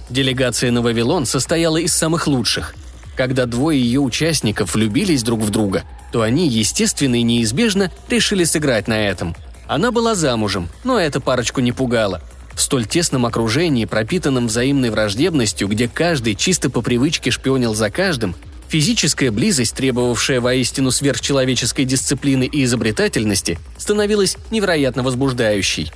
Делегация 0.10 0.72
на 0.72 0.82
Вавилон 0.82 1.26
состояла 1.26 1.78
из 1.78 1.94
самых 1.94 2.28
лучших. 2.28 2.76
Когда 3.16 3.46
двое 3.46 3.82
ее 3.82 4.00
участников 4.00 4.76
влюбились 4.76 5.24
друг 5.24 5.42
в 5.42 5.50
друга, 5.50 5.84
то 6.12 6.22
они, 6.22 6.48
естественно 6.48 7.16
и 7.16 7.24
неизбежно, 7.24 7.92
решили 8.10 8.44
сыграть 8.44 8.88
на 8.88 9.08
этом. 9.08 9.36
Она 9.68 9.92
была 9.92 10.16
замужем, 10.16 10.70
но 10.86 10.98
эта 10.98 11.20
парочку 11.20 11.60
не 11.60 11.74
пугала– 11.74 12.22
в 12.58 12.62
столь 12.62 12.88
тесном 12.88 13.26
окружении, 13.28 13.86
пропитанном 13.86 14.48
взаимной 14.48 14.90
враждебностью, 14.90 15.68
где 15.68 15.88
каждый 15.88 16.34
чисто 16.34 16.72
по 16.72 16.82
привычке 16.82 17.30
шпионил 17.30 17.76
за 17.76 17.92
каждым, 17.92 18.36
физическая 18.70 19.32
близость, 19.32 19.76
требовавшая 19.76 20.42
воистину 20.42 20.92
сверхчеловеческой 20.92 21.86
дисциплины 21.86 22.46
и 22.46 22.64
изобретательности, 22.64 23.60
становилась 23.78 24.38
невероятно 24.52 25.04
возбуждающей. 25.04 25.92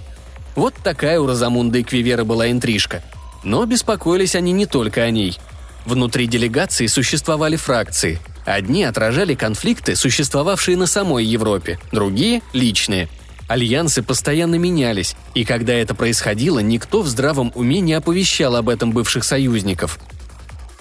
Вот 0.56 0.74
такая 0.84 1.20
у 1.20 1.28
Розамунда 1.28 1.80
и 1.80 1.84
Квивера 1.84 2.24
была 2.24 2.52
интрижка. 2.52 3.04
Но 3.44 3.66
беспокоились 3.66 4.36
они 4.36 4.52
не 4.52 4.66
только 4.66 5.04
о 5.04 5.12
ней. 5.12 5.38
Внутри 5.86 6.28
делегации 6.28 6.88
существовали 6.88 7.56
фракции. 7.56 8.20
Одни 8.46 8.84
отражали 8.84 9.34
конфликты, 9.36 9.96
существовавшие 9.96 10.78
на 10.78 10.88
самой 10.88 11.26
Европе, 11.26 11.80
другие– 11.92 12.42
личные– 12.54 13.08
Альянсы 13.52 14.02
постоянно 14.02 14.56
менялись, 14.56 15.14
и 15.34 15.44
когда 15.44 15.74
это 15.74 15.94
происходило, 15.94 16.60
никто 16.60 17.02
в 17.02 17.08
здравом 17.08 17.52
уме 17.54 17.82
не 17.82 17.92
оповещал 17.92 18.56
об 18.56 18.70
этом 18.70 18.94
бывших 18.94 19.26
союзников. 19.26 20.00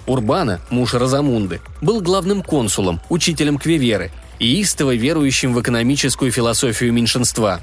Урбана, 0.06 0.60
муж 0.70 0.94
Розамунды, 0.94 1.60
был 1.80 2.00
главным 2.00 2.42
консулом, 2.42 3.00
учителем 3.08 3.58
Квеверы 3.58 4.10
и 4.38 4.60
истово 4.60 4.94
верующим 4.94 5.54
в 5.54 5.60
экономическую 5.60 6.32
философию 6.32 6.92
меньшинства. 6.92 7.60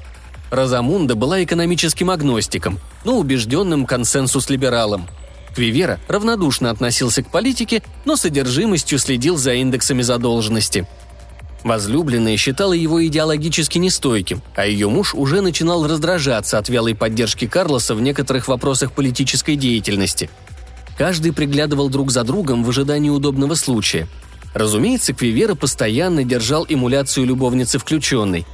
Розамунда 0.52 1.16
была 1.16 1.44
экономическим 1.44 2.10
агностиком, 2.10 2.80
но 3.04 3.18
убежденным 3.18 3.86
консенсус-либералом. 3.86 5.08
Квивера 5.56 6.00
равнодушно 6.08 6.70
относился 6.70 7.24
к 7.24 7.32
политике, 7.32 7.82
но 8.06 8.16
содержимостью 8.16 9.00
следил 9.00 9.38
за 9.38 9.56
индексами 9.56 10.04
задолженности– 10.04 10.88
Возлюбленная 11.68 12.38
считала 12.38 12.72
его 12.72 13.06
идеологически 13.06 13.78
нестойким, 13.78 14.42
а 14.56 14.66
ее 14.66 14.90
муж 14.90 15.14
уже 15.14 15.42
начинал 15.42 15.86
раздражаться 15.86 16.58
от 16.58 16.70
вялой 16.70 16.96
поддержки 16.96 17.46
Карлоса 17.46 17.96
в 17.96 18.02
некоторых 18.02 18.48
вопросах 18.48 18.94
политической 18.94 19.58
деятельности. 19.58 20.30
Каждый 20.98 21.32
приглядывал 21.32 21.90
друг 21.90 22.12
за 22.12 22.24
другом 22.24 22.64
в 22.64 22.70
ожидании 22.70 23.10
удобного 23.10 23.56
случая. 23.56 24.08
Разумеется, 24.54 25.14
Квивера 25.14 25.56
постоянно 25.56 26.24
держал 26.24 26.66
эмуляцию 26.68 27.28
любовницы 27.28 27.78
включенной. 27.78 28.46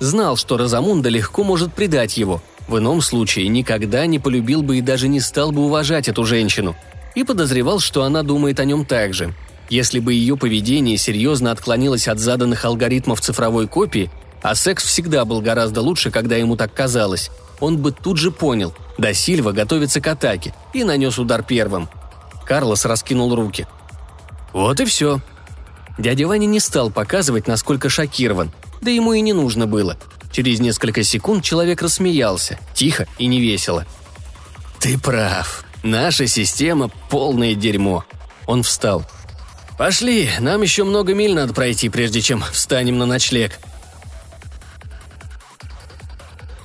Знал, 0.00 0.36
что 0.36 0.56
Розамунда 0.56 1.08
легко 1.08 1.44
может 1.44 1.72
предать 1.74 2.16
его. 2.16 2.42
В 2.66 2.78
ином 2.78 3.00
случае 3.00 3.48
никогда 3.48 4.06
не 4.06 4.18
полюбил 4.18 4.62
бы 4.62 4.78
и 4.78 4.80
даже 4.80 5.06
не 5.08 5.20
стал 5.20 5.52
бы 5.52 5.62
уважать 5.62 6.08
эту 6.08 6.24
женщину. 6.24 6.74
И 7.14 7.22
подозревал, 7.22 7.78
что 7.78 8.02
она 8.02 8.22
думает 8.22 8.58
о 8.58 8.64
нем 8.64 8.84
так 8.84 9.14
же– 9.14 9.34
если 9.72 10.00
бы 10.00 10.12
ее 10.12 10.36
поведение 10.36 10.98
серьезно 10.98 11.50
отклонилось 11.50 12.06
от 12.06 12.18
заданных 12.18 12.66
алгоритмов 12.66 13.22
цифровой 13.22 13.66
копии, 13.68 14.10
а 14.42 14.54
секс 14.54 14.84
всегда 14.84 15.24
был 15.24 15.40
гораздо 15.40 15.80
лучше, 15.80 16.10
когда 16.10 16.36
ему 16.36 16.56
так 16.56 16.74
казалось, 16.74 17.30
он 17.62 17.78
бы 17.78 17.92
тут 17.92 18.18
же 18.18 18.32
понял, 18.32 18.74
да 18.98 19.14
Сильва 19.14 19.52
готовится 19.52 20.00
к 20.00 20.06
атаке, 20.08 20.52
и 20.74 20.82
нанес 20.82 21.16
удар 21.16 21.44
первым. 21.44 21.88
Карлос 22.44 22.84
раскинул 22.84 23.32
руки. 23.36 23.68
Вот 24.52 24.80
и 24.80 24.84
все. 24.84 25.20
Дядя 25.96 26.26
Ваня 26.26 26.46
не 26.46 26.58
стал 26.58 26.90
показывать, 26.90 27.46
насколько 27.46 27.88
шокирован, 27.88 28.50
да 28.80 28.90
ему 28.90 29.12
и 29.12 29.20
не 29.20 29.32
нужно 29.32 29.68
было. 29.68 29.96
Через 30.32 30.58
несколько 30.58 31.04
секунд 31.04 31.44
человек 31.44 31.82
рассмеялся, 31.82 32.58
тихо 32.74 33.06
и 33.18 33.26
невесело. 33.26 33.86
«Ты 34.80 34.98
прав. 34.98 35.64
Наша 35.84 36.26
система– 36.26 36.88
полное 37.10 37.54
дерьмо». 37.54 38.04
Он 38.46 38.64
встал. 38.64 39.04
«Пошли, 39.78 40.28
нам 40.40 40.62
еще 40.62 40.82
много 40.82 41.14
миль 41.14 41.34
надо 41.34 41.54
пройти, 41.54 41.88
прежде 41.88 42.22
чем 42.22 42.42
встанем 42.42 42.98
на 42.98 43.06
ночлег». 43.06 43.60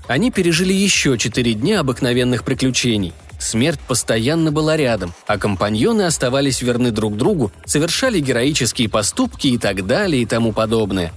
Они 0.08 0.32
пережили 0.32 0.74
еще 0.74 1.18
четыре 1.18 1.54
дня 1.54 1.82
обыкновенных 1.82 2.44
приключений. 2.44 3.14
Смерть 3.40 3.80
постоянно 3.88 4.52
была 4.52 4.78
рядом, 4.78 5.14
а 5.28 5.38
компаньоны 5.38 6.04
оставались 6.04 6.62
верны 6.62 6.92
друг 6.92 7.18
другу, 7.18 7.52
совершали 7.66 8.20
героические 8.20 8.90
поступки 8.90 9.48
и 9.48 9.58
так 9.58 9.86
далее 9.86 10.24
и 10.24 10.26
тому 10.26 10.54
подобное. 10.54 11.14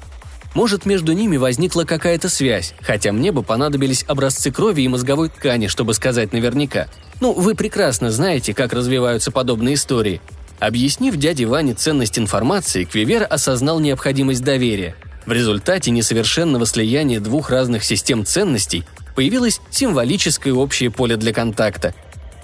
Может, 0.55 0.84
между 0.84 1.12
ними 1.12 1.36
возникла 1.36 1.84
какая-то 1.84 2.28
связь, 2.28 2.74
хотя 2.80 3.12
мне 3.12 3.30
бы 3.32 3.43
понадобились 3.43 4.05
образцы 4.09 4.51
крови 4.51 4.82
и 4.82 4.88
мозговой 4.88 5.28
ткани, 5.28 5.68
чтобы 5.68 5.95
сказать 5.95 6.32
наверняка. 6.32 6.88
Ну, 7.20 7.32
вы 7.32 7.55
прекрасно 7.55 8.11
знаете, 8.11 8.53
как 8.53 8.72
развиваются 8.72 9.30
подобные 9.30 9.74
истории– 9.74 10.20
Объяснив 10.61 11.16
дяде 11.16 11.47
Ване 11.47 11.72
ценность 11.72 12.18
информации, 12.18 12.84
Квивер 12.84 13.26
осознал 13.28 13.80
необходимость 13.80 14.45
доверия. 14.45 14.95
В 15.26 15.32
результате 15.32 15.90
несовершенного 15.90 16.66
слияния 16.66 17.20
двух 17.20 17.50
разных 17.50 17.84
систем 17.84 18.24
ценностей 18.24 18.84
появилось 19.14 19.60
символическое 19.70 20.52
общее 20.52 20.90
поле 20.90 21.16
для 21.16 21.32
контакта. 21.32 21.94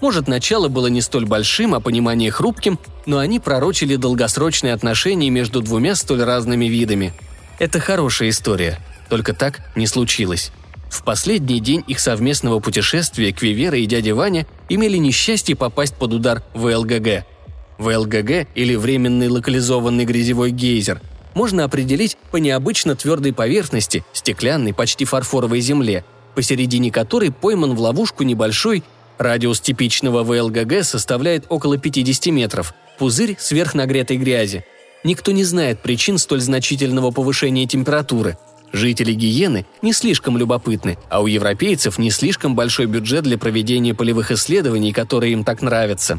Может, 0.00 0.28
начало 0.28 0.68
было 0.68 0.88
не 0.88 1.00
столь 1.00 1.24
большим, 1.24 1.74
а 1.74 1.80
понимание 1.80 2.30
хрупким, 2.30 2.78
но 3.06 3.18
они 3.18 3.40
пророчили 3.40 3.96
долгосрочные 3.96 4.74
отношения 4.74 5.30
между 5.30 5.62
двумя 5.62 5.94
столь 5.94 6.22
разными 6.22 6.66
видами. 6.66 7.14
Это 7.58 7.80
хорошая 7.80 8.28
история, 8.28 8.78
только 9.08 9.32
так 9.32 9.60
не 9.74 9.86
случилось. 9.86 10.52
В 10.90 11.02
последний 11.02 11.60
день 11.60 11.82
их 11.86 11.98
совместного 11.98 12.60
путешествия 12.60 13.32
Квивера 13.32 13.78
и 13.78 13.86
дядя 13.86 14.14
Ваня 14.14 14.46
имели 14.68 14.98
несчастье 14.98 15.56
попасть 15.56 15.94
под 15.94 16.12
удар 16.12 16.42
ВЛГГ– 16.54 17.24
ВЛГГ 17.78 18.48
или 18.54 18.74
временный 18.74 19.28
локализованный 19.28 20.04
грязевой 20.04 20.50
гейзер 20.50 21.00
можно 21.36 21.64
определить 21.64 22.16
по 22.30 22.38
необычно 22.38 22.96
твердой 22.96 23.34
поверхности, 23.34 24.04
стеклянной, 24.14 24.72
почти 24.72 25.04
фарфоровой 25.04 25.60
земле, 25.60 26.02
посередине 26.34 26.90
которой 26.90 27.30
пойман 27.30 27.74
в 27.74 27.80
ловушку 27.80 28.24
небольшой, 28.24 28.82
радиус 29.18 29.60
типичного 29.60 30.24
ВЛГГ 30.24 30.82
составляет 30.82 31.44
около 31.50 31.76
50 31.76 32.32
метров, 32.32 32.72
пузырь 32.98 33.36
сверхнагретой 33.38 34.16
грязи. 34.16 34.64
Никто 35.04 35.30
не 35.30 35.44
знает 35.44 35.82
причин 35.82 36.16
столь 36.16 36.40
значительного 36.40 37.10
повышения 37.10 37.66
температуры. 37.66 38.38
Жители 38.72 39.12
Гиены 39.12 39.66
не 39.82 39.92
слишком 39.92 40.38
любопытны, 40.38 40.96
а 41.10 41.20
у 41.20 41.26
европейцев 41.26 41.98
не 41.98 42.10
слишком 42.10 42.56
большой 42.56 42.86
бюджет 42.86 43.24
для 43.24 43.36
проведения 43.36 43.92
полевых 43.92 44.30
исследований, 44.30 44.92
которые 44.92 45.34
им 45.34 45.44
так 45.44 45.60
нравятся. 45.60 46.18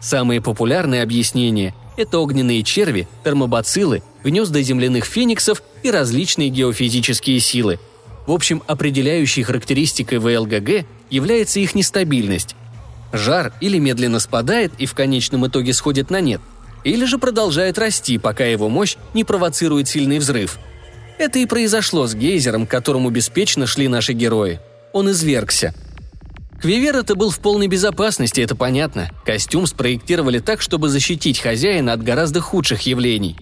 Самые 0.00 0.40
популярные 0.40 1.02
объяснения– 1.02 1.74
это 1.98 2.18
огненные 2.18 2.62
черви, 2.62 3.06
термобациллы, 3.24 4.02
гнезда 4.24 4.62
земляных 4.62 5.04
фениксов 5.04 5.62
и 5.82 5.90
различные 5.90 6.48
геофизические 6.48 7.40
силы. 7.40 7.78
В 8.26 8.32
общем, 8.32 8.62
определяющей 8.66 9.42
характеристикой 9.42 10.18
ВЛГГ 10.18 10.86
является 11.10 11.60
их 11.60 11.74
нестабильность. 11.74 12.56
Жар 13.12 13.52
или 13.60 13.78
медленно 13.78 14.20
спадает 14.20 14.72
и 14.78 14.86
в 14.86 14.94
конечном 14.94 15.46
итоге 15.46 15.72
сходит 15.72 16.10
на 16.10 16.20
нет, 16.20 16.40
или 16.84 17.04
же 17.04 17.18
продолжает 17.18 17.78
расти, 17.78 18.18
пока 18.18 18.44
его 18.44 18.68
мощь 18.68 18.96
не 19.12 19.24
провоцирует 19.24 19.88
сильный 19.88 20.18
взрыв– 20.18 20.58
это 21.18 21.40
и 21.40 21.46
произошло 21.46 22.06
с 22.06 22.14
гейзером, 22.14 22.66
к 22.66 22.70
которому 22.70 23.10
беспечно 23.10 23.66
шли 23.66 23.88
наши 23.88 24.12
герои. 24.12 24.60
Он 24.92 25.10
извергся. 25.10 25.74
Квивер-то 26.60 27.14
был 27.14 27.30
в 27.30 27.38
полной 27.38 27.68
безопасности, 27.68 28.40
это 28.40 28.56
понятно. 28.56 29.10
Костюм 29.24 29.66
спроектировали 29.66 30.40
так, 30.40 30.60
чтобы 30.60 30.88
защитить 30.88 31.38
хозяина 31.38 31.92
от 31.92 32.02
гораздо 32.02 32.40
худших 32.40 32.82
явлений. 32.82 33.36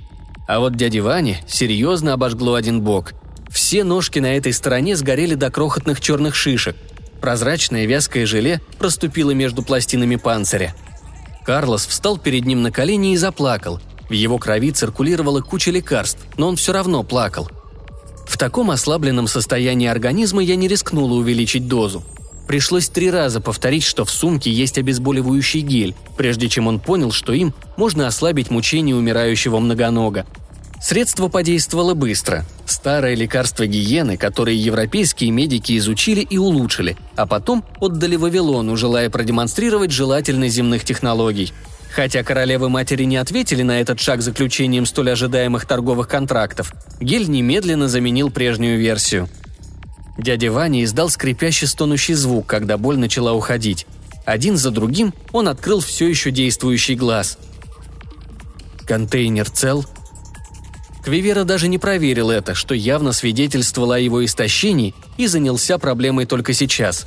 А 0.46 0.60
вот 0.60 0.76
дяде 0.76 1.00
Ване 1.00 1.42
серьезно 1.48 2.12
обожгло 2.12 2.54
один 2.54 2.82
бок. 2.82 3.14
Все 3.48 3.84
ножки 3.84 4.18
на 4.18 4.36
этой 4.36 4.52
стороне 4.52 4.96
сгорели 4.96 5.34
до 5.34 5.50
крохотных 5.50 6.00
черных 6.00 6.34
шишек. 6.34 6.76
Прозрачное 7.22 7.86
вязкое 7.86 8.26
желе 8.26 8.60
проступило 8.78 9.30
между 9.30 9.62
пластинами 9.62 10.16
панциря. 10.16 10.74
Карлос 11.44 11.86
встал 11.86 12.18
перед 12.18 12.44
ним 12.44 12.62
на 12.62 12.70
колени 12.70 13.14
и 13.14 13.16
заплакал. 13.16 13.80
В 14.10 14.12
его 14.12 14.38
крови 14.38 14.72
циркулировала 14.72 15.40
куча 15.40 15.70
лекарств, 15.70 16.20
но 16.36 16.48
он 16.48 16.56
все 16.56 16.72
равно 16.72 17.02
плакал. 17.02 17.50
В 18.26 18.36
таком 18.36 18.70
ослабленном 18.70 19.26
состоянии 19.26 19.88
организма 19.88 20.42
я 20.42 20.54
не 20.54 20.68
рискнула 20.68 21.14
увеличить 21.14 21.66
дозу. 21.66 22.04
Пришлось 22.46 22.88
три 22.88 23.10
раза 23.10 23.40
повторить, 23.40 23.82
что 23.82 24.04
в 24.04 24.10
сумке 24.10 24.50
есть 24.50 24.78
обезболивающий 24.78 25.60
гель, 25.60 25.94
прежде 26.16 26.48
чем 26.48 26.66
он 26.68 26.78
понял, 26.78 27.10
что 27.10 27.32
им 27.32 27.54
можно 27.76 28.06
ослабить 28.06 28.50
мучение 28.50 28.94
умирающего 28.94 29.58
многонога. 29.58 30.26
Средство 30.80 31.28
подействовало 31.28 31.94
быстро. 31.94 32.44
Старое 32.66 33.14
лекарство 33.14 33.66
гиены, 33.66 34.16
которое 34.16 34.54
европейские 34.54 35.30
медики 35.30 35.76
изучили 35.78 36.20
и 36.20 36.38
улучшили, 36.38 36.96
а 37.16 37.26
потом 37.26 37.64
отдали 37.80 38.16
Вавилону, 38.16 38.76
желая 38.76 39.10
продемонстрировать 39.10 39.90
желательность 39.90 40.54
земных 40.54 40.84
технологий– 40.84 41.52
Хотя 41.96 42.22
королевы-матери 42.22 43.04
не 43.04 43.16
ответили 43.16 43.62
на 43.62 43.80
этот 43.80 44.00
шаг 44.00 44.20
заключением 44.20 44.84
столь 44.84 45.12
ожидаемых 45.12 45.64
торговых 45.64 46.08
контрактов, 46.08 46.74
Гель 47.00 47.26
немедленно 47.26 47.88
заменил 47.88 48.28
прежнюю 48.30 48.78
версию. 48.78 49.30
Дядя 50.18 50.50
Ваня 50.50 50.82
издал 50.84 51.10
скрипящий 51.10 51.66
стонущий 51.66 52.14
звук, 52.14 52.46
когда 52.46 52.78
боль 52.78 52.98
начала 52.98 53.32
уходить. 53.32 53.86
Один 54.24 54.56
за 54.56 54.70
другим 54.70 55.14
он 55.32 55.48
открыл 55.48 55.80
все 55.80 56.08
еще 56.08 56.30
действующий 56.30 56.96
глаз. 56.96 57.38
Контейнер 58.86 59.48
цел? 59.50 59.84
Квивера 61.04 61.44
даже 61.44 61.68
не 61.68 61.78
проверил 61.78 62.30
это, 62.30 62.54
что 62.54 62.74
явно 62.74 63.12
свидетельствовало 63.12 63.96
о 63.96 64.00
его 64.00 64.24
истощении 64.24 64.94
и 65.16 65.26
занялся 65.26 65.78
проблемой 65.78 66.26
только 66.26 66.52
сейчас. 66.52 67.06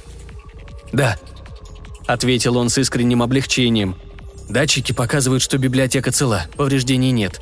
«Да»,— 0.93 1.17
ответил 2.07 2.57
он 2.57 2.69
с 2.69 2.77
искренним 2.77 3.21
облегчением— 3.21 3.95
Датчики 4.49 4.93
показывают, 4.93 5.43
что 5.43 5.59
библиотека 5.59 6.11
цела, 6.11 6.47
повреждений 6.57 7.11
нет». 7.11 7.39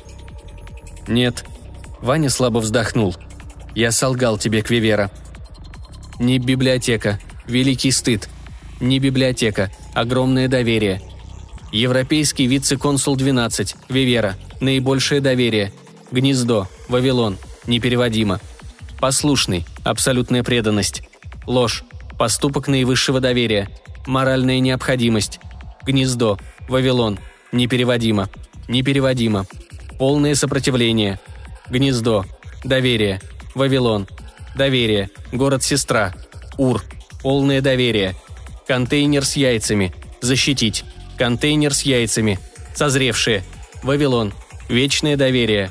«Нет». 1.08 1.44
Ваня 2.02 2.28
слабо 2.28 2.58
вздохнул. 2.58 3.16
«Я 3.74 3.92
солгал 3.92 4.36
тебе, 4.38 4.60
Квивера». 4.60 5.10
«Не 6.18 6.38
библиотека. 6.38 7.20
Великий 7.46 7.90
стыд. 7.92 8.28
Не 8.80 8.98
библиотека. 8.98 9.70
Огромное 9.94 10.48
доверие. 10.48 11.00
Европейский 11.72 12.46
вице-консул 12.46 13.16
12. 13.16 13.76
Вивера. 13.88 14.36
Наибольшее 14.60 15.20
доверие. 15.20 15.72
Гнездо. 16.10 16.68
Вавилон. 16.88 17.38
Непереводимо. 17.66 18.40
Послушный. 19.00 19.64
Абсолютная 19.84 20.42
преданность. 20.42 21.02
Ложь. 21.46 21.84
Поступок 22.18 22.68
наивысшего 22.68 23.20
доверия. 23.20 23.68
Моральная 24.06 24.58
необходимость. 24.60 25.38
Гнездо. 25.84 26.38
Вавилон. 26.68 27.18
Непереводимо. 27.52 28.28
Непереводимо. 28.66 29.46
Полное 29.98 30.34
сопротивление. 30.34 31.20
Гнездо. 31.68 32.24
Доверие. 32.64 33.20
Вавилон. 33.54 34.08
Доверие. 34.58 35.10
Город-сестра. 35.30 36.12
Ур. 36.56 36.82
Полное 37.22 37.60
доверие. 37.60 38.16
Контейнер 38.66 39.24
с 39.24 39.36
яйцами. 39.36 39.94
Защитить. 40.20 40.84
Контейнер 41.16 41.72
с 41.72 41.82
яйцами. 41.82 42.40
Созревшие. 42.74 43.44
Вавилон. 43.84 44.34
Вечное 44.68 45.16
доверие. 45.16 45.70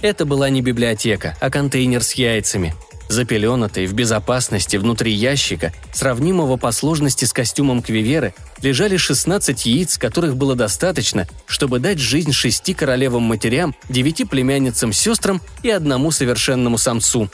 Это 0.00 0.24
была 0.24 0.48
не 0.48 0.62
библиотека, 0.62 1.36
а 1.38 1.50
контейнер 1.50 2.02
с 2.02 2.12
яйцами– 2.12 2.74
Запеленатые, 3.12 3.86
в 3.86 3.92
безопасности, 3.92 4.78
внутри 4.78 5.12
ящика, 5.12 5.74
сравнимого 5.92 6.56
по 6.56 6.72
сложности 6.72 7.26
с 7.26 7.34
костюмом 7.34 7.82
Квиверы, 7.82 8.32
лежали 8.62 8.96
16 8.96 9.66
яиц, 9.66 9.98
которых 9.98 10.34
было 10.34 10.54
достаточно, 10.54 11.28
чтобы 11.44 11.78
дать 11.78 11.98
жизнь 11.98 12.32
шести 12.32 12.72
королевам-матерям, 12.72 13.74
девяти 13.90 14.24
племянницам-сестрам 14.24 15.42
и 15.62 15.68
одному 15.68 16.10
совершенному 16.10 16.78
самцу. 16.78 17.28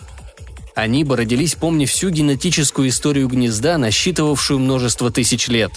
Они 0.79 1.03
бы 1.03 1.17
родились, 1.17 1.57
помня 1.57 1.87
всю 1.87 2.11
генетическую 2.11 2.89
историю 2.89 3.29
гнезда, 3.29 3.79
насчитывавшую 3.79 4.61
множество 4.61 5.11
тысяч 5.11 5.49
лет. 5.49 5.73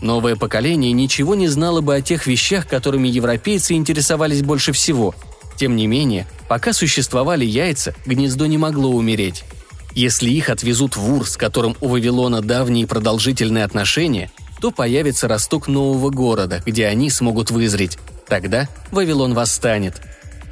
Новое 0.00 0.36
поколение 0.36 0.92
ничего 0.92 1.34
не 1.34 1.48
знало 1.48 1.80
бы 1.80 1.94
о 1.94 2.02
тех 2.02 2.26
вещах, 2.26 2.68
которыми 2.68 3.08
европейцы 3.08 3.74
интересовались 3.74 4.42
больше 4.42 4.72
всего– 4.72 5.14
тем 5.56 5.76
не 5.76 5.86
менее, 5.86 6.26
пока 6.48 6.72
существовали 6.72 7.44
яйца, 7.44 7.94
гнездо 8.06 8.46
не 8.46 8.58
могло 8.58 8.90
умереть. 8.90 9.44
Если 9.94 10.30
их 10.30 10.48
отвезут 10.48 10.96
в 10.96 11.14
Ур, 11.14 11.26
с 11.26 11.36
которым 11.36 11.76
у 11.80 11.88
Вавилона 11.88 12.40
давние 12.40 12.86
продолжительные 12.86 13.64
отношения, 13.64 14.30
то 14.60 14.70
появится 14.70 15.28
росток 15.28 15.68
нового 15.68 16.10
города, 16.10 16.62
где 16.64 16.86
они 16.86 17.10
смогут 17.10 17.50
вызреть. 17.50 17.98
Тогда 18.26 18.68
Вавилон 18.90 19.34
восстанет. 19.34 20.00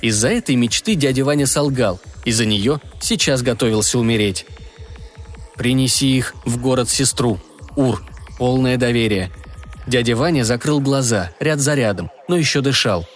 Из-за 0.03 0.29
этой 0.29 0.57
мечты 0.57 0.95
дядя 0.95 1.25
Ваня 1.25 1.47
солгал, 1.47 2.01
из-за 2.25 2.45
нее 2.45 2.81
сейчас 3.01 3.43
готовился 3.43 3.99
умереть. 3.99 4.47
«Принеси 5.57 6.17
их 6.17 6.35
в 6.45 6.61
город-сестру. 6.61 7.39
Ур. 7.77 8.03
Полное 8.39 8.77
доверие». 8.77 9.31
Дядя 9.87 10.15
Ваня 10.15 10.45
закрыл 10.45 10.81
глаза, 10.81 11.33
ряд 11.41 11.59
за 11.59 11.75
рядом, 11.75 12.11
но 12.29 12.37
еще 12.37 12.61
дышал. 12.61 13.07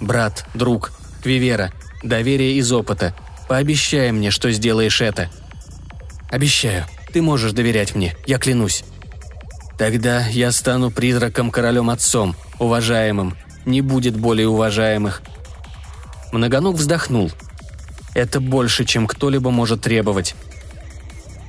«Брат, 0.00 0.44
друг, 0.54 0.92
Вивера, 1.24 1.72
доверие 2.02 2.56
из 2.56 2.70
опыта. 2.72 3.14
Пообещай 3.48 4.12
мне, 4.12 4.30
что 4.30 4.50
сделаешь 4.50 5.00
это». 5.00 5.30
«Обещаю. 6.30 6.84
Ты 7.12 7.22
можешь 7.22 7.52
доверять 7.52 7.94
мне, 7.94 8.16
я 8.26 8.38
клянусь». 8.38 8.84
«Тогда 9.78 10.26
я 10.26 10.52
стану 10.52 10.90
призраком-королем-отцом, 10.90 12.36
уважаемым. 12.58 13.36
Не 13.64 13.80
будет 13.80 14.16
более 14.16 14.48
уважаемых». 14.48 15.22
Многоног 16.32 16.76
вздохнул. 16.76 17.30
«Это 18.14 18.40
больше, 18.40 18.84
чем 18.84 19.06
кто-либо 19.06 19.50
может 19.50 19.82
требовать». 19.82 20.34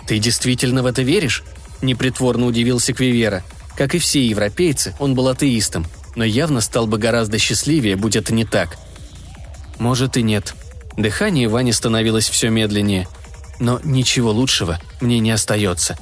«Ты 0.08 0.20
действительно 0.20 0.84
в 0.84 0.86
это 0.86 1.02
веришь?»– 1.02 1.44
непритворно 1.82 2.46
удивился 2.46 2.94
Квивера. 2.94 3.44
Как 3.76 3.94
и 3.94 4.00
все 4.00 4.26
европейцы, 4.26 4.96
он 5.00 5.16
был 5.16 5.28
атеистом, 5.28 5.86
но 6.16 6.24
явно 6.24 6.62
стал 6.62 6.88
бы 6.88 6.98
гораздо 6.98 7.38
счастливее, 7.38 7.96
будь 7.96 8.16
это 8.16 8.34
не 8.34 8.46
так. 8.46 8.78
Может 9.80 10.16
и 10.18 10.22
нет. 10.22 10.56
Дыхание 10.96 11.50
Вани 11.50 11.74
становилось 11.74 12.30
все 12.30 12.50
медленнее. 12.50 13.08
Но 13.60 13.80
ничего 13.84 14.32
лучшего 14.32 14.80
мне 15.02 15.20
не 15.20 15.32
остается. 15.32 15.98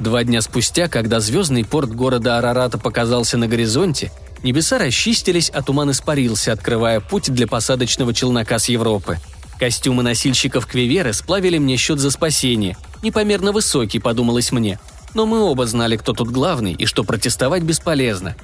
Два 0.00 0.24
дня 0.24 0.40
спустя, 0.42 0.88
когда 0.88 1.20
звездный 1.20 1.64
порт 1.64 1.92
города 1.94 2.38
Арарата 2.38 2.78
показался 2.78 3.36
на 3.36 3.46
горизонте, 3.46 4.10
небеса 4.44 4.78
расчистились, 4.78 5.50
а 5.50 5.62
туман 5.62 5.90
испарился, 5.90 6.52
открывая 6.52 7.00
путь 7.00 7.32
для 7.32 7.48
посадочного 7.48 8.14
челнока 8.14 8.60
с 8.60 8.68
Европы. 8.68 9.18
Костюмы 9.58 10.04
носильщиков 10.04 10.66
Квиверы 10.66 11.12
сплавили 11.12 11.58
мне 11.58 11.76
счет 11.76 11.98
за 11.98 12.12
спасение. 12.12 12.76
Непомерно 13.02 13.50
высокий, 13.50 13.98
подумалось 13.98 14.52
мне. 14.52 14.78
Но 15.14 15.26
мы 15.26 15.40
оба 15.40 15.66
знали, 15.66 15.96
кто 15.96 16.12
тут 16.12 16.30
главный 16.30 16.74
и 16.74 16.86
что 16.86 17.02
протестовать 17.02 17.62
бесполезно 17.64 18.36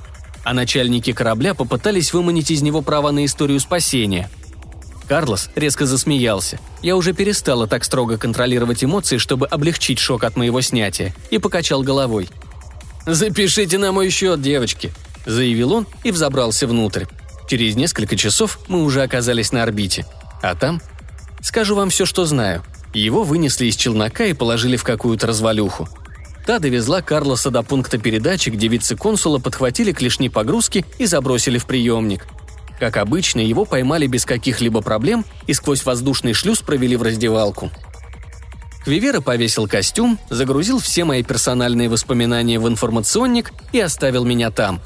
а 0.44 0.54
начальники 0.54 1.12
корабля 1.12 1.54
попытались 1.54 2.12
выманить 2.12 2.50
из 2.50 2.62
него 2.62 2.82
право 2.82 3.10
на 3.10 3.24
историю 3.24 3.60
спасения. 3.60 4.30
Карлос 5.08 5.50
резко 5.56 5.86
засмеялся. 5.86 6.60
Я 6.82 6.96
уже 6.96 7.12
перестала 7.12 7.66
так 7.66 7.84
строго 7.84 8.16
контролировать 8.16 8.84
эмоции, 8.84 9.18
чтобы 9.18 9.46
облегчить 9.46 9.98
шок 9.98 10.22
от 10.24 10.36
моего 10.36 10.60
снятия, 10.60 11.14
и 11.30 11.38
покачал 11.38 11.82
головой. 11.82 12.28
«Запишите 13.06 13.78
на 13.78 13.92
мой 13.92 14.10
счет, 14.10 14.40
девочки»,– 14.40 14.92
заявил 15.26 15.72
он 15.72 15.86
и 16.04 16.10
взобрался 16.10 16.66
внутрь. 16.66 17.04
Через 17.48 17.76
несколько 17.76 18.16
часов 18.16 18.60
мы 18.68 18.82
уже 18.82 19.02
оказались 19.02 19.52
на 19.52 19.62
орбите. 19.62 20.06
А 20.42 20.54
там? 20.54 20.80
Скажу 21.42 21.74
вам 21.74 21.90
все, 21.90 22.06
что 22.06 22.24
знаю. 22.24 22.62
Его 22.94 23.22
вынесли 23.22 23.66
из 23.66 23.76
челнока 23.76 24.24
и 24.24 24.32
положили 24.32 24.76
в 24.76 24.84
какую-то 24.84 25.26
развалюху. 25.26 25.88
Та 26.46 26.58
довезла 26.58 27.02
Карлоса 27.02 27.50
до 27.50 27.62
пункта 27.62 27.98
передачи, 27.98 28.50
где 28.50 28.68
вице-консула 28.68 29.38
подхватили 29.38 29.92
клешни 29.92 30.28
погрузки 30.28 30.84
и 30.98 31.06
забросили 31.06 31.58
в 31.58 31.66
приемник. 31.66 32.26
Как 32.78 32.96
обычно, 32.96 33.40
его 33.40 33.64
поймали 33.66 34.06
без 34.06 34.24
каких-либо 34.24 34.80
проблем 34.80 35.24
и 35.46 35.52
сквозь 35.52 35.84
воздушный 35.84 36.32
шлюз 36.32 36.60
провели 36.60 36.96
в 36.96 37.02
раздевалку. 37.02 37.70
Квивера 38.84 39.20
повесил 39.20 39.68
костюм, 39.68 40.18
загрузил 40.30 40.78
все 40.78 41.04
мои 41.04 41.22
персональные 41.22 41.90
воспоминания 41.90 42.58
в 42.58 42.66
информационник 42.66 43.52
и 43.72 43.80
оставил 43.80 44.24
меня 44.24 44.50
там. 44.50 44.80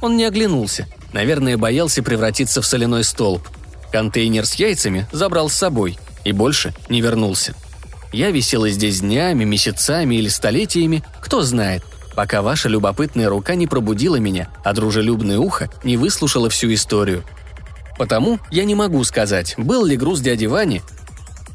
Он 0.00 0.16
не 0.16 0.24
оглянулся. 0.24 0.86
Наверное, 1.12 1.56
боялся 1.56 2.02
превратиться 2.02 2.62
в 2.62 2.66
соляной 2.66 3.04
столб. 3.04 3.46
Контейнер 3.92 4.46
с 4.46 4.54
яйцами 4.54 5.06
забрал 5.12 5.48
с 5.48 5.54
собой 5.54 5.98
и 6.24 6.32
больше 6.32 6.74
не 6.88 7.00
вернулся. 7.00 7.54
Я 8.12 8.30
висела 8.30 8.70
здесь 8.70 9.00
днями, 9.00 9.44
месяцами 9.44 10.16
или 10.16 10.28
столетиями, 10.28 11.04
кто 11.20 11.42
знает, 11.42 11.84
пока 12.14 12.42
ваша 12.42 12.68
любопытная 12.68 13.28
рука 13.28 13.54
не 13.54 13.66
пробудила 13.66 14.16
меня, 14.16 14.48
а 14.64 14.72
дружелюбное 14.72 15.38
ухо 15.38 15.70
не 15.84 15.96
выслушало 15.96 16.50
всю 16.50 16.72
историю. 16.72 17.24
Потому 17.98 18.40
я 18.50 18.64
не 18.64 18.74
могу 18.74 19.02
сказать, 19.04 19.54
был 19.58 19.84
ли 19.84 19.96
груз 19.96 20.20
дяди 20.20 20.46
Вани 20.46 20.82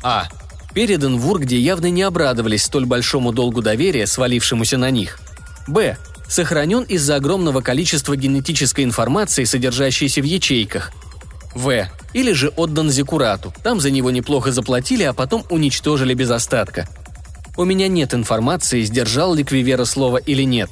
А. 0.03 0.27
Передан 0.73 1.17
в 1.17 1.29
УР, 1.29 1.39
где 1.39 1.57
явно 1.57 1.89
не 1.89 2.03
обрадовались 2.03 2.63
столь 2.63 2.85
большому 2.85 3.31
долгу 3.31 3.61
доверия, 3.61 4.05
свалившемуся 4.05 4.77
на 4.77 4.91
них. 4.91 5.19
Б. 5.67 5.97
Сохранен 6.27 6.83
из-за 6.83 7.15
огромного 7.15 7.61
количества 7.61 8.15
генетической 8.15 8.83
информации, 8.83 9.43
содержащейся 9.43 10.21
в 10.21 10.25
ячейках. 10.25 10.91
В. 11.53 11.87
Или 12.13 12.33
же 12.33 12.49
отдан 12.49 12.89
Зекурату. 12.89 13.53
Там 13.63 13.79
за 13.79 13.91
него 13.91 14.11
неплохо 14.11 14.51
заплатили, 14.51 15.03
а 15.03 15.13
потом 15.13 15.45
уничтожили 15.49 16.13
без 16.13 16.31
остатка. 16.31 16.87
У 17.57 17.63
меня 17.63 17.87
нет 17.87 18.13
информации, 18.13 18.81
сдержал 18.81 19.33
ли 19.33 19.43
Квивера 19.43 19.85
слово 19.85 20.17
или 20.17 20.43
нет. 20.43 20.69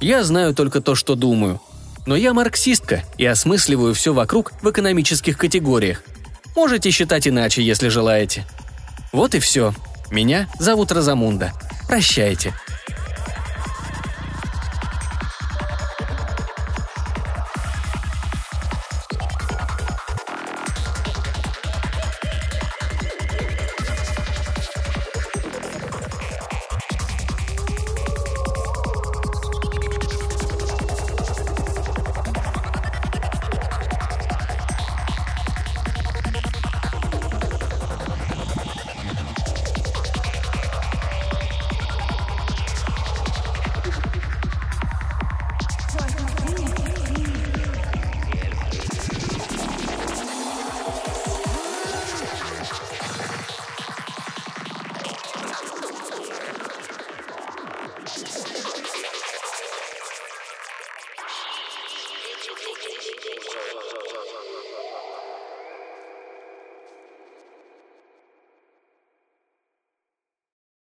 Я 0.00 0.22
знаю 0.22 0.54
только 0.54 0.80
то, 0.80 0.94
что 0.94 1.14
думаю. 1.14 1.60
Но 2.06 2.16
я 2.16 2.34
марксистка 2.34 3.04
и 3.18 3.24
осмысливаю 3.24 3.94
все 3.94 4.12
вокруг 4.12 4.52
в 4.62 4.70
экономических 4.70 5.38
категориях. 5.38 6.02
Можете 6.54 6.90
считать 6.90 7.26
иначе, 7.26 7.62
если 7.62 7.88
желаете. 7.88 8.44
Вот 9.12 9.34
и 9.34 9.40
все. 9.40 9.74
Меня 10.10 10.48
зовут 10.58 10.92
Розамунда. 10.92 11.52
Прощайте. 11.88 12.54